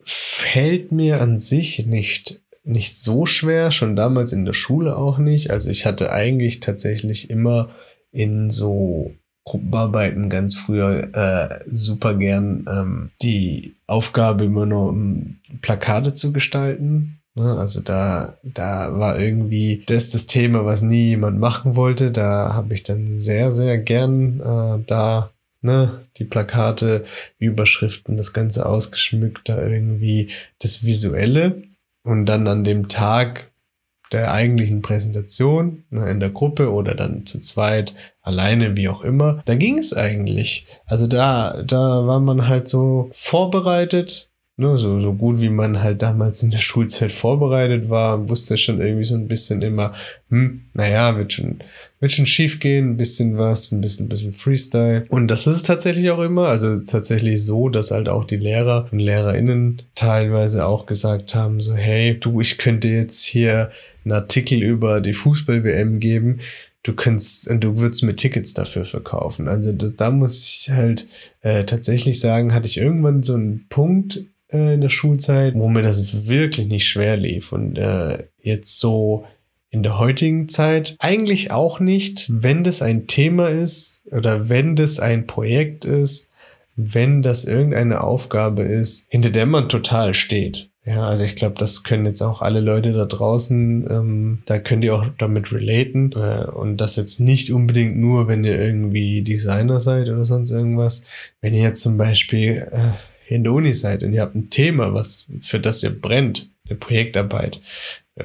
fällt 0.00 0.92
mir 0.92 1.20
an 1.20 1.38
sich 1.38 1.84
nicht 1.86 2.40
nicht 2.68 2.96
so 2.98 3.24
schwer, 3.24 3.70
schon 3.70 3.96
damals 3.96 4.32
in 4.32 4.44
der 4.44 4.52
Schule 4.52 4.96
auch 4.96 5.16
nicht. 5.18 5.50
Also 5.50 5.70
ich 5.70 5.86
hatte 5.86 6.12
eigentlich 6.12 6.60
tatsächlich 6.60 7.30
immer 7.30 7.70
in 8.12 8.50
so 8.50 9.14
Gruppenarbeiten 9.48 10.28
ganz 10.28 10.54
früher 10.54 11.02
äh, 11.14 11.48
super 11.66 12.14
gern 12.14 12.64
ähm, 12.70 13.08
die 13.22 13.76
Aufgabe 13.86 14.44
immer 14.44 14.66
nur 14.66 14.90
um 14.90 15.36
Plakate 15.62 16.12
zu 16.12 16.32
gestalten. 16.32 17.20
Ne? 17.34 17.56
Also 17.58 17.80
da, 17.80 18.34
da 18.44 18.98
war 18.98 19.18
irgendwie 19.18 19.82
das 19.86 20.10
das 20.10 20.26
Thema, 20.26 20.64
was 20.64 20.82
nie 20.82 21.08
jemand 21.08 21.38
machen 21.38 21.76
wollte. 21.76 22.10
Da 22.10 22.52
habe 22.54 22.74
ich 22.74 22.82
dann 22.82 23.18
sehr, 23.18 23.50
sehr 23.50 23.78
gern 23.78 24.40
äh, 24.40 24.84
da 24.86 25.30
ne, 25.62 26.04
die 26.18 26.24
Plakate, 26.24 27.04
Überschriften, 27.38 28.16
das 28.16 28.32
Ganze 28.32 28.66
ausgeschmückt, 28.66 29.48
da 29.48 29.66
irgendwie 29.66 30.30
das 30.58 30.84
Visuelle. 30.84 31.62
Und 32.04 32.26
dann 32.26 32.46
an 32.46 32.64
dem 32.64 32.88
Tag 32.88 33.50
der 34.12 34.32
eigentlichen 34.32 34.82
Präsentation 34.82 35.84
ne, 35.90 36.10
in 36.10 36.20
der 36.20 36.30
Gruppe 36.30 36.72
oder 36.72 36.94
dann 36.94 37.26
zu 37.26 37.40
zweit, 37.40 37.94
alleine, 38.22 38.76
wie 38.76 38.88
auch 38.88 39.02
immer, 39.02 39.42
da 39.44 39.54
ging 39.54 39.78
es 39.78 39.92
eigentlich. 39.92 40.66
Also 40.86 41.06
da, 41.06 41.62
da 41.62 42.06
war 42.06 42.20
man 42.20 42.48
halt 42.48 42.68
so 42.68 43.08
vorbereitet 43.12 44.30
Ne, 44.60 44.76
so, 44.76 44.98
so 44.98 45.14
gut 45.14 45.40
wie 45.40 45.50
man 45.50 45.84
halt 45.84 46.02
damals 46.02 46.42
in 46.42 46.50
der 46.50 46.58
Schulzeit 46.58 47.12
vorbereitet 47.12 47.90
war, 47.90 48.28
wusste 48.28 48.56
schon 48.56 48.80
irgendwie 48.80 49.04
so 49.04 49.14
ein 49.14 49.28
bisschen 49.28 49.62
immer, 49.62 49.94
hm, 50.30 50.62
naja, 50.74 51.16
wird 51.16 51.32
schon, 51.32 51.60
wird 52.00 52.10
schon 52.10 52.26
schief 52.26 52.58
gehen, 52.58 52.90
ein 52.90 52.96
bisschen 52.96 53.38
was, 53.38 53.70
ein 53.70 53.80
bisschen, 53.80 54.06
ein 54.06 54.08
bisschen 54.08 54.32
Freestyle. 54.32 55.06
Und 55.10 55.28
das 55.28 55.46
ist 55.46 55.64
tatsächlich 55.64 56.10
auch 56.10 56.18
immer, 56.18 56.48
also 56.48 56.80
tatsächlich 56.80 57.44
so, 57.44 57.68
dass 57.68 57.92
halt 57.92 58.08
auch 58.08 58.24
die 58.24 58.36
Lehrer 58.36 58.88
und 58.90 58.98
LehrerInnen 58.98 59.82
teilweise 59.94 60.66
auch 60.66 60.86
gesagt 60.86 61.36
haben, 61.36 61.60
so, 61.60 61.76
hey, 61.76 62.18
du, 62.18 62.40
ich 62.40 62.58
könnte 62.58 62.88
jetzt 62.88 63.22
hier 63.22 63.70
einen 64.04 64.14
Artikel 64.14 64.60
über 64.60 65.00
die 65.00 65.14
Fußball-WM 65.14 66.00
geben 66.00 66.40
du 66.82 66.94
könntest, 66.94 67.48
du 67.50 67.78
würdest 67.78 68.02
mir 68.02 68.16
Tickets 68.16 68.54
dafür 68.54 68.84
verkaufen. 68.84 69.46
Also 69.46 69.72
das, 69.72 69.96
da 69.96 70.10
muss 70.10 70.42
ich 70.42 70.70
halt 70.70 71.06
äh, 71.42 71.64
tatsächlich 71.64 72.18
sagen, 72.18 72.54
hatte 72.54 72.66
ich 72.66 72.78
irgendwann 72.78 73.22
so 73.22 73.34
einen 73.34 73.66
Punkt 73.68 74.20
äh, 74.52 74.74
in 74.74 74.80
der 74.80 74.88
Schulzeit, 74.88 75.54
wo 75.54 75.68
mir 75.68 75.82
das 75.82 76.26
wirklich 76.28 76.66
nicht 76.66 76.86
schwer 76.86 77.16
lief. 77.16 77.52
Und 77.52 77.78
äh, 77.78 78.18
jetzt 78.40 78.78
so 78.78 79.24
in 79.70 79.82
der 79.82 79.98
heutigen 79.98 80.48
Zeit 80.48 80.96
eigentlich 80.98 81.50
auch 81.50 81.80
nicht, 81.80 82.28
wenn 82.30 82.64
das 82.64 82.80
ein 82.80 83.06
Thema 83.06 83.48
ist 83.48 84.02
oder 84.10 84.48
wenn 84.48 84.76
das 84.76 84.98
ein 84.98 85.26
Projekt 85.26 85.84
ist, 85.84 86.28
wenn 86.76 87.22
das 87.22 87.44
irgendeine 87.44 88.02
Aufgabe 88.02 88.62
ist, 88.62 89.06
hinter 89.10 89.30
der 89.30 89.46
man 89.46 89.68
total 89.68 90.14
steht. 90.14 90.70
Ja, 90.88 91.06
also 91.06 91.24
ich 91.24 91.36
glaube, 91.36 91.56
das 91.58 91.82
können 91.82 92.06
jetzt 92.06 92.22
auch 92.22 92.40
alle 92.40 92.60
Leute 92.60 92.92
da 92.92 93.04
draußen, 93.04 93.86
ähm, 93.90 94.38
da 94.46 94.58
könnt 94.58 94.84
ihr 94.84 94.94
auch 94.94 95.06
damit 95.18 95.52
relaten. 95.52 96.12
Äh, 96.12 96.46
und 96.46 96.78
das 96.78 96.96
jetzt 96.96 97.20
nicht 97.20 97.52
unbedingt 97.52 97.98
nur, 97.98 98.26
wenn 98.26 98.42
ihr 98.42 98.58
irgendwie 98.58 99.20
Designer 99.20 99.80
seid 99.80 100.08
oder 100.08 100.24
sonst 100.24 100.50
irgendwas. 100.50 101.02
Wenn 101.42 101.52
ihr 101.52 101.62
jetzt 101.62 101.82
zum 101.82 101.98
Beispiel 101.98 102.66
äh, 102.70 102.92
in 103.34 103.44
der 103.44 103.52
Uni 103.52 103.74
seid 103.74 104.02
und 104.02 104.12
ihr 104.12 104.22
habt 104.22 104.34
ein 104.34 104.50
Thema, 104.50 104.94
was 104.94 105.26
für 105.40 105.60
das 105.60 105.82
ihr 105.82 105.90
brennt, 105.90 106.50
eine 106.68 106.78
Projektarbeit, 106.78 107.60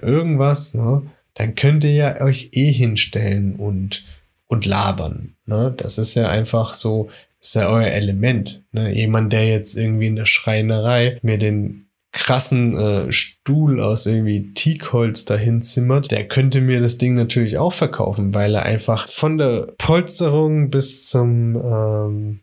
irgendwas, 0.02 0.74
ne, 0.74 1.04
dann 1.34 1.56
könnt 1.56 1.84
ihr 1.84 1.94
ja 1.94 2.22
euch 2.22 2.50
eh 2.54 2.72
hinstellen 2.72 3.56
und, 3.56 4.04
und 4.48 4.66
labern. 4.66 5.36
Ne? 5.46 5.74
Das 5.76 5.98
ist 5.98 6.16
ja 6.16 6.30
einfach 6.30 6.74
so, 6.74 7.10
ist 7.42 7.56
ja 7.56 7.70
euer 7.70 7.88
Element. 7.88 8.64
Ne? 8.72 8.94
Jemand, 8.94 9.34
der 9.34 9.48
jetzt 9.48 9.76
irgendwie 9.76 10.08
in 10.08 10.16
der 10.16 10.26
Schreinerei 10.26 11.20
mir 11.22 11.38
den 11.38 11.88
krassen 12.12 12.78
äh, 12.78 13.12
Stuhl 13.12 13.82
aus 13.82 14.06
irgendwie 14.06 14.54
Teakholz 14.54 15.26
dahin 15.26 15.64
zimmert, 15.64 16.12
der 16.12 16.28
könnte 16.28 16.62
mir 16.62 16.80
das 16.80 17.00
Ding 17.00 17.16
natürlich 17.16 17.58
auch 17.58 17.74
verkaufen, 17.74 18.36
weil 18.36 18.54
er 18.54 18.64
einfach 18.64 19.08
von 19.08 19.40
der 19.40 19.68
Polsterung 19.80 20.70
bis 20.70 21.08
zum 21.08 21.56
ähm, 21.56 22.40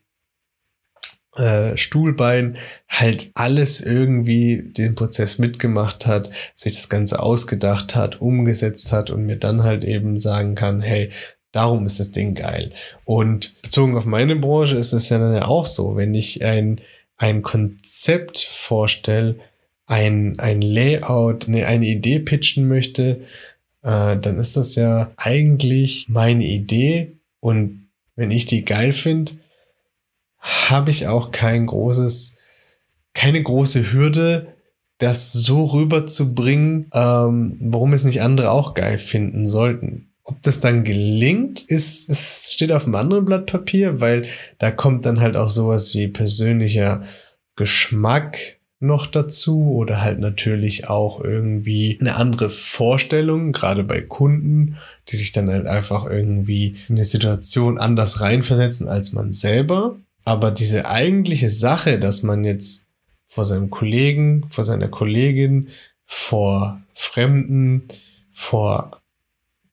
äh, 1.37 1.76
Stuhlbein 1.76 2.57
halt 2.89 3.31
alles 3.35 3.81
irgendwie 3.81 4.72
den 4.76 4.95
Prozess 4.95 5.39
mitgemacht 5.39 6.07
hat, 6.07 6.31
sich 6.55 6.72
das 6.72 6.89
Ganze 6.89 7.20
ausgedacht 7.20 7.95
hat, 7.95 8.20
umgesetzt 8.20 8.93
hat 8.93 9.11
und 9.11 9.26
mir 9.26 9.37
dann 9.37 9.62
halt 9.62 9.85
eben 9.85 10.18
sagen 10.18 10.55
kann, 10.55 10.81
hey, 10.81 11.11
darum 11.53 11.87
ist 11.87 12.01
das 12.01 12.12
Ding 12.12 12.35
geil. 12.35 12.72
Und 13.05 13.61
bezogen 13.62 13.97
auf 13.97 14.05
meine 14.05 14.37
Branche 14.37 14.76
ist 14.76 14.93
es 14.93 15.09
ja 15.09 15.18
dann 15.18 15.35
ja 15.35 15.47
auch 15.47 15.66
so, 15.66 15.97
wenn 15.97 16.14
ich 16.14 16.45
ein, 16.45 16.81
ein 17.16 17.43
Konzept 17.43 18.39
vorstelle, 18.39 19.37
ein, 19.87 20.39
ein 20.39 20.62
Layout, 20.62 21.49
eine, 21.49 21.66
eine 21.66 21.87
Idee 21.87 22.20
pitchen 22.20 22.68
möchte, 22.68 23.22
äh, 23.83 24.16
dann 24.16 24.37
ist 24.39 24.57
das 24.57 24.74
ja 24.74 25.12
eigentlich 25.16 26.07
meine 26.09 26.45
Idee 26.45 27.18
und 27.41 27.89
wenn 28.16 28.31
ich 28.31 28.47
die 28.47 28.64
geil 28.64 28.93
finde, 28.93 29.33
habe 30.41 30.91
ich 30.91 31.07
auch 31.07 31.30
kein 31.30 31.66
großes, 31.66 32.36
keine 33.14 33.43
große 33.43 33.93
Hürde, 33.93 34.55
das 34.99 35.32
so 35.32 35.64
rüberzubringen, 35.64 36.91
ähm, 36.93 37.57
warum 37.61 37.93
es 37.93 38.05
nicht 38.05 38.22
andere 38.22 38.51
auch 38.51 38.74
geil 38.74 38.99
finden 38.99 39.47
sollten. 39.47 40.11
Ob 40.24 40.43
das 40.43 40.61
dann 40.61 40.84
gelingt, 40.84 41.61
ist, 41.61 42.09
es 42.11 42.53
steht 42.53 42.70
auf 42.70 42.84
einem 42.84 42.95
anderen 42.95 43.24
Blatt 43.24 43.47
Papier, 43.47 44.01
weil 44.01 44.26
da 44.59 44.70
kommt 44.70 45.07
dann 45.07 45.20
halt 45.20 45.36
auch 45.36 45.51
sowas 45.51 45.95
wie 45.95 46.07
persönlicher 46.07 47.03
Geschmack 47.57 48.61
noch 48.78 49.07
dazu 49.07 49.72
oder 49.72 50.01
halt 50.01 50.20
natürlich 50.20 50.88
auch 50.88 51.22
irgendwie 51.22 51.99
eine 52.01 52.16
andere 52.16 52.49
Vorstellung, 52.49 53.53
gerade 53.53 53.84
bei 53.84 54.01
Kunden, 54.01 54.76
die 55.09 55.16
sich 55.16 55.32
dann 55.32 55.51
halt 55.51 55.66
einfach 55.66 56.07
irgendwie 56.07 56.76
in 56.88 56.97
eine 56.97 57.05
Situation 57.05 57.78
anders 57.78 58.22
reinversetzen 58.22 58.88
als 58.88 59.12
man 59.12 59.32
selber. 59.32 59.97
Aber 60.24 60.50
diese 60.50 60.86
eigentliche 60.86 61.50
Sache, 61.50 61.98
dass 61.98 62.22
man 62.22 62.44
jetzt 62.44 62.86
vor 63.26 63.44
seinem 63.44 63.70
Kollegen, 63.70 64.46
vor 64.50 64.64
seiner 64.64 64.88
Kollegin, 64.88 65.68
vor 66.04 66.82
Fremden, 66.94 67.88
vor 68.32 68.90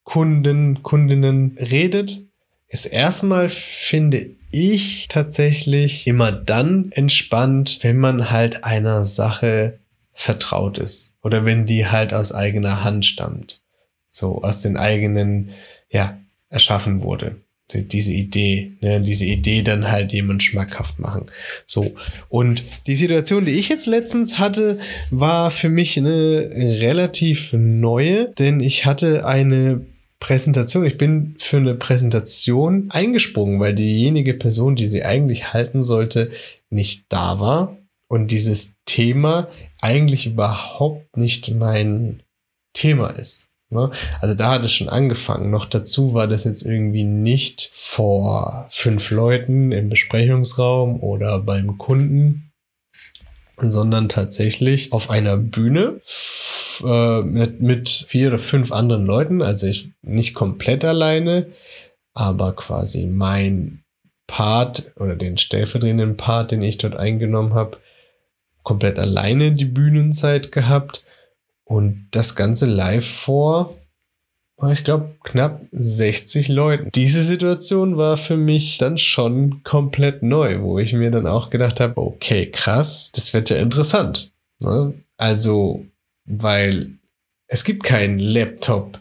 Kunden, 0.04 0.84
Kundinnen 0.84 1.58
redet, 1.60 2.24
ist 2.70 2.86
erstmal, 2.86 3.50
finde 3.50 4.30
ich, 4.52 5.08
tatsächlich 5.10 6.08
immer 6.08 6.32
dann 6.32 6.92
entspannt, 6.92 7.80
wenn 7.82 7.98
man 7.98 8.30
halt 8.30 8.64
einer 8.64 9.06
Sache 9.06 9.80
vertraut 10.14 10.78
ist. 10.78 11.12
Oder 11.22 11.46
wenn 11.46 11.66
die 11.66 11.88
halt 11.88 12.14
aus 12.14 12.32
eigener 12.32 12.84
Hand 12.84 13.06
stammt. 13.06 13.62
So 14.10 14.42
aus 14.42 14.62
den 14.62 14.78
eigenen, 14.78 15.52
ja, 15.90 16.18
erschaffen 16.50 17.02
wurde 17.02 17.42
diese 17.74 18.14
Idee, 18.14 18.78
ne, 18.82 19.02
diese 19.02 19.26
Idee 19.26 19.62
dann 19.62 19.92
halt 19.92 20.14
jemand 20.14 20.42
schmackhaft 20.42 21.00
machen. 21.00 21.26
So. 21.66 21.94
Und 22.30 22.64
die 22.88 22.96
Situation, 22.96 23.46
die 23.46 23.52
ich 23.54 23.70
jetzt 23.70 23.88
letztens 23.88 24.38
hatte, 24.38 24.80
war 25.12 25.52
für 25.52 25.70
mich 25.70 25.98
eine 25.98 26.50
relativ 26.82 27.54
neue, 27.54 28.34
denn 28.40 28.62
ich 28.62 28.86
hatte 28.86 29.26
eine 29.26 29.86
Präsentation. 30.20 30.86
Ich 30.86 30.98
bin 30.98 31.36
für 31.38 31.58
eine 31.58 31.76
Präsentation 31.76 32.88
eingesprungen, 32.90 33.60
weil 33.60 33.76
diejenige 33.76 34.34
Person, 34.34 34.76
die 34.76 34.88
sie 34.88 35.04
eigentlich 35.04 35.54
halten 35.54 35.84
sollte, 35.84 36.30
nicht 36.70 37.06
da 37.10 37.40
war 37.40 37.78
und 38.08 38.32
dieses 38.32 38.74
Thema 38.86 39.48
eigentlich 39.82 40.26
überhaupt 40.26 41.18
nicht 41.18 41.54
mein 41.54 42.24
Thema 42.74 43.10
ist. 43.10 43.47
Ne? 43.70 43.90
Also 44.22 44.34
da 44.34 44.52
hat 44.52 44.66
es 44.66 44.74
schon 44.74 44.90
angefangen. 44.90 45.50
Noch 45.50 45.66
dazu 45.66 46.14
war 46.14 46.28
das 46.28 46.46
jetzt 46.46 46.64
irgendwie 46.64 47.04
nicht 47.04 47.68
vor 47.72 48.66
fünf 48.70 49.12
Leuten 49.12 49.72
im 49.72 49.90
Besprechungsraum 49.90 51.02
oder 51.04 51.40
beim 51.40 51.78
Kunden, 51.78 52.54
sondern 53.58 54.08
tatsächlich 54.08 54.94
auf 54.94 55.10
einer 55.10 55.38
Bühne 55.38 56.00
äh, 56.86 57.22
mit, 57.22 57.62
mit 57.62 57.90
vier 57.90 58.30
oder 58.30 58.40
fünf 58.40 58.72
anderen 58.72 59.06
Leuten. 59.06 59.42
Also 59.42 59.68
ich 59.68 59.90
nicht 60.02 60.34
komplett 60.34 60.86
alleine, 60.86 61.48
aber 62.14 62.56
quasi 62.56 63.06
mein 63.06 63.84
Part 64.28 64.92
oder 64.98 65.16
den 65.16 65.38
stellvertretenden 65.38 66.18
Part, 66.18 66.52
den 66.52 66.62
ich 66.62 66.78
dort 66.78 66.96
eingenommen 66.96 67.54
habe, 67.54 67.80
komplett 68.64 69.00
alleine 69.00 69.54
die 69.54 69.66
Bühnenzeit 69.66 70.52
gehabt 70.52 71.04
und 71.68 72.08
das 72.12 72.36
Ganze 72.36 72.66
live 72.66 73.06
vor, 73.06 73.76
ich 74.72 74.84
glaube, 74.84 75.16
knapp 75.24 75.62
60 75.70 76.48
Leuten. 76.48 76.90
Diese 76.96 77.22
Situation 77.22 77.98
war 77.98 78.18
für 78.18 78.38
mich 78.38 78.80
dann 78.80 78.98
schon 78.98 79.62
komplett 79.64 80.24
neu, 80.24 80.62
wo 80.62 80.80
ich 80.80 80.94
mir 80.94 81.12
dann 81.12 81.28
auch 81.28 81.52
gedacht 81.52 81.80
habe, 81.80 81.96
okay, 81.98 82.50
krass, 82.50 83.12
das 83.14 83.34
wird 83.34 83.52
ja 83.52 83.58
interessant. 83.58 84.32
Ne? 84.60 84.96
Also, 85.18 85.86
weil 86.26 86.90
es 87.46 87.64
gibt 87.64 87.84
keinen 87.84 88.18
Laptop, 88.18 89.00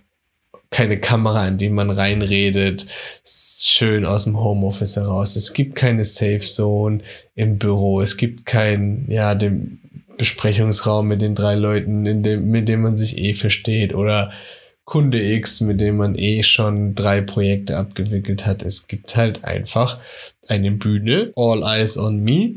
keine 0.69 0.99
Kamera, 0.99 1.49
in 1.49 1.57
die 1.57 1.71
man 1.71 1.91
reinredet, 1.91 2.87
schön 3.25 4.05
aus 4.05 4.25
dem 4.25 4.39
Homeoffice 4.39 4.97
heraus. 4.97 5.37
Es 5.37 5.55
gibt 5.55 5.75
keine 5.75 6.05
Safe 6.05 6.41
Zone 6.41 7.01
im 7.35 7.59
Büro. 7.59 8.03
Es 8.03 8.19
gibt 8.19 8.45
kein, 8.45 9.07
ja, 9.09 9.35
dem 9.35 9.81
Besprechungsraum 10.17 11.07
mit 11.07 11.23
den 11.23 11.35
drei 11.35 11.55
Leuten, 11.55 12.23
dem, 12.23 12.51
mit 12.51 12.69
dem 12.69 12.83
man 12.83 12.97
sich 12.97 13.19
eh 13.19 13.35
versteht 13.35 13.95
oder 13.95 14.33
Kunde 14.85 15.21
X, 15.21 15.61
mit 15.61 15.81
dem 15.81 15.97
man 15.97 16.17
eh 16.17 16.45
schon 16.45 16.95
drei 16.95 17.21
Projekte 17.21 17.77
abgewickelt 17.77 18.47
hat. 18.47 18.63
Es 18.63 18.87
gibt 18.87 19.17
halt 19.17 19.45
einfach 19.45 19.99
eine 20.47 20.71
Bühne, 20.71 21.33
All 21.37 21.63
Eyes 21.63 21.99
on 21.99 22.23
Me. 22.23 22.55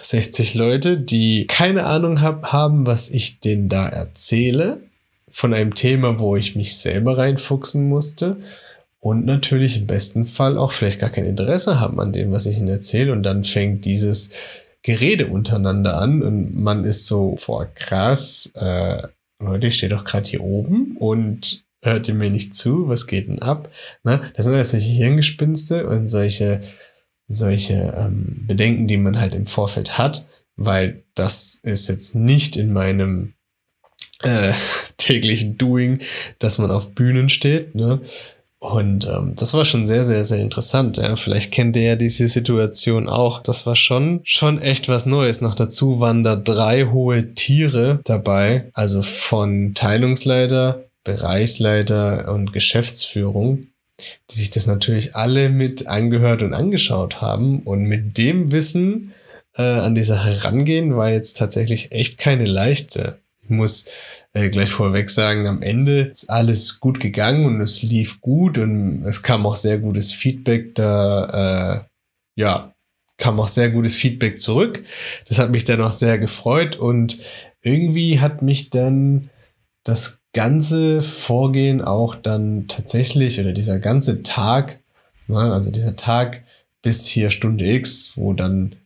60 0.00 0.54
Leute, 0.54 0.98
die 0.98 1.46
keine 1.46 1.84
Ahnung 1.84 2.20
hab, 2.20 2.52
haben, 2.52 2.86
was 2.86 3.08
ich 3.10 3.40
denen 3.40 3.68
da 3.68 3.88
erzähle. 3.88 4.82
Von 5.28 5.52
einem 5.52 5.74
Thema, 5.74 6.18
wo 6.18 6.36
ich 6.36 6.56
mich 6.56 6.78
selber 6.78 7.18
reinfuchsen 7.18 7.88
musste. 7.88 8.38
Und 8.98 9.26
natürlich 9.26 9.76
im 9.76 9.86
besten 9.86 10.24
Fall 10.24 10.56
auch 10.56 10.72
vielleicht 10.72 10.98
gar 10.98 11.10
kein 11.10 11.26
Interesse 11.26 11.78
haben 11.78 12.00
an 12.00 12.12
dem, 12.12 12.32
was 12.32 12.46
ich 12.46 12.58
ihnen 12.58 12.68
erzähle. 12.68 13.12
Und 13.12 13.22
dann 13.22 13.44
fängt 13.44 13.84
dieses 13.84 14.30
Gerede 14.86 15.26
untereinander 15.26 16.00
an 16.00 16.22
und 16.22 16.54
man 16.54 16.84
ist 16.84 17.06
so, 17.06 17.34
vor 17.34 17.66
krass, 17.74 18.52
äh, 18.54 19.02
Leute, 19.40 19.66
ich 19.66 19.78
stehe 19.78 19.90
doch 19.90 20.04
gerade 20.04 20.30
hier 20.30 20.44
oben 20.44 20.96
und 20.96 21.64
hört 21.82 22.06
ihr 22.06 22.14
mir 22.14 22.30
nicht 22.30 22.54
zu? 22.54 22.88
Was 22.88 23.08
geht 23.08 23.26
denn 23.26 23.42
ab? 23.42 23.68
Na, 24.04 24.20
das 24.34 24.44
sind 24.44 24.54
ja 24.54 24.62
solche 24.62 24.88
Hirngespinste 24.88 25.88
und 25.88 26.06
solche, 26.06 26.60
solche 27.26 27.94
ähm, 27.98 28.44
Bedenken, 28.46 28.86
die 28.86 28.96
man 28.96 29.18
halt 29.18 29.34
im 29.34 29.46
Vorfeld 29.46 29.98
hat, 29.98 30.24
weil 30.54 31.02
das 31.16 31.58
ist 31.64 31.88
jetzt 31.88 32.14
nicht 32.14 32.54
in 32.54 32.72
meinem 32.72 33.34
äh, 34.22 34.52
täglichen 34.98 35.58
Doing, 35.58 35.98
dass 36.38 36.58
man 36.58 36.70
auf 36.70 36.94
Bühnen 36.94 37.28
steht. 37.28 37.74
Ne? 37.74 38.00
Und 38.58 39.06
ähm, 39.06 39.34
das 39.36 39.52
war 39.52 39.64
schon 39.64 39.84
sehr, 39.84 40.04
sehr, 40.04 40.24
sehr 40.24 40.38
interessant. 40.38 40.96
Ja. 40.96 41.14
Vielleicht 41.16 41.52
kennt 41.52 41.76
ihr 41.76 41.82
ja 41.82 41.96
diese 41.96 42.26
Situation 42.26 43.08
auch. 43.08 43.42
Das 43.42 43.66
war 43.66 43.76
schon, 43.76 44.20
schon 44.24 44.60
echt 44.60 44.88
was 44.88 45.04
Neues. 45.04 45.40
Noch 45.40 45.54
dazu 45.54 46.00
waren 46.00 46.24
da 46.24 46.36
drei 46.36 46.84
hohe 46.84 47.34
Tiere 47.34 48.00
dabei. 48.04 48.70
Also 48.72 49.02
von 49.02 49.74
Teilungsleiter, 49.74 50.84
Bereichsleiter 51.04 52.32
und 52.32 52.52
Geschäftsführung, 52.52 53.66
die 54.30 54.36
sich 54.36 54.50
das 54.50 54.66
natürlich 54.66 55.14
alle 55.14 55.50
mit 55.50 55.86
angehört 55.86 56.42
und 56.42 56.54
angeschaut 56.54 57.20
haben. 57.20 57.60
Und 57.60 57.82
mit 57.82 58.16
dem 58.16 58.52
Wissen 58.52 59.12
äh, 59.58 59.62
an 59.62 59.94
die 59.94 60.02
Sache 60.02 60.44
rangehen, 60.44 60.96
war 60.96 61.10
jetzt 61.10 61.36
tatsächlich 61.36 61.92
echt 61.92 62.16
keine 62.16 62.46
leichte. 62.46 63.18
Ich 63.42 63.50
muss 63.50 63.84
äh, 64.36 64.50
gleich 64.50 64.68
vorweg 64.68 65.08
sagen, 65.08 65.46
am 65.46 65.62
Ende 65.62 66.00
ist 66.00 66.28
alles 66.28 66.78
gut 66.78 67.00
gegangen 67.00 67.46
und 67.46 67.60
es 67.62 67.80
lief 67.80 68.20
gut 68.20 68.58
und 68.58 69.02
es 69.06 69.22
kam 69.22 69.46
auch 69.46 69.56
sehr 69.56 69.78
gutes 69.78 70.12
Feedback 70.12 70.74
da, 70.74 71.86
äh, 72.36 72.40
ja, 72.40 72.74
kam 73.16 73.40
auch 73.40 73.48
sehr 73.48 73.70
gutes 73.70 73.96
Feedback 73.96 74.38
zurück. 74.38 74.84
Das 75.26 75.38
hat 75.38 75.50
mich 75.50 75.64
dann 75.64 75.80
auch 75.80 75.90
sehr 75.90 76.18
gefreut 76.18 76.76
und 76.76 77.18
irgendwie 77.62 78.20
hat 78.20 78.42
mich 78.42 78.68
dann 78.68 79.30
das 79.84 80.20
ganze 80.34 81.00
Vorgehen 81.00 81.80
auch 81.80 82.14
dann 82.14 82.68
tatsächlich 82.68 83.40
oder 83.40 83.52
dieser 83.52 83.78
ganze 83.78 84.22
Tag, 84.22 84.80
ne, 85.28 85.38
also 85.38 85.70
dieser 85.70 85.96
Tag 85.96 86.44
bis 86.82 87.06
hier 87.06 87.30
Stunde 87.30 87.64
X, 87.64 88.12
wo 88.16 88.34
dann 88.34 88.76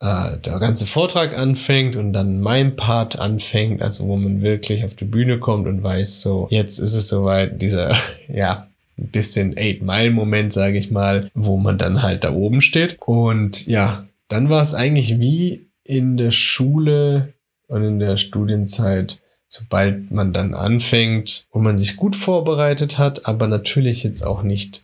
äh, 0.00 0.38
der 0.38 0.58
ganze 0.58 0.86
Vortrag 0.86 1.36
anfängt 1.36 1.96
und 1.96 2.12
dann 2.12 2.40
mein 2.40 2.76
Part 2.76 3.18
anfängt, 3.18 3.82
also 3.82 4.06
wo 4.06 4.16
man 4.16 4.42
wirklich 4.42 4.84
auf 4.84 4.94
die 4.94 5.04
Bühne 5.04 5.38
kommt 5.38 5.66
und 5.66 5.82
weiß, 5.82 6.20
so, 6.20 6.48
jetzt 6.50 6.78
ist 6.78 6.94
es 6.94 7.08
soweit, 7.08 7.60
dieser, 7.62 7.96
ja, 8.28 8.68
ein 8.98 9.08
bisschen 9.08 9.56
Eight-Mile-Moment, 9.56 10.52
sage 10.52 10.78
ich 10.78 10.90
mal, 10.90 11.30
wo 11.34 11.58
man 11.58 11.76
dann 11.76 12.02
halt 12.02 12.24
da 12.24 12.32
oben 12.32 12.62
steht. 12.62 12.96
Und 13.04 13.66
ja, 13.66 14.06
dann 14.28 14.48
war 14.48 14.62
es 14.62 14.72
eigentlich 14.72 15.20
wie 15.20 15.70
in 15.84 16.16
der 16.16 16.30
Schule 16.30 17.34
und 17.68 17.84
in 17.84 17.98
der 17.98 18.16
Studienzeit 18.16 19.20
sobald 19.48 20.10
man 20.10 20.32
dann 20.32 20.54
anfängt 20.54 21.46
und 21.50 21.62
man 21.62 21.78
sich 21.78 21.96
gut 21.96 22.16
vorbereitet 22.16 22.98
hat, 22.98 23.26
aber 23.26 23.46
natürlich 23.46 24.02
jetzt 24.02 24.22
auch 24.22 24.42
nicht 24.42 24.82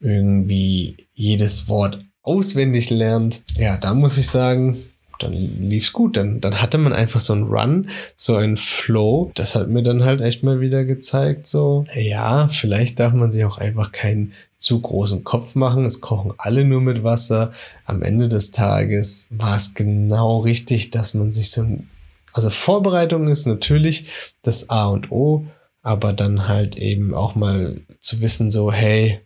irgendwie 0.00 0.96
jedes 1.14 1.68
Wort 1.68 2.04
auswendig 2.26 2.90
lernt, 2.90 3.42
ja, 3.56 3.76
da 3.76 3.94
muss 3.94 4.18
ich 4.18 4.28
sagen, 4.28 4.76
dann 5.18 5.32
lief's 5.32 5.92
gut. 5.92 6.16
Dann, 6.18 6.42
dann 6.42 6.60
hatte 6.60 6.76
man 6.76 6.92
einfach 6.92 7.20
so 7.20 7.32
einen 7.32 7.44
Run, 7.44 7.88
so 8.16 8.36
einen 8.36 8.58
Flow. 8.58 9.30
Das 9.34 9.54
hat 9.54 9.68
mir 9.68 9.82
dann 9.82 10.04
halt 10.04 10.20
echt 10.20 10.42
mal 10.42 10.60
wieder 10.60 10.84
gezeigt, 10.84 11.46
so, 11.46 11.86
ja, 11.94 12.48
vielleicht 12.48 13.00
darf 13.00 13.14
man 13.14 13.32
sich 13.32 13.44
auch 13.44 13.56
einfach 13.56 13.92
keinen 13.92 14.32
zu 14.58 14.80
großen 14.80 15.24
Kopf 15.24 15.54
machen. 15.54 15.86
Es 15.86 16.02
kochen 16.02 16.34
alle 16.36 16.64
nur 16.64 16.82
mit 16.82 17.02
Wasser. 17.02 17.52
Am 17.86 18.02
Ende 18.02 18.28
des 18.28 18.50
Tages 18.50 19.28
war 19.30 19.56
es 19.56 19.74
genau 19.74 20.40
richtig, 20.40 20.90
dass 20.90 21.14
man 21.14 21.32
sich 21.32 21.50
so 21.50 21.62
ein 21.62 21.88
also 22.36 22.50
Vorbereitung 22.50 23.28
ist 23.28 23.46
natürlich 23.46 24.10
das 24.42 24.68
A 24.68 24.88
und 24.88 25.10
O, 25.10 25.46
aber 25.82 26.12
dann 26.12 26.48
halt 26.48 26.78
eben 26.78 27.14
auch 27.14 27.34
mal 27.34 27.80
zu 27.98 28.20
wissen, 28.20 28.50
so, 28.50 28.70
hey, 28.70 29.20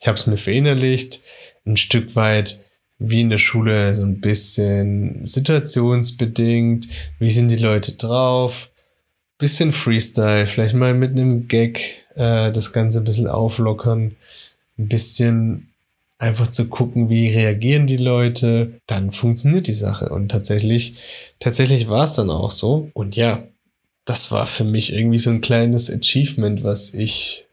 ich 0.00 0.08
habe 0.08 0.18
es 0.18 0.26
mir 0.26 0.36
verinnerlicht, 0.36 1.20
ein 1.64 1.76
Stück 1.76 2.16
weit 2.16 2.60
wie 2.98 3.20
in 3.20 3.30
der 3.30 3.38
Schule, 3.38 3.94
so 3.94 4.04
ein 4.04 4.20
bisschen 4.20 5.26
situationsbedingt, 5.26 6.88
wie 7.18 7.30
sind 7.30 7.48
die 7.48 7.56
Leute 7.56 7.92
drauf, 7.92 8.70
bisschen 9.38 9.72
Freestyle, 9.72 10.46
vielleicht 10.46 10.74
mal 10.74 10.94
mit 10.94 11.10
einem 11.10 11.48
Gag 11.48 12.06
äh, 12.14 12.52
das 12.52 12.72
Ganze 12.72 13.00
ein 13.00 13.04
bisschen 13.04 13.26
auflockern, 13.26 14.16
ein 14.78 14.88
bisschen 14.88 15.72
einfach 16.18 16.46
zu 16.46 16.68
gucken, 16.68 17.08
wie 17.08 17.28
reagieren 17.30 17.88
die 17.88 17.96
Leute, 17.96 18.80
dann 18.86 19.10
funktioniert 19.10 19.66
die 19.66 19.72
Sache. 19.72 20.08
Und 20.08 20.28
tatsächlich, 20.28 20.94
tatsächlich 21.40 21.88
war 21.88 22.04
es 22.04 22.14
dann 22.14 22.30
auch 22.30 22.52
so. 22.52 22.88
Und 22.94 23.16
ja, 23.16 23.42
das 24.04 24.30
war 24.30 24.46
für 24.46 24.62
mich 24.62 24.92
irgendwie 24.92 25.18
so 25.18 25.30
ein 25.30 25.40
kleines 25.40 25.90
Achievement, 25.90 26.62
was 26.62 26.94
ich 26.94 27.44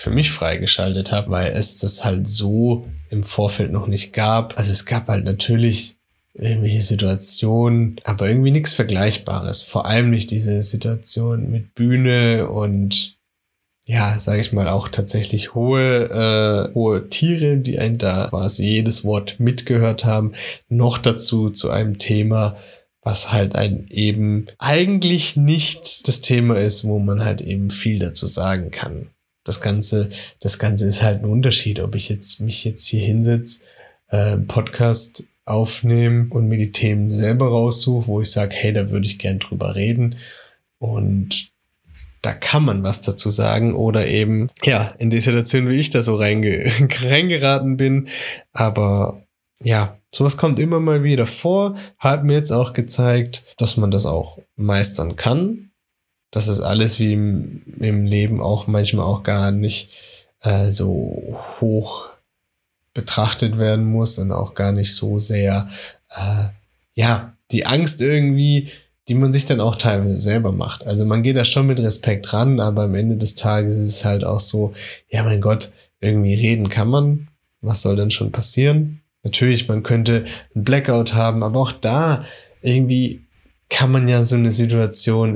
für 0.00 0.10
mich 0.10 0.30
freigeschaltet 0.30 1.12
habe, 1.12 1.30
weil 1.30 1.52
es 1.52 1.76
das 1.76 2.06
halt 2.06 2.26
so 2.26 2.86
im 3.10 3.22
Vorfeld 3.22 3.70
noch 3.70 3.86
nicht 3.86 4.14
gab. 4.14 4.56
Also 4.56 4.72
es 4.72 4.86
gab 4.86 5.08
halt 5.08 5.26
natürlich 5.26 5.98
irgendwelche 6.32 6.80
Situationen, 6.80 8.00
aber 8.04 8.26
irgendwie 8.26 8.50
nichts 8.50 8.72
Vergleichbares. 8.72 9.60
Vor 9.60 9.84
allem 9.84 10.08
nicht 10.08 10.30
diese 10.30 10.62
Situation 10.62 11.50
mit 11.50 11.74
Bühne 11.74 12.48
und 12.48 13.18
ja, 13.84 14.18
sage 14.18 14.40
ich 14.40 14.52
mal, 14.52 14.68
auch 14.68 14.88
tatsächlich 14.88 15.54
hohe, 15.54 16.70
äh, 16.70 16.74
hohe 16.74 17.10
Tiere, 17.10 17.58
die 17.58 17.78
einen 17.78 17.98
da 17.98 18.28
quasi 18.30 18.62
jedes 18.64 19.04
Wort 19.04 19.38
mitgehört 19.38 20.06
haben, 20.06 20.32
noch 20.70 20.96
dazu 20.96 21.50
zu 21.50 21.68
einem 21.68 21.98
Thema, 21.98 22.56
was 23.02 23.32
halt 23.32 23.54
ein 23.54 23.86
eben 23.90 24.46
eigentlich 24.58 25.36
nicht 25.36 26.08
das 26.08 26.22
Thema 26.22 26.56
ist, 26.56 26.84
wo 26.84 26.98
man 26.98 27.22
halt 27.22 27.42
eben 27.42 27.68
viel 27.68 27.98
dazu 27.98 28.24
sagen 28.24 28.70
kann. 28.70 29.10
Das 29.44 29.60
Ganze, 29.60 30.08
das 30.40 30.58
Ganze 30.58 30.86
ist 30.86 31.02
halt 31.02 31.22
ein 31.22 31.30
Unterschied, 31.30 31.80
ob 31.80 31.94
ich 31.94 32.08
jetzt 32.08 32.40
mich 32.40 32.64
jetzt 32.64 32.86
hier 32.86 33.00
hinsetze, 33.00 33.60
äh, 34.08 34.36
Podcast 34.36 35.24
aufnehme 35.44 36.28
und 36.30 36.48
mir 36.48 36.58
die 36.58 36.72
Themen 36.72 37.10
selber 37.10 37.48
raussuche, 37.48 38.06
wo 38.06 38.20
ich 38.20 38.30
sage, 38.30 38.54
hey, 38.54 38.72
da 38.72 38.90
würde 38.90 39.06
ich 39.06 39.18
gern 39.18 39.38
drüber 39.38 39.74
reden. 39.74 40.16
Und 40.78 41.50
da 42.22 42.32
kann 42.32 42.64
man 42.64 42.82
was 42.82 43.00
dazu 43.00 43.30
sagen 43.30 43.74
oder 43.74 44.06
eben, 44.06 44.46
ja, 44.62 44.94
in 44.98 45.10
die 45.10 45.20
Situation, 45.20 45.68
wie 45.68 45.80
ich 45.80 45.90
da 45.90 46.02
so 46.02 46.16
reinge 46.16 46.70
reingeraten 47.02 47.76
bin. 47.76 48.08
Aber 48.52 49.22
ja, 49.62 49.98
sowas 50.14 50.36
kommt 50.36 50.58
immer 50.58 50.80
mal 50.80 51.02
wieder 51.02 51.26
vor, 51.26 51.76
hat 51.98 52.24
mir 52.24 52.34
jetzt 52.34 52.52
auch 52.52 52.72
gezeigt, 52.72 53.54
dass 53.58 53.76
man 53.76 53.90
das 53.90 54.06
auch 54.06 54.38
meistern 54.56 55.16
kann. 55.16 55.69
Dass 56.30 56.48
es 56.48 56.60
alles 56.60 56.98
wie 56.98 57.12
im, 57.12 57.62
im 57.80 58.06
Leben 58.06 58.40
auch 58.40 58.66
manchmal 58.66 59.06
auch 59.06 59.22
gar 59.22 59.50
nicht 59.50 59.90
äh, 60.42 60.70
so 60.70 61.38
hoch 61.60 62.08
betrachtet 62.94 63.58
werden 63.58 63.84
muss 63.84 64.18
und 64.18 64.32
auch 64.32 64.54
gar 64.54 64.72
nicht 64.72 64.94
so 64.94 65.18
sehr, 65.18 65.68
äh, 66.10 66.44
ja, 66.94 67.36
die 67.50 67.66
Angst 67.66 68.00
irgendwie 68.00 68.70
die 69.10 69.16
man 69.16 69.32
sich 69.32 69.44
dann 69.44 69.60
auch 69.60 69.74
teilweise 69.74 70.16
selber 70.16 70.52
macht. 70.52 70.86
Also 70.86 71.04
man 71.04 71.24
geht 71.24 71.36
da 71.36 71.44
schon 71.44 71.66
mit 71.66 71.80
Respekt 71.80 72.32
ran, 72.32 72.60
aber 72.60 72.84
am 72.84 72.94
Ende 72.94 73.16
des 73.16 73.34
Tages 73.34 73.74
ist 73.74 73.88
es 73.88 74.04
halt 74.04 74.22
auch 74.22 74.38
so, 74.38 74.72
ja 75.08 75.24
mein 75.24 75.40
Gott, 75.40 75.72
irgendwie 76.00 76.34
reden 76.34 76.68
kann 76.68 76.86
man. 76.86 77.26
Was 77.60 77.82
soll 77.82 77.96
denn 77.96 78.12
schon 78.12 78.30
passieren? 78.30 79.00
Natürlich, 79.24 79.66
man 79.66 79.82
könnte 79.82 80.22
ein 80.54 80.62
Blackout 80.62 81.12
haben, 81.12 81.42
aber 81.42 81.58
auch 81.58 81.72
da 81.72 82.24
irgendwie 82.62 83.24
kann 83.68 83.90
man 83.90 84.06
ja 84.06 84.22
so 84.22 84.36
eine 84.36 84.52
Situation 84.52 85.34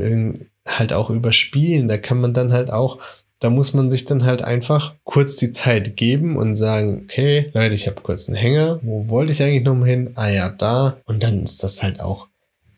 halt 0.67 0.93
auch 0.93 1.11
überspielen. 1.11 1.89
Da 1.89 1.99
kann 1.99 2.21
man 2.21 2.35
dann 2.35 2.53
halt 2.53 2.73
auch, 2.73 2.99
da 3.41 3.51
muss 3.51 3.75
man 3.75 3.91
sich 3.91 4.05
dann 4.05 4.25
halt 4.25 4.43
einfach 4.43 4.95
kurz 5.05 5.37
die 5.37 5.51
Zeit 5.51 5.97
geben 5.97 6.37
und 6.37 6.57
sagen, 6.57 7.03
okay, 7.05 7.51
Leute, 7.53 7.75
ich 7.75 7.87
habe 7.87 8.01
kurz 8.03 8.29
einen 8.29 8.37
Hänger. 8.37 8.81
Wo 8.83 9.09
wollte 9.09 9.33
ich 9.33 9.43
eigentlich 9.43 9.65
noch 9.65 9.75
mal 9.75 9.89
hin? 9.89 10.11
Ah 10.15 10.29
ja, 10.29 10.49
da. 10.49 10.99
Und 11.05 11.23
dann 11.23 11.43
ist 11.43 11.63
das 11.63 11.83
halt 11.83 12.01
auch 12.01 12.29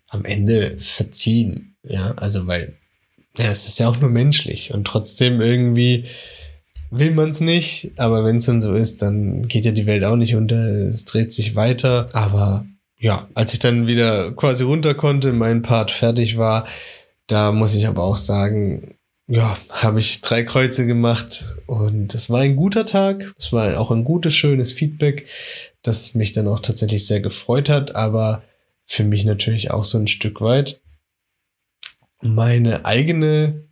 am 0.09 0.25
Ende 0.25 0.77
verziehen. 0.79 1.77
Ja, 1.83 2.13
also 2.17 2.47
weil, 2.47 2.75
ja, 3.39 3.51
es 3.51 3.67
ist 3.67 3.79
ja 3.79 3.89
auch 3.89 4.01
nur 4.01 4.11
menschlich 4.11 4.75
und 4.75 4.87
trotzdem 4.87 5.41
irgendwie 5.41 6.07
will 6.91 7.13
man 7.13 7.31
es 7.31 7.41
nicht, 7.41 7.93
aber 7.97 8.25
wenn 8.25 8.37
es 8.37 8.47
dann 8.47 8.61
so 8.61 8.75
ist, 8.75 9.03
dann 9.03 9.47
geht 9.47 9.65
ja 9.65 9.73
die 9.73 9.87
Welt 9.87 10.05
auch 10.05 10.17
nicht 10.17 10.35
unter, 10.35 10.57
es 10.57 11.05
dreht 11.05 11.33
sich 11.33 11.55
weiter. 11.55 12.09
Aber 12.13 12.65
ja, 12.99 13.29
als 13.35 13.53
ich 13.53 13.59
dann 13.59 13.87
wieder 13.87 14.33
quasi 14.33 14.65
runter 14.65 14.95
konnte, 14.95 15.33
mein 15.33 15.63
Part 15.63 15.91
fertig 15.91 16.39
war, 16.39 16.67
da 17.27 17.53
muss 17.53 17.75
ich 17.75 17.87
aber 17.87 18.03
auch 18.03 18.17
sagen, 18.17 18.97
ja, 19.29 19.57
habe 19.71 19.99
ich 19.99 20.21
drei 20.21 20.45
Kreuze 20.45 20.87
gemacht 20.87 21.57
und 21.67 22.15
es 22.15 22.31
war 22.31 22.41
ein 22.41 22.55
guter 22.55 22.85
Tag. 22.85 23.35
Es 23.37 23.53
war 23.53 23.81
auch 23.81 23.91
ein 23.91 24.05
gutes, 24.05 24.35
schönes 24.35 24.73
Feedback, 24.73 25.27
das 25.83 26.15
mich 26.15 26.33
dann 26.33 26.47
auch 26.47 26.61
tatsächlich 26.61 27.07
sehr 27.07 27.21
gefreut 27.21 27.69
hat, 27.69 27.97
aber 27.97 28.45
für 28.85 29.03
mich 29.03 29.25
natürlich 29.25 29.73
auch 29.73 29.85
so 29.85 29.99
ein 29.99 30.07
Stück 30.07 30.41
weit 30.41 30.81
meine 32.23 32.85
eigene, 32.85 33.69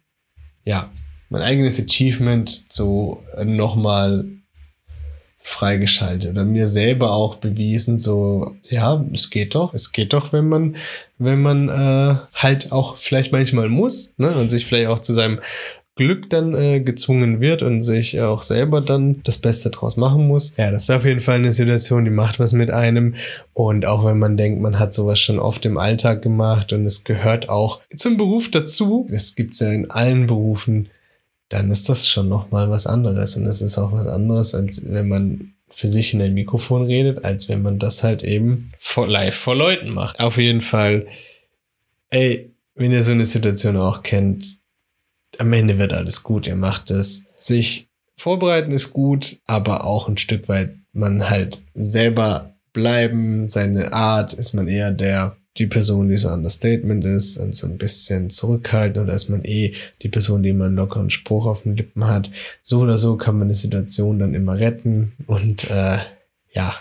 ja, 0.65 0.93
mein 1.29 1.43
eigenes 1.43 1.81
Achievement 1.81 2.67
so 2.69 3.25
nochmal 3.45 4.25
freigeschaltet 5.47 6.31
oder 6.31 6.45
mir 6.47 6.67
selber 6.69 7.13
auch 7.13 7.35
bewiesen, 7.37 7.99
so, 7.99 8.57
ja, 8.63 9.05
es 9.13 9.29
geht 9.29 9.55
doch, 9.55 9.75
es 9.75 9.93
geht 9.93 10.15
doch, 10.15 10.33
wenn 10.33 10.49
man, 10.49 10.75
wenn 11.19 11.43
man 11.43 11.69
äh, 11.69 12.15
halt 12.33 12.73
auch 12.73 12.97
vielleicht 12.97 13.31
manchmal 13.31 13.69
muss, 13.69 14.15
ne, 14.17 14.35
und 14.35 14.49
sich 14.49 14.65
vielleicht 14.65 14.89
auch 14.89 15.01
zu 15.01 15.13
seinem 15.13 15.41
Glück 15.97 16.31
dann 16.31 16.55
äh, 16.55 16.81
gezwungen 16.81 17.43
wird 17.43 17.63
und 17.63 17.83
sich 17.83 18.21
auch 18.23 18.43
selber 18.43 18.81
dann 18.81 19.23
das 19.23 19.37
Beste 19.37 19.69
draus 19.69 19.99
machen 19.99 20.27
muss. 20.27 20.55
Ja, 20.57 20.71
das 20.71 20.85
ist 20.85 20.91
auf 20.91 21.05
jeden 21.05 21.21
Fall 21.21 21.37
eine 21.37 21.53
Situation, 21.53 22.07
die 22.07 22.11
macht 22.11 22.41
was 22.41 22.53
mit 22.55 22.71
einem. 22.71 23.15
Und 23.53 23.85
auch 23.85 24.05
wenn 24.05 24.19
man 24.19 24.39
denkt, 24.39 24.63
man 24.63 24.79
hat 24.79 24.95
sowas 24.95 25.21
schon 25.21 25.39
oft 25.39 25.65
im 25.67 25.77
Alltag 25.77 26.23
gemacht 26.23 26.73
und 26.73 26.87
es 26.87 27.05
gehört 27.05 27.51
auch 27.51 27.81
zum 27.95 28.17
Beruf 28.17 28.51
dazu, 28.51 29.07
das 29.11 29.37
gibt's 29.37 29.61
ja 29.61 29.71
in 29.71 29.91
allen 29.91 30.27
Berufen, 30.27 30.89
dann 31.55 31.71
ist 31.71 31.89
das 31.89 32.09
schon 32.09 32.29
nochmal 32.29 32.69
was 32.69 32.89
anderes. 32.89 33.37
Und 33.37 33.47
es 33.47 33.63
ist 33.63 33.79
auch 33.79 33.93
was 33.93 34.09
anderes, 34.09 34.55
als 34.55 34.83
wenn 34.85 35.09
man 35.09 35.55
für 35.71 35.87
sich 35.87 36.13
in 36.13 36.21
ein 36.21 36.35
Mikrofon 36.35 36.85
redet, 36.85 37.25
als 37.25 37.49
wenn 37.49 37.63
man 37.63 37.79
das 37.79 38.03
halt 38.03 38.25
eben 38.25 38.73
vor, 38.77 39.07
live 39.07 39.37
vor 39.37 39.55
Leuten 39.55 39.91
macht. 39.91 40.19
Auf 40.19 40.37
jeden 40.37 40.61
Fall, 40.61 41.07
ey, 42.11 42.53
wenn 42.75 42.91
ihr 42.91 43.05
so 43.05 43.13
eine 43.13 43.25
Situation 43.25 43.77
auch 43.77 44.03
kennt, 44.03 44.59
am 45.39 45.53
Ende 45.53 45.79
wird 45.79 45.93
alles 45.93 46.25
gut. 46.25 46.49
Ihr 46.49 46.57
macht 46.57 46.91
es. 46.91 47.23
Sich 47.39 47.89
vorbereiten 48.17 48.73
ist 48.73 48.91
gut, 48.91 49.39
aber 49.47 49.85
auch 49.85 50.09
ein 50.09 50.17
Stück 50.17 50.49
weit 50.49 50.75
man 50.93 51.31
halt 51.31 51.63
selber 51.75 52.57
bleiben. 52.73 53.49
Seine 53.49 53.93
Art 53.93 54.33
ist 54.33 54.55
man 54.55 54.67
eher 54.67 54.91
der 54.91 55.37
die 55.57 55.67
Person, 55.67 56.09
die 56.09 56.17
so 56.17 56.29
Understatement 56.29 57.05
ist 57.05 57.37
und 57.37 57.55
so 57.55 57.67
ein 57.67 57.79
bisschen 57.79 58.29
zurückhaltend 58.29 58.99
oder 58.99 59.15
ist 59.15 59.29
man 59.29 59.45
eh 59.45 59.73
die 60.03 60.09
Person, 60.09 60.43
die 60.43 60.49
immer 60.49 60.65
einen 60.65 60.77
lockeren 60.77 61.11
Spruch 61.11 61.47
auf 61.47 61.63
den 61.63 61.77
Lippen 61.77 62.07
hat. 62.07 62.31
So 62.63 62.81
oder 62.81 62.99
so 62.99 63.17
kann 63.17 63.39
man 63.39 63.47
eine 63.47 63.55
Situation 63.55 64.19
dann 64.19 64.35
immer 64.35 64.59
retten 64.59 65.13
und 65.27 65.71
äh, 65.71 65.99
ja, 66.53 66.75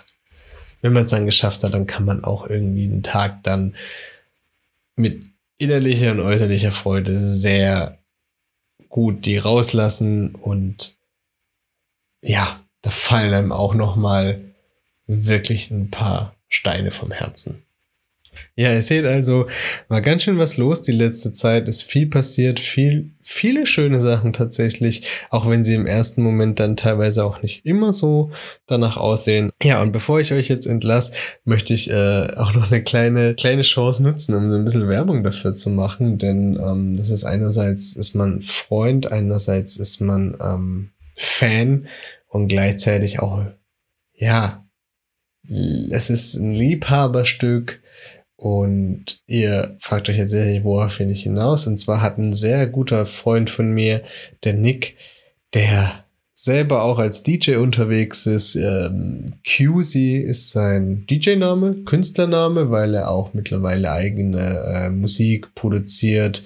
wenn 0.82 0.94
man 0.94 1.06
es 1.06 1.12
dann 1.12 1.26
geschafft 1.26 1.64
hat, 1.64 1.74
dann 1.74 1.88
kann 1.88 2.06
man 2.06 2.24
auch 2.24 2.50
irgendwie 2.50 2.86
einen 2.86 3.04
Tag 3.04 3.44
dann 3.44 3.76
mit 4.96 5.24
innerlicher 5.58 6.12
und 6.12 6.20
äußerlicher 6.20 6.72
Freude 6.72 7.16
sehr 7.16 8.00
gut 8.90 9.26
die 9.26 9.38
rauslassen 9.38 10.36
und 10.36 10.98
ja, 12.22 12.60
da 12.82 12.90
fallen 12.90 13.34
einem 13.34 13.52
auch 13.52 13.76
noch 13.76 13.96
mal 13.96 14.42
wirklich 15.08 15.72
ein 15.72 15.90
paar 15.90 16.36
Steine 16.48 16.92
vom 16.92 17.12
Herzen. 17.12 17.63
Ja, 18.56 18.72
ihr 18.72 18.82
seht 18.82 19.06
also, 19.06 19.48
war 19.88 20.02
ganz 20.02 20.24
schön 20.24 20.38
was 20.38 20.58
los 20.58 20.82
die 20.82 20.92
letzte 20.92 21.34
Zeit. 21.34 21.68
Ist 21.68 21.84
viel 21.84 22.08
passiert, 22.08 22.60
viel, 22.60 23.12
viele 23.22 23.66
schöne 23.66 24.00
Sachen 24.00 24.34
tatsächlich, 24.34 25.08
auch 25.30 25.50
wenn 25.50 25.64
sie 25.64 25.76
im 25.76 25.86
ersten 25.86 26.22
Moment 26.22 26.60
dann 26.60 26.78
teilweise 26.78 27.26
auch 27.26 27.42
nicht 27.42 27.66
immer 27.66 27.94
so 27.94 28.32
danach 28.68 28.98
aussehen. 28.98 29.52
Ja, 29.62 29.82
und 29.82 29.92
bevor 29.92 30.20
ich 30.20 30.34
euch 30.34 30.50
jetzt 30.50 30.66
entlasse, 30.66 31.14
möchte 31.46 31.74
ich 31.74 31.90
äh, 31.90 32.28
auch 32.38 32.54
noch 32.54 32.72
eine 32.72 32.84
kleine, 32.84 33.36
kleine 33.36 33.64
Chance 33.64 34.04
nutzen, 34.04 34.36
um 34.36 34.52
so 34.52 34.58
ein 34.58 34.66
bisschen 34.66 34.88
Werbung 34.88 35.24
dafür 35.24 35.54
zu 35.54 35.70
machen. 35.70 36.18
Denn 36.18 36.60
ähm, 36.62 36.98
das 36.98 37.10
ist 37.10 37.24
einerseits 37.24 37.96
ist 37.96 38.16
man 38.16 38.42
Freund, 38.42 39.12
einerseits 39.12 39.78
ist 39.78 40.02
man 40.02 40.38
ähm, 40.42 40.90
Fan 41.16 41.88
und 42.28 42.48
gleichzeitig 42.48 43.20
auch, 43.20 43.46
ja, 44.16 44.64
es 45.46 46.10
ist 46.10 46.36
ein 46.36 46.54
Liebhaberstück 46.54 47.82
und 48.44 49.22
ihr 49.26 49.78
fragt 49.80 50.10
euch 50.10 50.18
jetzt 50.18 50.32
sicherlich, 50.32 50.66
worauf 50.66 51.00
will 51.00 51.10
ich 51.10 51.24
hinaus? 51.24 51.66
Und 51.66 51.78
zwar 51.78 52.02
hat 52.02 52.18
ein 52.18 52.34
sehr 52.34 52.68
guter 52.68 53.06
Freund 53.06 53.50
von 53.50 53.72
mir, 53.72 54.02
der 54.44 54.52
Nick, 54.52 54.98
der 55.54 56.04
selber 56.34 56.84
auch 56.84 57.00
als 57.00 57.24
DJ 57.24 57.56
unterwegs 57.56 58.26
ist. 58.26 58.56
Ähm, 58.56 59.36
QZ 59.48 59.96
ist 59.96 60.52
sein 60.52 61.06
DJ-Name, 61.10 61.86
Künstlername, 61.86 62.70
weil 62.70 62.96
er 62.96 63.12
auch 63.12 63.34
mittlerweile 63.34 63.94
eigene 63.94 64.42
äh, 64.42 64.90
Musik 64.90 65.56
produziert, 65.56 66.44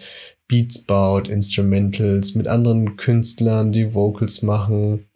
Beats 0.48 0.78
baut, 0.78 1.28
Instrumentals 1.28 2.36
mit 2.36 2.48
anderen 2.48 2.96
Künstlern, 2.96 3.72
die 3.72 3.96
Vocals 3.96 4.44
machen 4.44 5.07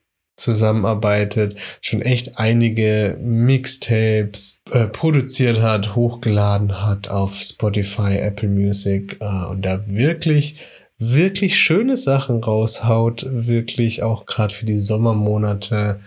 zusammenarbeitet, 0.41 1.55
schon 1.81 2.01
echt 2.01 2.37
einige 2.37 3.17
Mixtapes 3.21 4.59
äh, 4.71 4.87
produziert 4.87 5.61
hat, 5.61 5.95
hochgeladen 5.95 6.83
hat 6.85 7.09
auf 7.09 7.35
Spotify, 7.35 8.17
Apple 8.17 8.49
Music 8.49 9.17
äh, 9.21 9.45
und 9.49 9.63
da 9.63 9.83
wirklich 9.87 10.59
wirklich 11.01 11.59
schöne 11.59 11.97
Sachen 11.97 12.43
raushaut, 12.43 13.25
wirklich 13.27 14.03
auch 14.03 14.27
gerade 14.27 14.53
für 14.53 14.65
die 14.65 14.79
Sommermonate 14.79 15.99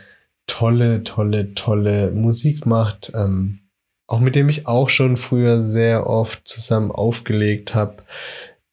tolle, 0.46 1.02
tolle, 1.02 1.54
tolle 1.54 2.12
Musik 2.12 2.64
macht, 2.64 3.10
ähm, 3.14 3.58
auch 4.06 4.20
mit 4.20 4.36
dem 4.36 4.48
ich 4.48 4.68
auch 4.68 4.88
schon 4.88 5.16
früher 5.16 5.60
sehr 5.60 6.06
oft 6.06 6.46
zusammen 6.46 6.92
aufgelegt 6.92 7.74
habe 7.74 7.96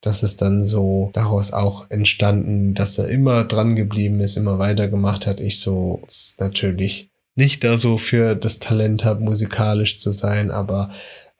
das 0.01 0.23
ist 0.23 0.41
dann 0.41 0.63
so 0.63 1.11
daraus 1.13 1.53
auch 1.53 1.89
entstanden, 1.89 2.73
dass 2.73 2.97
er 2.97 3.07
immer 3.07 3.43
dran 3.43 3.75
geblieben 3.75 4.19
ist, 4.19 4.35
immer 4.35 4.59
weitergemacht 4.59 5.27
hat. 5.27 5.39
Ich 5.39 5.59
so 5.59 6.03
natürlich 6.39 7.09
nicht 7.35 7.63
da 7.63 7.77
so 7.77 7.97
für 7.97 8.35
das 8.35 8.59
Talent 8.59 9.05
habe, 9.05 9.23
musikalisch 9.23 9.97
zu 9.97 10.11
sein, 10.11 10.51
aber 10.51 10.89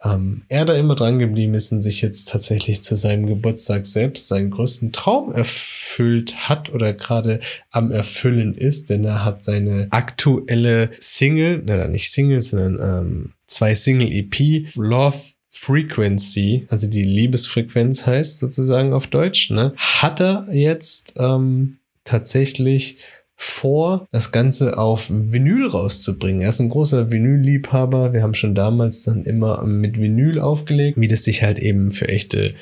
ähm, 0.04 0.44
er 0.50 0.66
da 0.66 0.74
immer 0.74 0.96
dran 0.96 1.20
geblieben 1.20 1.54
ist 1.54 1.72
und 1.72 1.82
sich 1.82 2.02
jetzt 2.02 2.30
tatsächlich 2.30 2.82
zu 2.82 2.96
seinem 2.96 3.28
Geburtstag 3.28 3.86
selbst 3.86 4.28
seinen 4.28 4.50
größten 4.50 4.92
Traum 4.92 5.32
erfüllt 5.32 6.50
hat 6.50 6.70
oder 6.70 6.94
gerade 6.94 7.40
am 7.70 7.92
Erfüllen 7.92 8.56
ist, 8.56 8.90
denn 8.90 9.04
er 9.04 9.26
hat 9.26 9.44
seine 9.44 9.88
aktuelle 9.92 10.90
Single, 11.00 11.62
nein, 11.66 11.92
nicht 11.92 12.12
Single, 12.12 12.42
sondern 12.42 12.80
ähm, 12.82 13.34
zwei 13.46 13.76
Single-EP, 13.76 14.76
Love 14.76 15.20
Frequency, 15.62 16.66
also 16.70 16.88
die 16.88 17.04
Liebesfrequenz 17.04 18.08
heißt 18.08 18.40
sozusagen 18.40 18.94
auf 18.94 19.06
Deutsch, 19.06 19.52
ne, 19.52 19.74
hat 19.78 20.20
er 20.20 20.48
jetzt 20.52 21.14
ähm, 21.18 21.78
tatsächlich 22.04 22.98
vor, 23.36 24.08
das 24.12 24.32
Ganze 24.32 24.80
auf 24.80 25.08
Vinyl 25.10 25.68
rauszubringen. 25.68 26.42
Er 26.42 26.50
ist 26.50 26.62
ein 26.62 26.70
großer 26.70 27.12
Vinyl-Liebhaber. 27.12 28.12
Wir 28.12 28.24
haben 28.24 28.34
schon 28.34 28.56
damals 28.56 29.04
dann 29.04 29.24
immer 29.24 29.64
mit 29.64 30.00
Vinyl 30.00 30.40
aufgelegt, 30.40 31.00
wie 31.00 31.08
das 31.08 31.24
sich 31.24 31.44
halt 31.44 31.60
eben 31.60 31.92
für 31.92 32.08
echte 32.08 32.56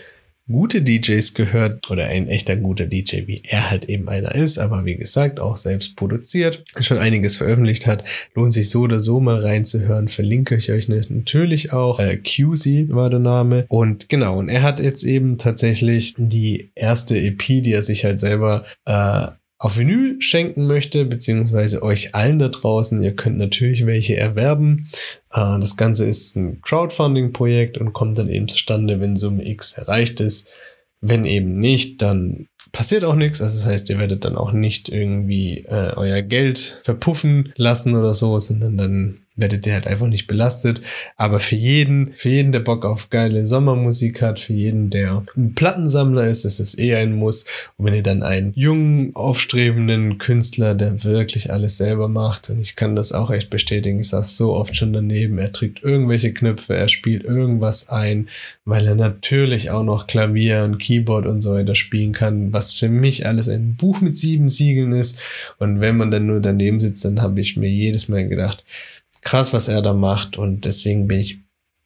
gute 0.52 0.82
DJs 0.82 1.34
gehört 1.36 1.90
oder 1.90 2.06
ein 2.06 2.28
echter 2.28 2.58
guter 2.58 2.88
DJ, 2.88 3.28
wie 3.28 3.42
er 3.48 3.70
halt 3.70 3.86
eben 3.86 4.10
einer 4.10 4.34
ist, 4.34 4.58
aber 4.58 4.86
wie 4.86 4.96
gesagt 4.96 5.40
auch 5.40 5.58
selbst 5.58 5.96
produziert, 5.96 6.64
schon 6.80 6.98
einiges 6.98 7.38
veröffentlicht 7.38 7.88
hat, 7.88 8.04
lohnt 8.36 8.54
sich 8.54 8.70
so 8.70 8.82
oder 8.82 9.00
so 9.00 9.20
mal 9.20 9.40
reinzuhören, 9.40 10.08
verlinke 10.08 10.56
ich 10.56 10.72
euch 10.72 10.90
natürlich 10.90 11.72
auch. 11.72 12.00
Äh, 12.00 12.18
QZ 12.18 12.90
war 12.90 13.10
der 13.10 13.20
Name 13.20 13.66
und 13.70 14.10
genau, 14.10 14.40
und 14.40 14.50
er 14.50 14.64
hat 14.64 14.80
jetzt 14.80 15.04
eben 15.04 15.38
tatsächlich 15.38 16.16
die 16.18 16.72
erste 16.76 17.18
EP, 17.18 17.40
die 17.40 17.74
er 17.74 17.84
sich 17.84 18.06
halt 18.06 18.20
selber 18.20 18.64
äh, 18.86 19.28
auf 19.60 19.78
Vinyl 19.78 20.22
schenken 20.22 20.68
möchte, 20.68 21.04
beziehungsweise 21.04 21.84
euch 21.84 22.16
allen 22.16 22.40
da 22.40 22.48
draußen. 22.48 23.04
Ihr 23.04 23.16
könnt 23.16 23.38
natürlich 23.38 23.86
welche 23.86 24.16
erwerben. 24.16 24.88
Äh, 25.32 25.60
das 25.60 25.76
Ganze 25.76 26.06
ist 26.06 26.38
ein 26.38 26.62
Crowdfunding-Projekt 26.62 27.78
und 27.78 27.92
kommt 27.92 28.18
dann 28.18 28.30
eben 28.30 28.48
zustande, 28.48 29.02
wenn 29.02 29.18
Summe 29.18 29.46
X 29.46 29.74
erreicht 29.74 30.22
ist. 30.22 30.48
Wenn 31.02 31.26
eben 31.26 31.60
nicht, 31.60 32.02
dann 32.02 32.48
passiert 32.72 33.04
auch 33.04 33.16
nichts. 33.16 33.42
Also 33.42 33.60
das 33.60 33.66
heißt, 33.66 33.90
ihr 33.90 34.00
werdet 34.00 34.24
dann 34.24 34.38
auch 34.38 34.54
nicht 34.54 34.88
irgendwie 34.88 35.66
äh, 35.68 35.92
euer 35.96 36.22
Geld 36.22 36.80
verpuffen 36.84 37.52
lassen 37.58 37.96
oder 37.96 38.14
so, 38.14 38.40
sondern 38.40 38.78
dann 38.78 39.20
werdet 39.42 39.66
ihr 39.66 39.74
halt 39.74 39.88
einfach 39.88 40.08
nicht 40.08 40.28
belastet. 40.28 40.82
Aber 41.16 41.40
für 41.40 41.56
jeden, 41.56 42.14
für 42.14 42.30
jeden, 42.30 42.52
der 42.52 42.60
Bock 42.60 42.86
auf 42.86 43.10
geile 43.10 43.46
Sommermusik 43.46 44.22
hat, 44.22 44.40
für 44.40 44.54
jeden, 44.54 44.90
der 44.90 45.24
ein 45.36 45.56
Plattensammler 45.56 46.28
ist, 46.28 46.46
ist 46.46 46.60
es 46.60 46.74
eher 46.74 47.00
ein 47.00 47.16
Muss. 47.16 47.46
Und 47.78 47.86
wenn 47.86 47.94
ihr 47.94 48.04
dann 48.04 48.24
einen 48.24 48.54
jungen, 48.56 49.16
aufstrebenden 49.16 50.18
Künstler, 50.18 50.76
der 50.76 51.04
wirklich 51.04 51.52
alles 51.52 51.78
selber 51.78 52.08
macht, 52.08 52.50
und 52.50 52.60
ich 52.60 52.76
kann 52.76 52.96
das 52.96 53.12
auch 53.12 53.32
echt 53.32 53.50
bestätigen, 53.50 54.00
ich 54.00 54.10
saß 54.10 54.38
so 54.38 54.56
oft 54.56 54.76
schon 54.76 54.94
daneben, 54.94 55.38
er 55.38 55.52
trägt 55.52 55.84
irgendwelche 55.84 56.34
Knöpfe, 56.34 56.76
er 56.76 56.90
spielt 56.90 57.24
irgendwas 57.24 57.90
ein, 57.90 58.28
weil 58.66 58.88
er 58.88 58.96
natürlich 58.96 59.72
auch 59.72 59.84
noch 59.84 60.08
Klavier 60.08 60.64
und 60.64 60.78
Keyboard 60.78 61.28
und 61.28 61.42
so 61.42 61.54
weiter 61.54 61.76
spielen 61.76 62.14
kann, 62.14 62.54
was 62.54 62.74
für 62.74 62.90
mich 62.90 63.26
alles 63.26 63.50
ein 63.50 63.76
Buch 63.76 64.02
mit 64.02 64.16
sieben 64.16 64.50
Siegeln 64.50 64.94
ist. 64.94 65.20
Und 65.58 65.80
wenn 65.80 65.98
man 65.98 66.12
dann 66.12 66.26
nur 66.26 66.40
daneben 66.40 66.80
sitzt, 66.80 67.06
dann 67.06 67.22
habe 67.22 67.42
ich 67.42 67.58
mir 67.58 67.70
jedes 67.70 68.08
Mal 68.08 68.28
gedacht, 68.28 68.64
krass, 69.22 69.54
was 69.54 69.68
er 69.68 69.82
da 69.82 69.94
macht. 69.94 70.38
Und 70.38 70.66
deswegen 70.66 71.08
bin 71.08 71.20
ich 71.20 71.40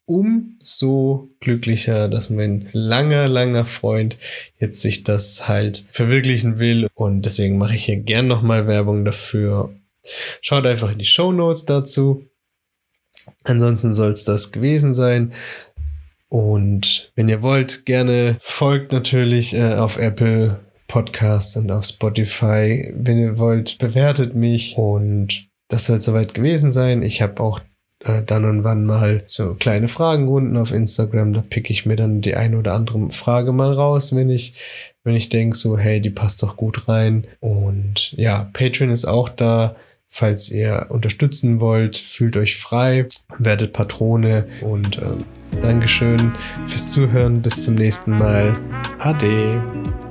umso 0.06 1.30
glücklicher, 1.40 2.10
dass 2.10 2.30
mein 2.30 2.70
langer, 2.74 3.28
langer 3.28 3.66
Freund 3.66 4.18
jetzt 4.60 4.82
sich 4.82 5.04
das 5.04 5.48
halt 5.48 5.86
verwirklichen 5.92 6.60
will. 6.60 6.88
Und 6.94 7.24
deswegen 7.24 7.58
mache 7.58 7.76
ich 7.76 7.86
hier 7.86 7.98
gern 7.98 8.28
nochmal 8.28 8.68
Werbung 8.68 9.06
dafür. 9.06 9.74
Schaut 10.42 10.66
einfach 10.66 10.92
in 10.92 10.98
die 10.98 11.06
Show 11.06 11.32
Notes 11.32 11.66
dazu. 11.66 12.26
Ansonsten 13.44 13.94
soll 13.94 14.12
es 14.12 14.26
das 14.26 14.52
gewesen 14.52 14.94
sein. 14.94 15.34
Und 16.28 17.12
wenn 17.16 17.30
ihr 17.30 17.42
wollt, 17.42 17.86
gerne 17.86 18.38
folgt 18.42 18.92
natürlich 18.92 19.54
äh, 19.54 19.76
auf 19.76 19.98
Apple 19.98 20.60
Podcasts 20.88 21.56
und 21.56 21.72
auf 21.72 21.86
Spotify. 21.86 22.92
Wenn 22.96 23.20
ihr 23.20 23.38
wollt, 23.38 23.78
bewertet 23.78 24.36
mich. 24.36 24.76
Und 24.78 25.48
das 25.74 25.86
soll 25.86 26.00
soweit 26.00 26.36
gewesen 26.36 26.72
sein. 26.72 27.02
Ich 27.02 27.24
habe 27.24 27.42
auch 27.42 27.60
äh, 28.06 28.22
dann 28.22 28.46
und 28.46 28.64
wann 28.64 28.86
mal 28.86 29.24
so 29.26 29.56
kleine 29.56 29.88
Fragenrunden 29.88 30.56
auf 30.56 30.72
Instagram. 30.72 31.34
Da 31.34 31.42
pick 31.42 31.72
ich 31.72 31.88
mir 31.88 31.96
dann 31.96 32.22
die 32.22 32.36
eine 32.36 32.60
oder 32.60 32.74
andere 32.74 33.10
Frage 33.10 33.52
mal 33.52 33.74
raus, 33.74 34.16
wenn 34.16 34.30
ich, 34.30 34.54
wenn 35.04 35.16
ich 35.16 35.30
denke, 35.30 35.58
so, 35.58 35.78
hey, 35.78 36.00
die 36.00 36.12
passt 36.12 36.44
doch 36.44 36.58
gut 36.58 36.88
rein. 36.88 37.26
Und 37.40 38.12
ja, 38.12 38.50
Patreon 38.54 38.92
ist 38.92 39.06
auch 39.06 39.30
da. 39.30 39.76
Falls 40.08 40.52
ihr 40.52 40.86
unterstützen 40.90 41.60
wollt, 41.60 41.98
fühlt 41.98 42.38
euch 42.38 42.56
frei, 42.56 43.08
werdet 43.40 43.74
Patrone 43.74 44.46
und 44.62 45.00
äh, 45.00 45.16
Dankeschön 45.60 46.34
fürs 46.68 46.90
Zuhören. 46.90 47.42
Bis 47.42 47.64
zum 47.64 47.74
nächsten 47.74 48.12
Mal. 48.12 48.56
Ade. 49.00 50.03